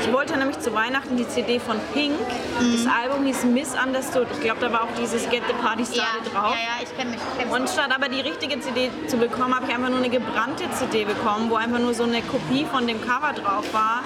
Ich 0.00 0.10
wollte 0.12 0.36
nämlich 0.38 0.58
zu 0.60 0.72
Weihnachten 0.74 1.16
die 1.18 1.28
CD 1.28 1.58
von 1.60 1.76
Pink. 1.92 2.14
Das 2.58 2.86
Album 3.02 3.26
hieß 3.26 3.44
Misunderstood. 3.44 4.26
Ich 4.32 4.40
glaube, 4.40 4.60
da 4.60 4.72
war 4.72 4.84
auch 4.84 4.94
dieses 4.98 5.28
Get 5.28 5.42
the 5.46 5.54
Party 5.62 5.82
Ja, 5.82 6.04
Started 6.04 6.32
ja, 6.32 6.40
drauf. 6.40 6.54
ja, 6.54 6.82
ich 6.82 6.96
kenne 6.96 7.10
mich. 7.10 7.20
Ich 7.38 7.44
kenn. 7.44 7.50
Und 7.52 7.68
statt 7.68 7.90
aber 7.94 8.08
die 8.08 8.20
richtige 8.20 8.58
CD 8.60 8.90
zu 9.06 9.18
bekommen, 9.18 9.54
habe 9.54 9.66
ich 9.68 9.74
einfach 9.74 9.88
nur 9.90 9.98
eine 9.98 10.08
gebrannte 10.08 10.64
CD 10.78 11.04
bekommen, 11.04 11.50
wo 11.50 11.56
einfach 11.56 11.78
nur 11.78 11.92
so 11.94 12.04
eine 12.04 12.22
Kopie 12.22 12.64
von 12.70 12.86
dem 12.86 13.00
Cover 13.00 13.32
drauf 13.32 13.64
war. 13.72 14.02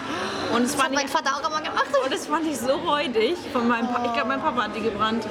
Und 0.55 0.63
es 0.63 0.73
das 0.73 0.77
hat 0.77 0.83
fand 0.87 0.95
mein 0.95 1.07
ich, 1.07 1.11
Vater 1.13 1.31
auch 1.37 1.49
immer 1.49 1.61
gemacht. 1.61 1.85
und 2.05 2.13
das 2.13 2.27
fand 2.27 2.47
ich 2.47 2.59
so 2.59 2.73
räudig 2.75 3.37
von 3.53 3.67
meinem 3.69 3.89
Papa. 3.89 4.07
Ich 4.07 4.13
glaube, 4.15 4.29
mein 4.29 4.41
Papa 4.41 4.65
hat 4.65 4.77
die 4.77 4.81
gebrannt. 4.81 5.27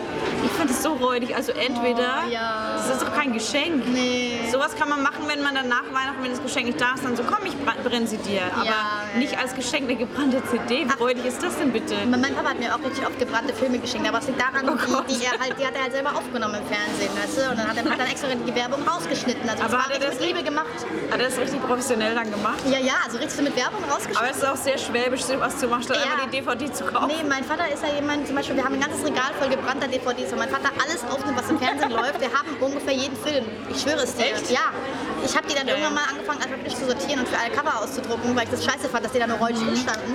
Ich 0.46 0.52
fand 0.52 0.70
es 0.70 0.84
so 0.84 0.94
räudig. 0.94 1.36
Also 1.36 1.52
entweder, 1.54 2.24
Oh, 2.28 2.30
ja. 2.30 2.74
das 2.78 2.90
ist 2.90 3.02
doch 3.02 3.14
kein 3.14 3.34
Geschenk. 3.34 3.88
Nee. 3.88 4.40
Sowas 4.52 4.76
kann 4.76 4.90
man 4.90 5.02
machen, 5.02 5.24
wenn 5.28 5.42
man 5.42 5.56
dann 5.56 5.68
nach 5.68 5.84
Weihnachten, 5.92 6.22
wenn 6.24 6.32
das 6.32 6.42
Geschenk 6.44 6.68
nicht 6.68 6.80
da 6.82 6.94
ist, 6.96 7.04
dann 7.04 7.16
so, 7.16 7.24
komm, 7.24 7.46
ich 7.46 7.56
brenne 7.84 8.08
sie 8.08 8.18
dir. 8.18 8.42
Aber 8.56 8.66
Ja, 8.66 8.74
nicht 9.18 9.38
als 9.38 9.54
Geschenk 9.56 9.84
eine 9.90 9.96
gebrannte 9.98 10.42
CD. 10.50 10.86
Wie 10.88 11.04
räudig 11.04 11.26
ist 11.26 11.42
das 11.42 11.58
denn 11.58 11.72
bitte? 11.72 11.96
Mein 12.10 12.22
Papa 12.36 12.50
hat 12.50 12.60
mir 12.60 12.74
auch 12.76 12.80
richtig 12.80 13.06
oft 13.06 13.18
gebrannte 13.20 13.54
Filme 13.54 13.80
geschenkt, 13.80 14.08
aber 14.08 14.20
es 14.20 14.28
liegt 14.28 14.40
daran, 14.42 14.68
Oh 14.70 15.02
die, 15.08 15.16
die, 15.18 15.26
er 15.26 15.32
halt, 15.40 15.56
die 15.60 15.66
hat 15.66 15.76
er 15.76 15.84
halt 15.84 15.94
selber 15.94 16.12
aufgenommen 16.16 16.56
im 16.56 16.66
Fernsehen, 16.68 17.10
weißt 17.22 17.38
du? 17.38 17.50
Und 17.52 17.58
dann 17.60 17.68
hat 17.68 17.78
er 17.78 17.84
dann 17.84 18.08
extra 18.08 18.28
die 18.36 18.56
Werbung 18.56 18.88
rausgeschnitten. 18.88 19.50
Also 19.50 19.64
das 19.64 19.74
Aber 19.74 19.82
war 19.84 19.86
hat 19.90 19.94
er 19.94 20.00
das 20.10 20.20
mit 20.20 20.28
Liebe 20.28 20.44
gemacht. 20.44 20.68
Hat 21.12 21.20
er 21.20 21.26
das 21.30 21.38
richtig 21.38 21.62
professionell 21.66 22.14
dann 22.16 22.30
gemacht? 22.32 22.60
Ja, 22.70 22.80
ja, 22.80 22.94
also 23.06 23.18
richtig 23.24 23.38
so 23.38 23.44
mit 23.44 23.56
Werbung 23.56 23.84
rausgeschnitten. 23.90 24.18
Aber 24.18 24.30
es 24.30 24.38
ist 24.38 24.46
auch 24.48 24.56
sehr 24.58 24.78
schwäbisch, 24.78 25.22
sowas 25.24 25.58
zu 25.58 25.68
machen, 25.68 25.84
statt 25.84 25.98
Ja. 26.04 26.14
einfach 26.14 26.30
die 26.30 26.38
DVD 26.42 26.72
zu 26.74 26.84
kaufen. 26.86 27.08
Nee, 27.08 27.24
mein 27.28 27.44
Vater 27.44 27.72
ist 27.72 27.84
ja 27.84 27.90
jemand, 27.96 28.28
zum 28.28 28.36
Beispiel, 28.36 28.56
wir 28.56 28.64
haben 28.66 28.76
ein 28.76 28.82
ganzes 28.82 29.04
Regal 29.06 29.32
voll 29.40 29.50
gebrannter 29.50 29.88
DVDs, 29.88 30.32
weil 30.32 30.40
mein 30.40 30.50
Vater 30.50 30.70
alles 30.84 31.04
aufnimmt, 31.10 31.38
was 31.40 31.50
im 31.50 31.60
Fernsehen 31.60 31.92
läuft. 32.00 32.20
Wir 32.20 32.32
haben 32.32 32.50
ungefähr 32.60 32.94
jeden 32.94 33.16
Film. 33.18 33.46
Ich 33.70 33.82
schwöre 33.82 34.04
es 34.04 34.16
dir. 34.16 34.26
Echt? 34.36 34.52
Ja. 34.52 34.72
Ich 35.26 35.36
habe 35.38 35.48
die 35.48 35.56
dann 35.56 35.66
Geil. 35.68 35.76
irgendwann 35.80 35.96
mal 35.96 36.08
angefangen, 36.12 36.42
einfach 36.44 36.58
wirklich 36.58 36.76
zu 36.76 36.86
sortieren 36.86 37.20
und 37.24 37.28
für 37.30 37.38
alle 37.40 37.50
Cover 37.52 37.80
auszudrucken, 37.82 38.36
weil 38.36 38.44
ich 38.44 38.50
das 38.52 38.64
scheiße 38.66 38.90
fand, 38.92 39.06
dass 39.06 39.12
die 39.14 39.20
da 39.20 39.28
nur 39.28 39.38
räudig 39.38 39.62
Mhm. 39.62 39.70
rumstanden. 39.70 40.14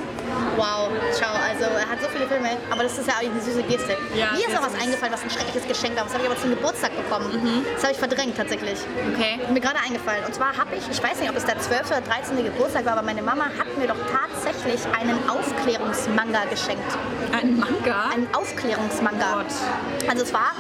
Wow, 0.57 0.90
schau, 1.16 1.33
also 1.33 1.64
er 1.64 1.88
hat 1.88 2.01
so 2.03 2.09
viele 2.12 2.27
Filme, 2.29 2.51
aber 2.71 2.83
das 2.83 2.99
ist 2.99 3.07
ja 3.09 3.14
eigentlich 3.16 3.33
eine 3.33 3.40
süße 3.40 3.62
Geste. 3.62 3.97
Ja, 4.14 4.33
Mir 4.37 4.47
ist 4.49 4.59
auch 4.59 4.62
was 4.66 4.73
süß. 4.75 4.83
eingefallen, 4.83 5.12
was 5.14 5.23
ein 5.23 5.31
schreckliches 5.31 5.64
Geschenk 5.66 5.97
war. 5.97 6.05
Das 6.05 6.12
habe 6.12 6.25
ich 6.25 6.31
aber 6.31 6.38
zum 6.40 6.51
Geburtstag 6.51 6.92
bekommen. 6.94 7.64
Das 7.75 7.83
habe 7.85 7.92
ich 7.92 7.99
verdrängt 7.99 8.37
tatsächlich. 8.37 8.79
Okay. 9.14 9.40
Mir 9.49 9.61
gerade 9.61 9.79
eingefallen. 9.81 10.25
Und 10.27 10.35
zwar 10.35 10.53
habe 10.57 10.77
ich, 10.77 10.85
ich 10.90 11.03
weiß 11.03 11.21
nicht, 11.21 11.31
ob 11.31 11.37
es 11.37 11.44
der 11.47 11.59
12. 11.59 11.87
oder 11.90 12.01
13. 12.03 12.44
Geburtstag 12.44 12.85
war, 12.88 12.96
aber 12.96 13.07
meine 13.07 13.22
Mama 13.22 13.44
hat 13.44 13.77
mir 13.77 13.87
doch 13.87 13.96
tatsächlich 14.11 14.81
einen 14.98 15.18
Aufklärungsmanga 15.29 16.44
geschenkt. 16.48 16.90
Ein 17.33 17.59
Manga? 17.59 18.11
Ein 18.14 18.27
Aufklärungsmanga. 18.33 19.35
Gott. 19.35 20.09
Also 20.09 20.24
es 20.24 20.33
war 20.33 20.53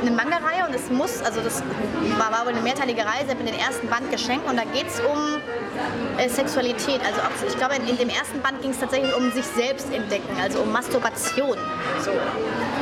eine 0.00 0.10
Manga-Reihe 0.10 0.66
und 0.66 0.74
es 0.74 0.88
muss, 0.88 1.20
also 1.22 1.40
das 1.40 1.62
war, 2.18 2.30
war 2.32 2.46
wohl 2.46 2.52
eine 2.52 2.62
mehrteilige 2.62 3.02
Reihe, 3.02 3.24
sie 3.24 3.30
hat 3.30 3.38
mir 3.38 3.50
den 3.50 3.58
ersten 3.58 3.88
Band 3.88 4.10
geschenkt 4.10 4.48
und 4.48 4.56
da 4.56 4.62
geht 4.64 4.86
es 4.86 5.00
um 5.00 5.38
äh, 6.18 6.28
Sexualität. 6.28 7.00
Also 7.04 7.20
ob, 7.22 7.48
ich 7.48 7.56
glaube, 7.56 7.74
in, 7.74 7.88
in 7.88 7.96
dem 7.96 8.08
ersten 8.08 8.40
Band 8.40 8.62
ging 8.62 8.70
es 8.70 8.78
tatsächlich 8.78 9.14
um 9.16 9.30
sich 9.32 9.44
selbst 9.44 9.92
entdecken, 9.92 10.36
also 10.40 10.60
um 10.60 10.70
Masturbation. 10.70 11.58
So. 12.04 12.12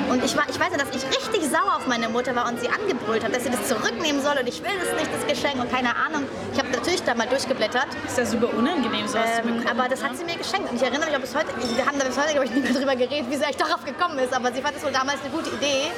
Und 0.08 0.24
ich, 0.24 0.36
war, 0.36 0.44
ich 0.48 0.58
weiß 0.58 0.68
ja, 0.72 0.78
dass 0.78 0.88
ich 0.94 1.04
richtig 1.06 1.42
sauer 1.48 1.76
auf 1.76 1.86
meine 1.86 2.08
Mutter 2.08 2.34
war 2.34 2.48
und 2.48 2.60
sie 2.60 2.68
angebrüllt 2.68 3.22
hat, 3.24 3.34
dass 3.34 3.44
sie 3.44 3.50
das 3.50 3.68
zurücknehmen 3.68 4.22
soll 4.22 4.36
und 4.40 4.48
ich 4.48 4.62
will 4.62 4.72
das 4.82 4.92
nicht, 4.98 5.10
das 5.12 5.26
Geschenk 5.26 5.60
und 5.60 5.70
keine 5.70 5.94
Ahnung. 5.94 6.24
Ich 6.52 6.58
habe 6.58 6.70
natürlich 6.70 7.02
da 7.04 7.14
mal 7.14 7.26
durchgeblättert, 7.28 7.86
Ist 8.06 8.18
ja 8.18 8.26
super 8.26 8.48
unangenehm, 8.54 9.06
sowas 9.06 9.36
zu 9.36 9.42
ähm, 9.42 9.58
bekommen. 9.58 9.66
aber 9.68 9.88
das 9.88 10.02
hat 10.02 10.16
sie 10.16 10.24
mir 10.24 10.36
geschenkt 10.36 10.70
und 10.70 10.76
ich 10.76 10.82
erinnere 10.82 11.06
mich 11.10 11.16
auch 11.16 11.20
bis 11.20 11.34
heute, 11.34 11.48
wir 11.56 11.86
haben 11.86 11.98
da 11.98 12.04
bis 12.06 12.16
heute, 12.18 12.32
glaube 12.32 12.46
ich, 12.46 12.50
nicht 12.52 12.64
mehr 12.64 12.74
drüber 12.80 12.96
geredet, 12.96 13.30
wie 13.30 13.36
sie 13.36 13.44
eigentlich 13.44 13.56
darauf 13.56 13.84
gekommen 13.84 14.18
ist, 14.18 14.32
aber 14.34 14.52
sie 14.52 14.62
fand 14.62 14.76
es 14.76 14.82
wohl 14.84 14.92
damals 14.92 15.20
eine 15.22 15.30
gute 15.30 15.50
Idee. 15.50 15.90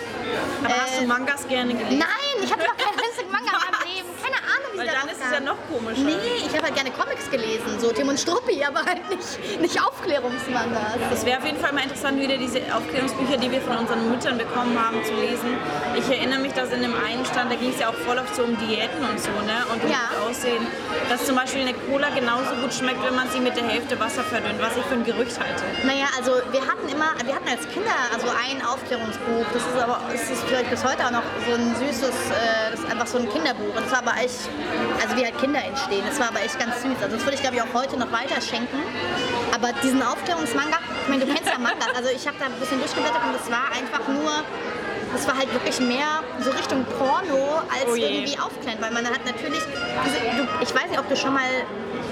Aber 0.65 0.75
hast 0.75 0.99
du 0.99 1.05
äh, 1.05 1.07
Mangas 1.07 1.47
gerne 1.49 1.73
gelesen? 1.75 1.99
Nein, 1.99 2.37
ich 2.43 2.53
habe 2.53 2.63
noch 2.63 2.77
keinen 2.77 2.99
einzigen 2.99 3.31
Manga 3.31 3.53
wie 4.73 4.79
Weil 4.79 4.87
dann 4.87 5.09
ist 5.09 5.21
es 5.25 5.31
ja 5.33 5.41
noch 5.41 5.57
komischer. 5.71 6.03
Nee, 6.03 6.17
ich 6.39 6.53
habe 6.55 6.63
halt 6.63 6.75
gerne 6.75 6.91
Comics 6.91 7.31
gelesen, 7.31 7.79
so 7.79 7.93
Tim 7.93 8.09
und 8.09 8.19
Struppi, 8.19 8.65
aber 8.65 8.85
halt 8.85 9.09
nicht, 9.11 9.61
nicht 9.61 9.77
Aufklärungsmangas. 9.83 10.99
Es 11.13 11.25
wäre 11.25 11.39
auf 11.39 11.45
jeden 11.45 11.59
Fall 11.59 11.73
mal 11.73 11.83
interessant, 11.83 12.19
wieder 12.21 12.37
diese 12.37 12.61
Aufklärungsbücher, 12.75 13.37
die 13.37 13.51
wir 13.51 13.61
von 13.61 13.77
unseren 13.77 14.11
Müttern 14.11 14.39
bekommen 14.39 14.77
haben, 14.79 15.03
zu 15.05 15.13
lesen. 15.15 15.57
Ich 15.97 16.09
erinnere 16.09 16.41
mich, 16.41 16.53
dass 16.53 16.71
in 16.73 16.83
dem 16.83 16.95
einen 16.95 17.25
stand, 17.27 17.51
da 17.51 17.57
ging 17.57 17.71
es 17.71 17.81
ja 17.81 17.89
auch 17.89 17.95
voll 18.07 18.19
oft 18.19 18.35
so 18.35 18.43
um 18.45 18.57
Diäten 18.59 19.05
und 19.05 19.19
so, 19.21 19.31
ne? 19.45 19.65
Und 19.73 19.83
um 19.85 19.91
Ja. 19.91 20.11
Aussehen. 20.29 20.67
Dass 21.09 21.25
zum 21.27 21.37
Beispiel 21.37 21.63
eine 21.63 21.75
Cola 21.75 22.09
genauso 22.11 22.55
gut 22.61 22.73
schmeckt, 22.73 23.03
wenn 23.05 23.15
man 23.15 23.29
sie 23.31 23.41
mit 23.41 23.57
der 23.57 23.65
Hälfte 23.65 23.99
Wasser 24.01 24.23
verdünnt, 24.23 24.61
was 24.61 24.77
ich 24.77 24.85
für 24.85 24.95
ein 24.95 25.05
Gerücht 25.05 25.39
halte. 25.39 25.65
Naja, 25.85 26.07
also 26.17 26.33
wir 26.51 26.61
hatten 26.63 26.89
immer, 26.89 27.13
wir 27.25 27.35
hatten 27.35 27.49
als 27.49 27.69
Kinder 27.69 27.93
also 28.15 28.29
ein 28.29 28.65
Aufklärungsbuch. 28.65 29.45
Das 29.53 29.63
ist 29.63 29.79
aber, 29.83 30.01
es 30.15 30.31
ist 30.31 30.43
vielleicht 30.45 30.71
bis 30.71 30.85
heute 30.85 31.05
auch 31.07 31.11
noch 31.11 31.23
so 31.47 31.55
ein 31.55 31.75
süßes, 31.77 32.09
äh, 32.31 32.71
das 32.71 32.81
ist 32.81 32.91
einfach 32.91 33.07
so 33.07 33.19
ein 33.19 33.29
Kinderbuch. 33.29 33.75
Und 33.77 33.85
das 33.85 33.93
war 33.93 33.99
aber 33.99 34.15
echt, 34.23 34.49
also 35.03 35.17
wie 35.17 35.25
halt 35.25 35.39
Kinder 35.39 35.63
entstehen. 35.65 36.05
Das 36.07 36.19
war 36.21 36.29
aber 36.29 36.43
echt 36.43 36.59
ganz 36.59 36.83
süß. 36.83 36.97
Also 37.03 37.17
das 37.17 37.25
würde 37.25 37.35
ich 37.35 37.43
glaube 37.43 37.57
ich 37.57 37.63
auch 37.63 37.75
heute 37.75 37.99
noch 37.99 38.11
weiter 38.13 38.41
schenken. 38.41 38.79
Aber 39.55 39.73
diesen 39.83 40.03
Aufklärungsmanga, 40.03 40.79
ich 41.03 41.09
meine, 41.09 41.25
du 41.25 41.33
kennst 41.33 41.51
ja 41.51 41.59
Mangas. 41.59 41.93
Also 41.97 42.11
ich 42.15 42.27
habe 42.27 42.37
da 42.39 42.47
ein 42.47 42.53
bisschen 42.59 42.79
durchgeblättert 42.79 43.23
und 43.27 43.37
es 43.37 43.51
war 43.51 43.71
einfach 43.73 44.07
nur 44.09 44.45
das 45.13 45.27
war 45.27 45.37
halt 45.37 45.53
wirklich 45.53 45.79
mehr 45.81 46.23
so 46.41 46.51
Richtung 46.51 46.85
Porno 46.99 47.59
als 47.71 47.87
Oh 47.91 47.95
irgendwie 47.95 48.39
aufklären, 48.39 48.79
weil 48.81 48.91
man 48.93 49.07
hat 49.07 49.25
natürlich, 49.25 49.61
diese, 50.05 50.19
du, 50.37 50.49
ich 50.63 50.75
weiß 50.75 50.89
nicht, 50.91 50.99
ob 50.99 51.09
du 51.09 51.17
schon 51.17 51.35
mal 51.35 51.43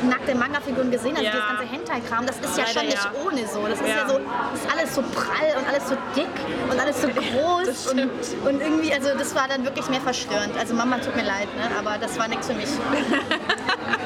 nackte 0.02 0.34
Manga-Figuren 0.34 0.90
gesehen 0.90 1.14
hast, 1.16 1.22
Ja. 1.24 1.30
dieses 1.32 1.46
ganze 1.48 1.64
Hentai-Kram, 1.64 2.26
das 2.26 2.36
ist 2.36 2.56
ja 2.56 2.64
Leider 2.64 2.78
schon 2.80 2.86
nicht 2.86 3.04
ja. 3.04 3.12
ohne 3.24 3.46
so. 3.46 3.66
Das 3.66 3.80
ist 3.80 3.86
ja, 3.88 3.96
Ja. 3.96 4.08
so, 4.08 4.18
das 4.52 4.60
ist 4.62 4.72
alles 4.72 4.94
so 4.94 5.02
prall 5.02 5.56
und 5.58 5.68
alles 5.68 5.88
so 5.88 5.96
dick 6.16 6.34
und 6.70 6.80
alles 6.80 7.02
so 7.02 7.08
groß 7.20 7.66
Das 7.66 7.86
und, 7.88 8.00
und 8.46 8.60
irgendwie, 8.60 8.92
also 8.94 9.10
das 9.18 9.34
war 9.34 9.46
dann 9.48 9.64
wirklich 9.64 9.88
mehr 9.88 10.00
verstörend. 10.00 10.56
Also 10.58 10.74
Mama, 10.74 10.98
tut 10.98 11.14
mir 11.16 11.24
leid, 11.24 11.48
ne? 11.56 11.68
aber 11.78 11.98
das 11.98 12.18
war 12.18 12.28
nichts 12.28 12.46
für 12.46 12.54
mich. 12.54 12.68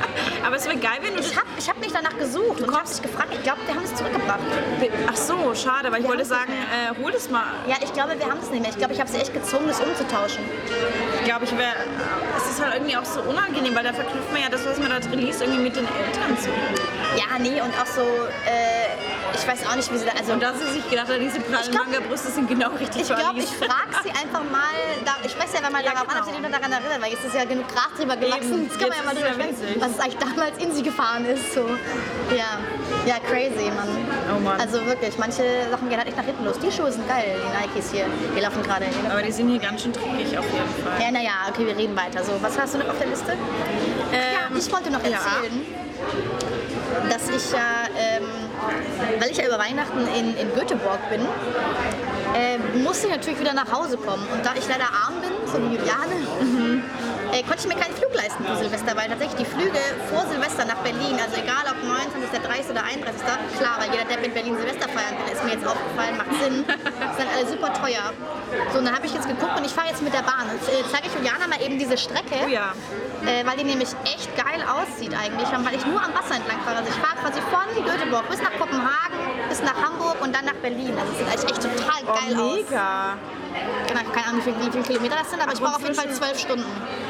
Aber 0.54 0.60
es 0.62 0.68
wäre 0.68 0.78
geil, 0.78 0.98
wenn 1.02 1.16
du 1.16 1.20
Ich 1.20 1.34
habe 1.36 1.48
ich 1.58 1.68
hab 1.68 1.80
mich 1.80 1.90
danach 1.92 2.16
gesucht 2.16 2.62
und 2.62 2.72
habe 2.72 2.88
mich 2.88 3.02
gefragt, 3.02 3.30
ich 3.32 3.42
glaube, 3.42 3.58
wir 3.66 3.74
haben 3.74 3.82
es 3.82 3.92
zurückgebracht. 3.92 4.38
Ach 5.10 5.16
so, 5.16 5.52
schade, 5.52 5.88
aber 5.88 5.98
ich 5.98 6.04
Wir 6.04 6.10
wollte 6.10 6.22
es 6.22 6.28
sagen, 6.28 6.52
äh, 6.52 6.94
hol 7.02 7.10
das 7.10 7.28
mal. 7.28 7.42
Ja, 7.66 7.74
ich 7.82 7.92
glaube, 7.92 8.14
wir 8.16 8.24
haben 8.24 8.38
es 8.38 8.52
nicht 8.52 8.62
mehr. 8.62 8.70
Ich 8.70 8.78
glaube, 8.78 8.92
ich 8.92 9.00
habe 9.00 9.10
sie 9.10 9.18
echt 9.18 9.34
gezwungen, 9.34 9.66
das 9.66 9.80
umzutauschen. 9.80 10.44
Ich 11.18 11.24
glaube, 11.24 11.44
ich 11.44 11.58
wäre. 11.58 11.74
Es 12.36 12.48
ist 12.48 12.62
halt 12.64 12.74
irgendwie 12.74 12.96
auch 12.96 13.04
so 13.04 13.20
unangenehm, 13.22 13.74
weil 13.74 13.82
da 13.82 13.92
verknüpft 13.92 14.30
man 14.32 14.42
ja 14.42 14.48
das, 14.48 14.64
was 14.64 14.78
man 14.78 14.90
da 14.90 15.00
drin 15.00 15.18
liest, 15.18 15.42
irgendwie 15.42 15.60
mit 15.60 15.74
den 15.74 15.88
Eltern 15.90 16.38
so. 16.38 16.50
Ja, 17.18 17.36
nee, 17.40 17.60
und 17.60 17.74
auch 17.74 17.90
so, 17.90 18.02
äh, 18.46 18.94
ich 19.34 19.46
weiß 19.46 19.66
auch 19.66 19.76
nicht, 19.76 19.92
wie 19.92 19.98
sie 19.98 20.06
da, 20.06 20.12
also 20.18 20.32
Und 20.32 20.42
da 20.42 20.52
sie 20.54 20.70
sich 20.72 20.88
gedacht 20.88 21.08
hat, 21.08 21.20
diese 21.20 21.40
prallen 21.40 21.74
Manga-Brüste 21.74 22.30
sind 22.30 22.48
genau 22.48 22.70
richtig 22.78 23.02
Ich 23.02 23.08
glaube, 23.08 23.38
ich 23.38 23.50
frage 23.50 23.92
sie 24.02 24.10
einfach 24.10 24.44
mal, 24.50 24.74
da, 25.04 25.16
ich 25.24 25.32
spreche 25.32 25.48
sie 25.52 25.56
einfach 25.58 25.70
mal 25.70 25.84
Ja, 25.84 25.92
darauf 25.92 26.08
an, 26.08 26.18
ob 26.20 26.24
sie 26.24 26.30
genau. 26.32 26.42
sich 26.42 26.50
noch 26.50 26.58
daran 26.58 26.72
erinnert, 26.72 27.00
weil 27.02 27.10
jetzt 27.12 27.24
ist 27.24 27.34
ja 27.34 27.44
genug 27.44 27.66
Gras 27.68 27.90
drüber 27.96 28.16
gewachsen. 28.16 28.54
Eben, 28.54 28.64
Jetzt 28.64 28.78
kann 28.78 28.88
man 28.88 28.98
ja 28.98 29.04
mal 29.04 29.14
drüber 29.14 29.28
ja 29.28 29.34
sprechen, 29.34 29.80
was 29.80 29.98
eigentlich 30.00 30.18
damals 30.22 30.54
in 30.62 30.70
sie 30.72 30.82
gefahren 30.82 31.24
ist. 31.26 31.52
So. 31.54 31.66
Ja. 32.34 32.58
ja, 33.06 33.16
crazy, 33.28 33.66
Mann. 33.74 33.88
Oh 34.34 34.38
Mann. 34.40 34.60
Also 34.60 34.84
wirklich, 34.86 35.16
manche 35.18 35.42
Sachen 35.70 35.88
gehen 35.88 35.98
halt 35.98 36.08
echt 36.08 36.16
nach 36.16 36.24
hinten 36.24 36.44
los. 36.44 36.58
Die 36.58 36.70
Schuhe 36.70 36.90
sind 36.92 37.06
geil, 37.08 37.36
die 37.42 37.50
Nikes 37.66 37.90
hier. 37.92 38.06
Die 38.36 38.40
laufen 38.40 38.62
gerade. 38.62 38.84
laufen- 38.86 39.10
Aber 39.10 39.22
die 39.22 39.32
sind 39.32 39.48
hier 39.48 39.58
ganz 39.60 39.82
schön 39.82 39.92
dreckig 39.92 40.36
auf 40.38 40.46
jeden 40.46 40.74
Fall. 40.82 41.00
Ja, 41.02 41.10
naja, 41.10 41.32
okay, 41.50 41.66
wir 41.66 41.76
reden 41.76 41.96
weiter. 41.96 42.22
So, 42.24 42.32
was 42.40 42.58
hast 42.58 42.74
du 42.74 42.78
noch 42.78 42.88
auf 42.88 42.98
der 42.98 43.08
Liste? 43.08 43.32
ja, 44.12 44.56
ich 44.56 44.72
wollte 44.72 44.90
noch 44.90 45.02
ja. 45.02 45.10
erzählen, 45.10 45.66
dass 47.10 47.28
ich 47.28 47.50
ja 47.52 47.88
ähm, 47.98 48.24
weil 49.20 49.30
ich 49.30 49.36
ja 49.36 49.46
über 49.46 49.58
Weihnachten 49.58 50.00
in, 50.18 50.36
in 50.36 50.54
Göteborg 50.54 51.00
bin, 51.10 51.20
äh, 52.34 52.58
musste 52.78 53.06
ich 53.06 53.12
natürlich 53.12 53.40
wieder 53.40 53.54
nach 53.54 53.70
Hause 53.70 53.96
kommen. 53.96 54.26
Und 54.32 54.44
da 54.44 54.52
ich 54.58 54.66
leider 54.68 54.90
arm 54.90 55.20
bin, 55.20 55.30
so 55.46 55.58
wie 55.58 55.76
Juliane, 55.76 56.18
äh, 57.32 57.42
konnte 57.42 57.66
ich 57.66 57.68
mir 57.68 57.80
keinen 57.80 57.94
Flug 57.94 58.14
leisten 58.14 58.44
für 58.44 58.56
Silvester, 58.56 58.96
weil 58.96 59.08
tatsächlich 59.08 59.46
die 59.46 59.50
Flüge 59.50 59.78
vor 60.10 60.26
Silvester 60.30 60.64
nach 60.64 60.78
Berlin, 60.86 61.18
also 61.18 61.34
egal 61.38 61.66
ob 61.70 61.78
29., 61.82 62.30
30. 62.30 62.70
oder 62.70 62.84
31., 62.84 63.22
klar, 63.58 63.78
weil 63.78 63.90
jeder, 63.90 64.04
der 64.04 64.22
in 64.22 64.34
Berlin 64.34 64.56
Silvester 64.56 64.88
feiern 64.88 65.14
will, 65.18 65.32
ist 65.32 65.42
mir 65.44 65.54
jetzt 65.54 65.66
aufgefallen, 65.66 66.16
macht 66.18 66.34
Sinn, 66.42 66.64
sind 67.18 67.28
alle 67.30 67.46
super 67.46 67.70
teuer. 67.74 68.10
So, 68.72 68.78
und 68.78 68.84
dann 68.86 68.94
habe 68.94 69.06
ich 69.06 69.14
jetzt 69.14 69.28
geguckt 69.28 69.54
und 69.56 69.64
ich 69.64 69.72
fahre 69.72 69.88
jetzt 69.88 70.02
mit 70.02 70.14
der 70.14 70.22
Bahn. 70.22 70.46
Und 70.50 70.62
äh, 70.70 70.82
zeige 70.90 71.06
ich 71.06 71.14
Juliana 71.14 71.46
mal 71.46 71.60
eben 71.62 71.78
diese 71.78 71.96
Strecke, 71.98 72.34
Oh 72.44 72.48
ja. 72.48 72.74
Äh, 73.26 73.44
weil 73.46 73.56
die 73.56 73.64
nämlich 73.64 73.90
echt 74.04 74.28
geil 74.36 74.60
aussieht 74.64 75.12
eigentlich, 75.14 75.48
weil 75.52 75.74
ich 75.74 75.86
nur 75.86 76.02
am 76.02 76.12
Wasser 76.14 76.36
entlang 76.36 76.60
fahre. 76.64 76.78
Also 76.78 76.90
ich 76.90 76.96
fahre 77.00 77.16
quasi 77.22 77.40
von 77.50 77.84
Göteborg 77.84 78.28
bis 78.28 78.40
nach 78.42 78.52
Kopenhagen, 78.58 79.18
bis 79.48 79.62
nach 79.62 79.76
Hamburg 79.76 80.16
und 80.22 80.34
dann 80.34 80.44
nach 80.44 80.54
Berlin. 80.62 80.92
Also 80.98 81.12
es 81.12 81.18
sieht 81.18 81.28
eigentlich 81.28 81.50
echt 81.50 81.62
total 81.62 82.02
Oh, 82.06 82.12
geil 82.12 82.36
aus. 82.38 82.54
mega. 82.56 83.16
Genau, 83.86 84.00
keine 84.12 84.26
Ahnung, 84.26 84.40
wie 84.44 84.50
viele, 84.50 84.66
wie 84.66 84.70
viele 84.72 84.82
Kilometer 84.84 85.16
das 85.16 85.30
sind, 85.30 85.40
aber 85.40 85.52
ich 85.52 85.58
Ach, 85.60 85.64
brauche 85.66 85.76
auf 85.76 85.82
jeden 85.82 85.94
Fall 85.94 86.10
zwölf 86.10 86.38
Stunden. 86.38 86.64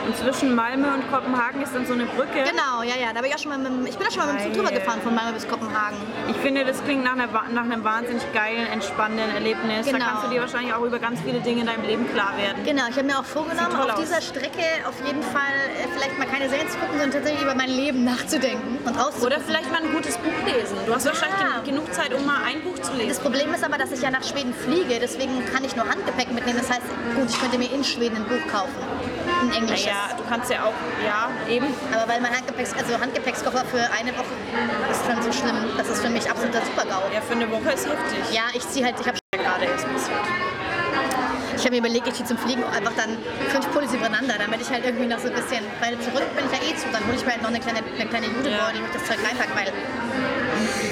Und 0.06 0.14
zwischen 0.16 0.54
Malmö 0.54 0.86
und 0.92 1.10
Kopenhagen 1.10 1.62
ist 1.62 1.74
dann 1.74 1.86
so 1.86 1.94
eine 1.94 2.04
Brücke. 2.04 2.44
Genau, 2.44 2.82
ja, 2.84 2.96
ja. 3.00 3.12
Da 3.14 3.20
bin 3.22 3.30
ich 3.30 3.34
auch 3.34 3.38
schon 3.38 3.50
mal 3.50 3.58
mit, 3.58 3.88
ich 3.88 3.96
bin 3.96 4.06
auch 4.06 4.10
schon 4.10 4.26
mal 4.26 4.34
mit 4.34 4.44
dem 4.44 4.52
Zug 4.52 4.62
drüber 4.62 4.70
gefahren 4.78 5.00
von 5.00 5.14
Malmö 5.14 5.32
bis 5.32 5.48
Kopenhagen. 5.48 5.96
Ich 6.28 6.36
finde, 6.36 6.64
das 6.66 6.84
klingt 6.84 7.02
nach, 7.02 7.12
einer, 7.12 7.26
nach 7.28 7.62
einem 7.62 7.82
wahnsinnig 7.82 8.22
geilen, 8.34 8.66
entspannenden 8.66 9.30
Erlebnis. 9.34 9.86
Genau. 9.86 9.98
Da 9.98 10.04
kannst 10.04 10.24
du 10.26 10.28
dir 10.28 10.42
wahrscheinlich 10.42 10.74
auch 10.74 10.82
über 10.82 10.98
ganz 10.98 11.20
viele 11.22 11.40
Dinge 11.40 11.62
in 11.62 11.66
deinem 11.66 11.84
Leben 11.84 12.12
klar 12.12 12.36
werden. 12.36 12.62
Genau, 12.64 12.82
ich 12.90 12.96
habe 12.96 13.04
mir 13.06 13.18
auch 13.18 13.24
vorgenommen, 13.24 13.74
auf 13.74 13.92
aus. 13.94 14.00
dieser 14.00 14.20
Strecke 14.20 14.64
auf 14.86 14.94
jeden 15.06 15.22
Fall 15.22 15.56
äh, 15.80 15.88
vielleicht 15.96 16.03
mal 16.18 16.26
keine 16.26 16.48
Serien 16.48 16.68
zu 16.68 16.76
gucken, 16.78 16.92
sondern 16.98 17.10
tatsächlich 17.12 17.42
über 17.42 17.54
mein 17.54 17.70
Leben 17.70 18.04
nachzudenken 18.04 18.78
und 18.84 18.94
rauszugucken. 18.96 19.26
Oder 19.26 19.40
vielleicht 19.40 19.70
mal 19.72 19.82
ein 19.82 19.92
gutes 19.92 20.16
Buch 20.18 20.32
lesen. 20.46 20.76
Du 20.86 20.94
hast 20.94 21.06
wahrscheinlich 21.06 21.40
Ja. 21.40 21.60
gen- 21.64 21.74
genug 21.74 21.92
Zeit, 21.94 22.12
um 22.14 22.24
mal 22.24 22.38
ein 22.46 22.62
Buch 22.62 22.74
zu 22.76 22.92
Das 22.92 22.96
lesen. 22.98 23.22
Problem 23.22 23.52
ist 23.54 23.64
aber, 23.64 23.78
dass 23.78 23.90
ich 23.92 24.00
ja 24.02 24.10
nach 24.10 24.22
Schweden 24.22 24.52
fliege, 24.54 24.98
deswegen 25.00 25.44
kann 25.52 25.64
ich 25.64 25.74
nur 25.76 25.88
Handgepäck 25.88 26.30
mitnehmen. 26.32 26.58
Das 26.58 26.70
heißt, 26.70 26.86
gut, 27.16 27.28
ich 27.28 27.40
könnte 27.40 27.58
mir 27.58 27.70
in 27.72 27.82
Schweden 27.82 28.16
ein 28.16 28.24
Buch 28.24 28.44
kaufen. 28.52 28.74
Ein 29.42 29.52
englisches. 29.52 29.86
Naja, 29.86 30.16
du 30.16 30.22
kannst 30.28 30.50
ja 30.50 30.64
auch, 30.64 30.72
ja, 31.04 31.28
eben. 31.52 31.66
Aber 31.92 32.08
weil 32.12 32.20
mein 32.20 32.30
Handgepäcks, 32.36 32.72
also 32.78 32.98
Handgepäckskoffer 33.00 33.64
für 33.64 33.82
eine 33.98 34.12
Woche 34.16 34.34
ist 34.90 35.04
schon 35.06 35.22
so 35.22 35.32
schlimm. 35.32 35.56
Das 35.76 35.88
ist 35.88 36.00
für 36.02 36.10
mich 36.10 36.28
absoluter 36.30 36.60
Super-GAU. 36.64 37.12
Ja, 37.12 37.20
für 37.20 37.32
eine 37.34 37.50
Woche 37.50 37.72
ist 37.72 37.86
heftig. 37.88 38.18
Ja, 38.32 38.42
ich 38.54 38.66
ziehe 38.68 38.84
halt, 38.84 38.94
ich 39.00 39.06
habe. 39.06 39.18
Ich 41.64 41.66
habe 41.66 41.80
mir 41.80 41.88
überlegt, 41.88 42.06
ich 42.06 42.12
ziehe 42.12 42.28
zum 42.28 42.36
Fliegen 42.36 42.62
einfach 42.62 42.92
dann 42.92 43.16
fünf 43.48 43.72
Pullis 43.72 43.94
übereinander, 43.94 44.34
damit 44.36 44.60
ich 44.60 44.68
halt 44.68 44.84
irgendwie 44.84 45.06
noch 45.06 45.18
so 45.18 45.28
ein 45.28 45.34
bisschen, 45.34 45.64
weil 45.80 45.96
zurück 45.98 46.28
bin 46.36 46.44
ich 46.44 46.52
ja 46.52 46.60
eh 46.60 46.76
zu, 46.76 46.84
dann 46.92 47.00
hole 47.08 47.16
ich 47.16 47.24
mir 47.24 47.32
halt 47.32 47.40
noch 47.40 47.48
eine 47.48 47.58
kleine, 47.58 47.80
eine 47.80 48.04
kleine 48.04 48.26
Judebeutel, 48.26 48.84
wo 48.84 48.84
ich 48.84 48.92
das 48.92 49.04
Zeug 49.08 49.16
reinpacke, 49.24 49.56
weil 49.56 49.72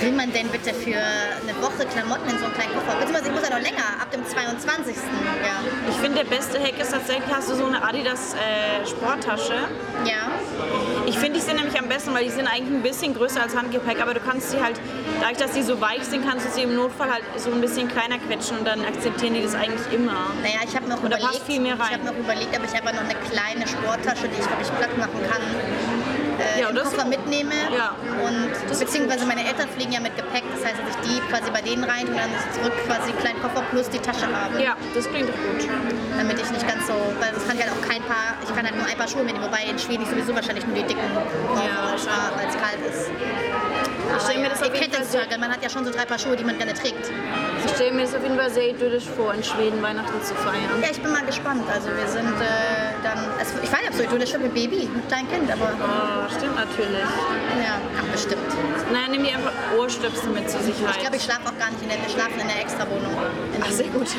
will 0.03 0.13
man 0.13 0.33
denn 0.33 0.49
bitte 0.49 0.75
für 0.75 0.99
eine 0.99 1.55
Woche 1.63 1.87
Klamotten 1.87 2.29
in 2.29 2.39
so 2.39 2.45
einen 2.45 2.55
kleinen 2.55 2.75
Koffer? 2.75 2.99
Beziehungsweise 2.99 3.29
ich 3.29 3.35
muss 3.35 3.49
ja 3.49 3.57
noch 3.57 3.63
länger, 3.63 3.87
ab 4.01 4.11
dem 4.11 4.27
22. 4.27 4.97
Ja. 4.97 5.63
Ich 5.89 5.97
finde, 5.97 6.25
der 6.25 6.29
beste 6.29 6.59
Hack 6.59 6.79
ist 6.81 6.93
tatsächlich, 6.93 7.33
hast 7.33 7.51
du 7.51 7.55
so 7.55 7.67
eine 7.67 7.83
Adidas 7.83 8.35
äh, 8.35 8.87
Sporttasche. 8.87 9.55
Ja. 10.05 10.31
Ich 11.07 11.19
finde, 11.19 11.39
die 11.39 11.45
sind 11.45 11.57
nämlich 11.57 11.79
am 11.79 11.89
besten, 11.89 12.15
weil 12.15 12.25
die 12.25 12.31
sind 12.31 12.47
eigentlich 12.47 12.75
ein 12.75 12.83
bisschen 12.83 13.15
größer 13.15 13.43
als 13.43 13.57
Handgepäck, 13.57 14.01
aber 14.03 14.15
du 14.15 14.21
kannst 14.21 14.51
sie 14.51 14.61
halt, 14.61 14.81
dadurch, 15.21 15.39
dass 15.39 15.53
die 15.53 15.63
so 15.63 15.81
weich 15.81 16.03
sind, 16.05 16.27
kannst 16.29 16.47
du 16.47 16.51
sie 16.51 16.63
im 16.63 16.75
Notfall 16.75 17.11
halt 17.11 17.25
so 17.37 17.53
ein 17.53 17.61
bisschen 17.61 17.89
kleiner 17.89 18.19
quetschen 18.19 18.59
und 18.59 18.67
dann 18.67 18.85
akzeptieren 18.85 19.35
die 19.35 19.43
das 19.43 19.55
eigentlich 19.55 19.93
immer. 19.93 20.31
Naja, 20.43 20.61
ich 20.67 20.75
habe 20.75 20.89
noch 20.89 21.03
Und 21.03 21.07
überlegt, 21.07 21.43
ich 21.49 21.93
habe 21.93 22.05
noch 22.05 22.17
überlegt, 22.17 22.57
ob 22.57 22.65
ich 22.65 22.75
einfach 22.75 22.93
noch 22.93 23.05
eine 23.05 23.15
kleine 23.31 23.69
Sporttasche, 23.69 24.29
die 24.29 24.41
ich 24.41 24.51
wirklich 24.51 24.71
platt 24.79 24.97
machen 24.99 25.21
kann, 25.31 25.43
äh, 26.57 26.61
Ja, 26.61 26.69
Koffer 27.03 27.05
mitnehme. 27.09 27.55
Ja. 27.75 27.95
Und 28.25 28.79
beziehungsweise 28.79 29.27
meine 29.27 29.47
Eltern 29.47 29.69
fliegen 29.69 29.93
ja 29.93 30.01
mit 30.01 30.17
Gepäck, 30.17 30.45
das 30.55 30.65
heißt, 30.65 30.79
dass 30.79 30.89
ich 30.95 31.01
die 31.09 31.21
quasi 31.31 31.51
bei 31.51 31.63
denen 31.63 31.85
rein 31.85 32.07
und 32.09 32.17
dann 32.17 32.31
zurück 32.53 32.73
quasi 32.87 33.11
einen 33.11 33.19
kleinen 33.19 33.41
Koffer 33.43 33.63
plus 33.71 33.89
die 33.91 33.99
Tasche 33.99 34.27
habe. 34.27 34.63
Ja, 34.63 34.77
das 34.95 35.09
klingt 35.09 35.29
doch 35.29 35.35
gut. 35.35 35.69
Damit 36.17 36.41
ich 36.41 36.51
nicht 36.51 36.67
ganz 36.67 36.87
so, 36.87 36.95
weil 37.21 37.33
das 37.33 37.47
kann 37.47 37.57
ich 37.57 37.63
halt 37.63 37.73
auch 37.73 37.89
kein 37.89 38.03
Paar, 38.03 38.37
ich 38.43 38.55
kann 38.55 38.65
halt 38.65 38.77
nur 38.77 38.87
ein 38.87 38.97
Paar 38.97 39.09
Schuhe 39.09 39.25
mitnehmen, 39.25 39.45
wobei 39.45 39.65
in 39.69 39.79
Schweden 39.79 40.03
ich 40.03 40.11
sowieso 40.11 40.35
wahrscheinlich 40.35 40.67
nur 40.67 40.77
die 40.77 40.85
dicken 40.85 41.07
brauche, 41.15 41.67
Ja, 41.67 41.95
weil 42.37 42.47
es 42.49 42.57
kalt 42.57 42.81
ist. 42.89 43.11
Ich 44.17 44.23
stelle 44.23 44.41
mir 44.41 44.51
das 44.51 44.63
auf 44.63 44.75
jeden 44.75 44.93
Fall 44.93 45.05
man 45.41 45.51
hat 45.51 45.63
ja 45.63 45.71
schon 45.71 45.85
so 45.85 45.91
drei 45.91 46.05
Paar 46.05 46.19
Schuhe, 46.19 46.37
die 46.37 46.45
man 46.45 46.57
gerne 46.59 46.75
trägt. 46.75 47.11
Ich 47.65 47.71
stelle 47.73 47.93
mir 47.93 48.03
das 48.03 48.15
auf 48.15 48.23
jeden 48.23 48.37
Fall 48.37 48.51
sehr 48.51 48.71
idyllisch 48.71 49.05
vor, 49.17 49.33
in 49.35 49.43
Schweden 49.43 49.83
Weihnachten 49.83 50.21
zu 50.23 50.35
feiern. 50.35 50.81
Ja, 50.81 50.89
ich 50.91 51.01
bin 51.01 51.13
mal 51.13 51.25
gespannt. 51.25 51.63
Also 51.73 51.89
wir 51.89 52.07
sind 52.09 52.29
äh, 52.41 52.93
dann, 53.03 53.19
also 53.39 53.55
ich 53.63 53.71
war 53.73 53.79
ja 53.85 53.93
so 53.93 54.03
idyllisch 54.03 54.33
mit 54.39 54.55
Baby, 54.55 54.89
mit 54.93 55.09
kleinem 55.09 55.29
Kind, 55.31 55.51
aber 55.51 55.71
Oh, 55.79 56.29
stimmt 56.37 56.57
natürlich. 56.57 57.07
ja, 57.59 57.75
ja, 57.79 58.03
bestimmt. 58.13 58.43
Naja, 58.93 59.07
nimm 59.11 59.25
dir 59.25 59.35
einfach 59.37 59.53
Ohrstöpsel 59.79 60.31
mit 60.31 60.49
zur 60.51 60.61
Sicherheit. 60.61 60.97
Ich 60.97 61.01
glaube, 61.03 61.17
ich 61.17 61.23
schlafe 61.23 61.47
auch 61.49 61.59
gar 61.59 61.71
nicht 61.71 61.83
in 61.83 61.89
der, 61.89 61.99
wir 61.99 62.09
schlafen 62.11 62.41
in 62.41 62.49
der 62.49 62.61
Extrawohnung. 62.61 63.17
Ach, 63.61 63.71
sehr 63.71 63.89
gut. 63.89 64.09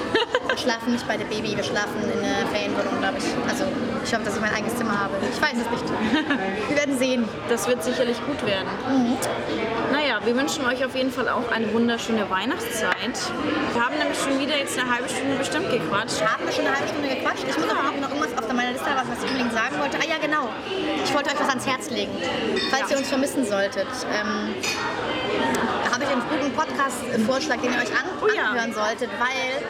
Wir 0.53 0.59
schlafen 0.59 0.91
nicht 0.91 1.07
bei 1.07 1.17
der 1.17 1.25
Baby, 1.25 1.57
wir 1.57 1.63
schlafen 1.63 1.97
in 2.03 2.21
der 2.21 2.45
Ferienwohnung, 2.53 2.99
glaube 2.99 3.17
ich. 3.17 3.25
Also 3.49 3.65
ich 4.05 4.13
hoffe, 4.13 4.23
dass 4.23 4.35
ich 4.35 4.41
mein 4.41 4.53
eigenes 4.53 4.75
Zimmer 4.77 4.99
habe. 4.99 5.15
Ich 5.25 5.41
weiß 5.41 5.57
es 5.57 5.65
nicht. 5.65 6.69
Wir 6.69 6.77
werden 6.77 6.95
sehen. 6.95 7.27
Das 7.49 7.67
wird 7.67 7.83
sicherlich 7.83 8.23
gut 8.23 8.45
werden. 8.45 8.67
Naja, 9.91 10.19
wir 10.23 10.35
wünschen 10.35 10.63
euch 10.67 10.85
auf 10.85 10.95
jeden 10.95 11.11
Fall 11.11 11.27
auch 11.27 11.51
eine 11.51 11.73
wunderschöne 11.73 12.29
Weihnachtszeit. 12.29 13.17
Wir 13.73 13.83
haben 13.83 13.97
nämlich 13.97 14.19
schon 14.19 14.39
wieder 14.39 14.55
jetzt 14.55 14.77
eine 14.77 14.93
halbe 14.93 15.09
Stunde 15.09 15.37
bestimmt 15.37 15.71
gequatscht. 15.71 16.21
Haben 16.21 16.45
wir 16.45 16.53
schon 16.53 16.67
eine 16.67 16.75
halbe 16.77 16.87
Stunde 16.87 17.09
gequatscht? 17.09 17.45
Ich 17.49 17.57
muss 17.57 17.69
aber 17.71 17.83
noch, 17.89 17.97
noch 17.97 18.09
irgendwas 18.13 18.37
auf 18.37 18.53
meiner 18.53 18.73
Liste 18.73 18.85
haben, 18.93 19.09
was 19.09 19.23
ich 19.23 19.31
unbedingt 19.31 19.53
sagen 19.53 19.79
wollte. 19.79 19.97
Ah 19.97 20.05
ja, 20.07 20.21
genau. 20.21 20.49
Ich 21.03 21.11
wollte 21.15 21.31
euch 21.31 21.39
was 21.39 21.49
ans 21.49 21.65
Herz 21.65 21.89
legen, 21.89 22.11
falls 22.69 22.91
ihr 22.91 22.97
uns 22.99 23.09
vermissen 23.09 23.43
solltet. 23.43 23.89
Ähm, 24.13 24.53
ich 26.03 26.09
einen 26.11 26.23
guten 26.29 26.51
Podcast-Vorschlag, 26.53 27.57
den 27.57 27.71
ihr 27.73 27.79
euch 27.79 27.91
an 27.91 28.05
Oh 28.21 28.27
ja. 28.27 28.49
anhören 28.49 28.73
solltet, 28.73 29.09
weil, 29.19 29.63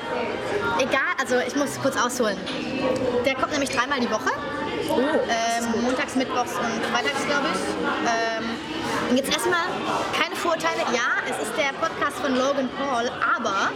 egal, 0.80 1.14
also 1.20 1.36
ich 1.46 1.56
muss 1.56 1.80
kurz 1.82 1.96
ausholen. 1.98 2.38
Der 3.26 3.36
kommt 3.36 3.52
nämlich 3.52 3.70
dreimal 3.70 4.00
die 4.00 4.10
Woche. 4.12 4.32
Oh, 4.90 5.00
Ähm, 5.00 5.82
montags, 5.82 6.16
mittwochs 6.16 6.52
und 6.52 6.86
freitags, 6.92 7.26
glaube 7.26 7.48
ich. 7.54 7.60
Ähm, 8.10 8.50
und 9.10 9.18
jetzt 9.18 9.32
erstmal 9.32 9.62
keine 10.20 10.33
Vorurteile. 10.44 10.82
Ja, 10.92 11.24
es 11.24 11.40
ist 11.42 11.56
der 11.56 11.72
Podcast 11.80 12.20
von 12.20 12.36
Logan 12.36 12.68
Paul, 12.76 13.08
aber 13.24 13.72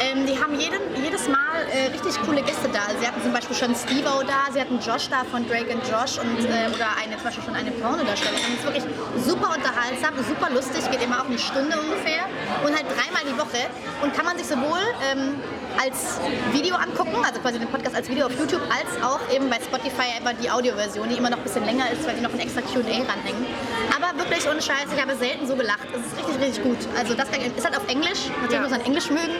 ähm, 0.00 0.24
die 0.24 0.40
haben 0.40 0.58
jeden, 0.58 0.80
jedes 0.96 1.28
Mal 1.28 1.68
äh, 1.68 1.92
richtig 1.92 2.16
coole 2.24 2.40
Gäste 2.40 2.70
da. 2.72 2.80
Sie 2.98 3.06
hatten 3.06 3.20
zum 3.20 3.30
Beispiel 3.30 3.54
schon 3.54 3.74
Steve-O 3.76 4.22
da, 4.22 4.50
sie 4.50 4.58
hatten 4.58 4.80
Josh 4.80 5.10
da 5.10 5.22
von 5.30 5.46
Drake 5.46 5.68
and 5.70 5.84
Josh 5.84 6.16
und, 6.16 6.40
äh, 6.48 6.72
oder 6.72 6.96
eine, 6.96 7.12
zum 7.16 7.24
Beispiel 7.24 7.44
schon 7.44 7.54
eine 7.54 7.72
Pornodarstellerin. 7.72 8.56
Es 8.56 8.64
ist 8.64 8.64
wirklich 8.64 8.84
super 9.20 9.52
unterhaltsam, 9.52 10.16
super 10.24 10.48
lustig, 10.48 10.90
geht 10.90 11.02
immer 11.02 11.20
auch 11.20 11.28
eine 11.28 11.38
Stunde 11.38 11.76
ungefähr 11.76 12.24
und 12.64 12.72
halt 12.72 12.88
dreimal 12.88 13.20
die 13.28 13.36
Woche. 13.36 13.68
Und 14.00 14.16
kann 14.16 14.24
man 14.24 14.38
sich 14.38 14.46
sowohl 14.48 14.80
ähm, 15.12 15.36
als 15.82 16.18
Video 16.52 16.74
angucken, 16.76 17.16
also 17.24 17.40
quasi 17.40 17.58
den 17.58 17.68
Podcast 17.68 17.94
als 17.96 18.08
Video 18.08 18.26
auf 18.26 18.32
YouTube, 18.38 18.62
als 18.70 19.02
auch 19.04 19.20
eben 19.34 19.48
bei 19.50 19.56
Spotify 19.56 20.16
einfach 20.16 20.32
die 20.40 20.50
Audioversion, 20.50 21.08
die 21.08 21.16
immer 21.16 21.30
noch 21.30 21.38
ein 21.38 21.42
bisschen 21.44 21.64
länger 21.64 21.90
ist, 21.90 22.06
weil 22.06 22.14
die 22.16 22.22
noch 22.22 22.32
ein 22.32 22.40
extra 22.40 22.60
Qa 22.60 22.78
ranhängen. 22.80 23.46
Aber 23.94 24.18
wirklich 24.18 24.48
ohne 24.48 24.60
Scheiß, 24.62 24.86
ich 24.94 25.00
habe 25.00 25.14
selten 25.16 25.46
so 25.46 25.54
gelacht. 25.56 25.86
Es 25.94 26.00
ist 26.12 26.18
richtig, 26.18 26.46
richtig 26.46 26.62
gut. 26.64 26.78
Also 26.98 27.14
das 27.14 27.28
ist 27.28 27.64
halt 27.64 27.76
auf 27.76 27.86
Englisch, 27.88 28.28
natürlich 28.42 28.52
Ja. 28.52 28.60
muss 28.60 28.70
man 28.70 28.80
Englisch 28.80 29.10
mögen. 29.10 29.36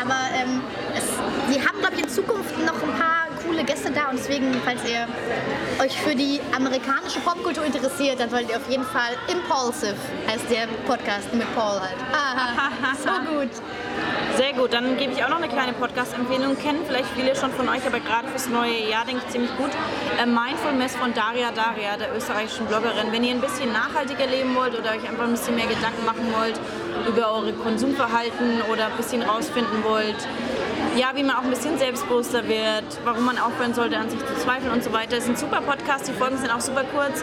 Aber 0.00 0.18
ähm, 0.34 0.60
es, 0.96 1.04
sie 1.52 1.60
haben, 1.60 1.78
glaube 1.80 1.94
ich, 1.96 2.02
in 2.02 2.08
Zukunft 2.08 2.56
noch 2.64 2.74
ein 2.82 2.98
paar 2.98 3.26
coole 3.46 3.64
Gäste 3.64 3.90
da 3.90 4.10
und 4.10 4.18
deswegen, 4.18 4.54
falls 4.64 4.80
ihr 4.84 5.06
euch 5.82 5.96
für 6.00 6.14
die 6.14 6.40
amerikanische 6.54 7.20
Popkultur 7.20 7.64
interessiert, 7.64 8.18
dann 8.20 8.28
solltet 8.30 8.50
ihr 8.50 8.56
auf 8.56 8.68
jeden 8.68 8.84
Fall 8.84 9.14
Impulsive 9.28 9.94
heißt 10.26 10.50
der 10.50 10.66
Podcast 10.86 11.32
mit 11.32 11.46
Paul 11.54 11.80
halt. 11.80 11.96
Aha, 12.12 12.92
so 13.02 13.10
gut. 13.32 13.48
Sehr 14.36 14.52
gut, 14.52 14.72
dann 14.72 14.96
gebe 14.96 15.12
ich 15.12 15.24
auch 15.24 15.28
noch 15.28 15.38
eine 15.38 15.48
kleine 15.48 15.72
Podcast-Empfehlung. 15.72 16.56
Kennen 16.58 16.80
vielleicht 16.86 17.08
viele 17.16 17.34
schon 17.34 17.50
von 17.50 17.68
euch, 17.68 17.84
aber 17.86 17.98
gerade 17.98 18.28
fürs 18.28 18.48
neue 18.48 18.88
Jahr 18.88 19.04
denke 19.04 19.22
ich 19.26 19.32
ziemlich 19.32 19.50
gut. 19.56 19.70
Äh, 20.16 20.26
Mindfulness 20.26 20.94
von 20.94 21.12
Daria 21.12 21.50
Daria, 21.50 21.96
der 21.96 22.14
österreichischen 22.16 22.66
Bloggerin. 22.66 23.10
Wenn 23.10 23.24
ihr 23.24 23.34
ein 23.34 23.40
bisschen 23.40 23.72
nachhaltiger 23.72 24.26
leben 24.26 24.54
wollt 24.54 24.78
oder 24.78 24.90
euch 24.90 25.08
einfach 25.08 25.24
ein 25.24 25.32
bisschen 25.32 25.56
mehr 25.56 25.66
Gedanken 25.66 26.04
machen 26.04 26.32
wollt 26.32 26.60
über 27.08 27.32
eure 27.32 27.52
Konsumverhalten 27.52 28.62
oder 28.72 28.86
ein 28.86 28.96
bisschen 28.96 29.22
rausfinden 29.22 29.82
wollt, 29.82 30.16
ja, 30.96 31.10
wie 31.14 31.22
man 31.22 31.36
auch 31.36 31.42
ein 31.42 31.50
bisschen 31.50 31.78
selbstbewusster 31.78 32.48
wird, 32.48 32.84
warum 33.04 33.24
man 33.24 33.38
aufhören 33.38 33.72
sollte, 33.72 33.96
an 33.96 34.10
sich 34.10 34.18
zu 34.18 34.34
zweifeln 34.36 34.72
und 34.72 34.82
so 34.82 34.92
weiter. 34.92 35.16
Es 35.16 35.24
ist 35.24 35.30
ein 35.30 35.36
super 35.36 35.60
Podcast, 35.60 36.08
die 36.08 36.12
Folgen 36.12 36.36
sind 36.38 36.50
auch 36.50 36.60
super 36.60 36.84
kurz, 36.92 37.22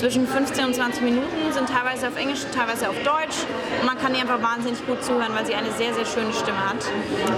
zwischen 0.00 0.26
15 0.26 0.64
und 0.64 0.74
20 0.74 1.02
Minuten, 1.02 1.52
sind 1.52 1.68
teilweise 1.68 2.08
auf 2.08 2.16
Englisch, 2.16 2.40
teilweise 2.54 2.88
auf 2.88 2.96
Deutsch. 3.04 3.44
Und 3.80 3.86
man 3.86 3.98
kann 3.98 4.14
ihr 4.14 4.22
einfach 4.22 4.40
wahnsinnig 4.40 4.84
gut 4.86 5.04
zuhören, 5.04 5.34
weil 5.34 5.44
sie 5.44 5.54
eine 5.54 5.70
sehr, 5.72 5.92
sehr 5.92 6.06
schöne 6.06 6.32
Stimme 6.32 6.58
hat. 6.58 6.80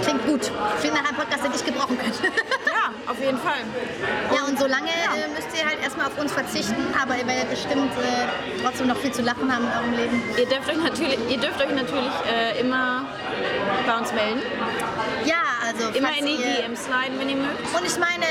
Klingt 0.01 0.25
gut. 0.25 0.49
Klingt 0.79 0.95
nach 0.95 1.03
einem 1.03 1.17
Podcast, 1.17 1.43
den 1.43 1.51
ich 1.53 1.65
gebrauchen 1.65 1.97
könnte. 1.97 2.23
Ja, 2.73 3.11
auf 3.11 3.19
jeden 3.19 3.37
Fall. 3.37 3.63
Ja, 4.35 4.45
und 4.45 4.57
solange 4.59 4.89
äh, 4.89 5.29
müsst 5.35 5.47
ihr 5.57 5.65
halt 5.65 5.81
erstmal 5.81 6.07
auf 6.07 6.19
uns 6.19 6.31
verzichten, 6.33 6.83
aber 7.01 7.15
ihr 7.15 7.25
werdet 7.27 7.49
bestimmt 7.49 7.91
äh, 7.95 8.61
trotzdem 8.61 8.87
noch 8.87 8.97
viel 8.97 9.11
zu 9.11 9.21
lachen 9.21 9.53
haben 9.53 9.63
in 9.63 9.71
eurem 9.71 9.93
Leben. 9.93 10.23
Ihr 10.37 10.45
dürft 10.45 10.69
euch 10.69 10.83
natürlich, 10.83 11.19
ihr 11.29 11.37
dürft 11.37 11.61
euch 11.61 11.73
natürlich 11.73 12.11
äh, 12.27 12.59
immer 12.59 13.05
bei 13.85 13.97
uns 13.97 14.11
melden. 14.11 14.41
Also 15.77 15.97
Immer 15.97 16.17
in 16.17 16.25
die 16.25 16.37
DMs 16.37 16.85
sliden, 16.85 17.19
wenn 17.19 17.29
ihr 17.29 17.35
mögt. 17.35 17.61
Und 17.75 17.85
ich 17.85 17.97
meine, 17.97 18.25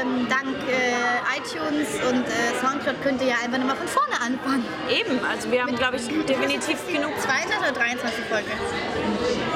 ähm, 0.00 0.26
dank 0.28 0.56
äh, 0.68 1.38
iTunes 1.38 1.94
und 2.08 2.24
äh, 2.24 2.56
Soundcloud 2.60 3.02
könnt 3.02 3.20
ihr 3.20 3.28
ja 3.28 3.36
einfach 3.44 3.58
nochmal 3.58 3.76
von 3.76 3.88
vorne 3.88 4.14
anfangen. 4.20 4.64
Eben, 4.88 5.20
also 5.24 5.50
wir 5.50 5.62
haben, 5.62 5.76
glaube 5.76 5.96
ich, 5.96 6.06
definitiv 6.26 6.78
genug. 6.86 7.12
Zweite 7.20 7.58
oder 7.58 7.72
23 7.72 8.24
Folge? 8.24 8.50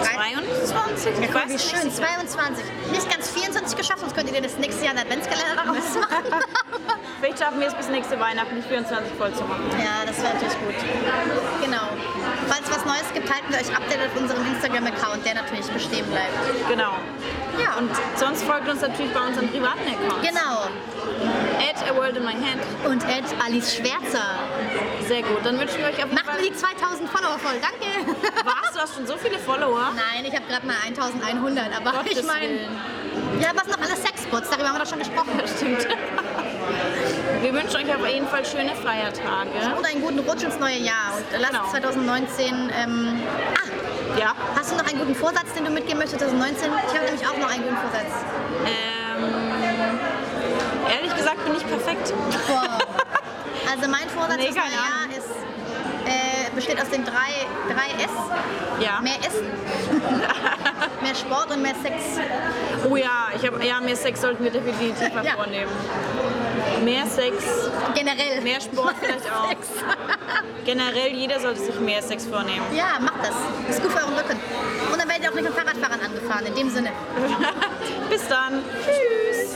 Drei- 0.00 0.14
22? 0.14 1.18
Ja, 1.20 1.34
weiß 1.34 1.48
wie 1.48 1.52
nicht. 1.52 1.70
schön, 1.70 1.90
22. 1.92 2.64
Nicht 2.92 3.10
ganz 3.10 3.30
24 3.30 3.76
geschafft, 3.76 4.00
sonst 4.00 4.14
könnt 4.16 4.30
ihr 4.32 4.40
das 4.40 4.56
nächste 4.58 4.84
Jahr 4.84 4.90
einen 4.94 5.00
Adventskalender 5.06 5.56
daraus 5.56 5.94
machen. 6.00 6.24
Vielleicht 7.20 7.38
schaffen 7.38 7.60
wir 7.60 7.66
es 7.68 7.74
bis 7.74 7.88
nächste 7.88 8.18
Weihnachten, 8.18 8.56
die 8.56 8.62
24 8.62 9.12
voll 9.18 9.32
zu 9.34 9.44
machen. 9.44 9.64
ja, 9.78 10.06
das 10.06 10.16
wäre 10.22 10.32
natürlich 10.34 10.58
gut. 10.58 10.74
Genau. 11.62 11.88
Falls 12.48 12.62
es 12.68 12.76
was 12.76 12.84
Neues 12.86 13.12
gibt, 13.12 13.30
halten 13.30 13.46
wir 13.52 13.58
euch 13.60 13.68
updated 13.76 14.06
auf 14.08 14.16
unserem 14.20 14.46
Instagram-Account, 14.46 15.24
der 15.26 15.34
natürlich 15.34 15.66
bestehen 15.68 16.06
bleibt. 16.06 16.32
Genau. 16.68 16.96
Ja. 17.60 17.76
Und 17.78 17.90
sonst 18.16 18.42
folgt 18.44 18.68
uns 18.68 18.80
natürlich 18.80 19.12
bei 19.12 19.20
unseren 19.20 19.48
privaten 19.50 19.84
Accounts. 19.86 20.26
Genau. 20.26 20.68
At 21.82 21.90
a 21.90 21.94
world 21.96 22.16
in 22.16 22.24
my 22.24 22.32
hand. 22.32 22.60
Und 22.84 23.02
Ed 23.04 23.24
Alice 23.44 23.74
Schwärzer. 23.74 24.24
Sehr 25.08 25.22
gut. 25.22 25.38
Dann 25.44 25.58
wünschen 25.58 25.78
wir 25.78 25.86
euch 25.86 25.94
auf 26.02 26.10
jeden 26.10 26.14
Macht 26.14 26.26
mir 26.36 26.48
die 26.50 26.54
2000 26.54 27.08
Follower 27.08 27.38
voll. 27.38 27.54
Danke. 27.60 28.12
Was? 28.44 28.72
Du 28.72 28.78
hast 28.80 28.94
schon 28.94 29.06
so 29.06 29.16
viele 29.16 29.38
Follower? 29.38 29.92
Nein, 29.96 30.24
ich 30.24 30.34
habe 30.34 30.44
gerade 30.46 30.66
mal 30.66 30.76
1100, 30.86 31.76
aber 31.76 31.92
Gottes 31.98 32.18
ich 32.18 32.24
meine, 32.24 32.68
ja, 33.40 33.50
was 33.54 33.66
noch 33.66 33.78
alles 33.78 34.02
Sexbots, 34.02 34.50
darüber 34.50 34.68
haben 34.68 34.76
wir 34.78 34.84
doch 34.84 34.90
schon 34.90 34.98
gesprochen. 34.98 35.40
Stimmt. 35.56 35.86
Wir 37.42 37.52
wünschen 37.54 37.76
euch 37.76 37.94
auf 37.94 38.06
jeden 38.06 38.28
Fall 38.28 38.44
schöne 38.44 38.74
Feiertage. 38.74 39.50
Und 39.76 39.84
einen 39.86 40.02
guten 40.02 40.18
Rutsch 40.20 40.42
ins 40.42 40.58
neue 40.58 40.76
Jahr. 40.78 41.16
Und 41.16 41.40
lasst 41.40 41.52
Genau. 41.52 41.70
2019. 41.70 42.70
Ähm, 42.76 43.22
ah, 43.54 44.18
Ja. 44.18 44.34
hast 44.56 44.72
du 44.72 44.76
noch 44.76 44.86
einen 44.86 44.98
guten 44.98 45.14
Vorsatz, 45.14 45.52
den 45.56 45.64
du 45.64 45.70
mitgeben 45.70 45.98
möchtest 45.98 46.20
2019? 46.20 46.70
Ich 46.88 46.94
habe 46.94 47.06
nämlich 47.06 47.26
auch 47.26 47.36
noch 47.38 47.50
einen 47.50 47.62
guten 47.62 47.76
Vorsatz. 47.76 48.12
Ähm, 48.66 48.89
ehrlich 50.94 51.14
gesagt 51.16 51.44
bin 51.44 51.54
ich 51.56 51.66
perfekt. 51.66 52.12
Boah. 52.48 52.78
Also 53.70 53.88
mein 53.90 54.08
Vorsatz 54.08 54.36
Nee, 54.36 54.50
Jahr 54.50 54.64
Ahnung. 54.64 55.16
ist, 55.16 55.30
äh, 56.06 56.50
besteht 56.54 56.80
aus 56.80 56.88
den 56.90 57.04
drei, 57.04 57.46
drei 57.68 58.02
S. 58.04 58.10
Ja. 58.80 59.00
Mehr 59.00 59.18
Essen, 59.20 59.46
mehr 61.02 61.14
Sport 61.14 61.50
und 61.52 61.62
mehr 61.62 61.74
Sex. 61.82 61.94
Oh 62.90 62.96
ja, 62.96 63.28
ich 63.36 63.46
hab, 63.46 63.62
ja, 63.62 63.80
mehr 63.80 63.94
Sex 63.96 64.20
sollten 64.20 64.42
wir 64.42 64.50
definitiv 64.50 65.14
mal 65.14 65.24
Ja. 65.24 65.32
vornehmen. 65.34 65.70
Mehr 66.84 67.04
Sex, 67.06 67.44
Generell. 67.94 68.40
mehr 68.40 68.60
Sport 68.60 68.94
vielleicht 69.00 69.30
auch. 69.30 69.48
Sex. 69.50 69.68
Generell, 70.64 71.12
jeder 71.12 71.38
sollte 71.38 71.60
sich 71.60 71.78
mehr 71.78 72.02
Sex 72.02 72.24
vornehmen. 72.26 72.64
Ja, 72.74 72.98
macht 73.00 73.20
das. 73.22 73.34
Das 73.66 73.76
ist 73.76 73.82
gut 73.82 73.92
für 73.92 73.98
euren 73.98 74.14
Rücken. 74.14 74.40
Und 74.90 74.98
dann 75.00 75.06
werdet 75.08 75.24
ihr 75.24 75.30
auch 75.30 75.34
nicht 75.34 75.46
von 75.46 75.54
Fahrradfahrern 75.54 76.00
angefahren, 76.00 76.46
in 76.46 76.54
dem 76.54 76.70
Sinne. 76.70 76.90
Bis 78.10 78.26
dann. 78.28 78.62
Tschüss. 78.86 79.54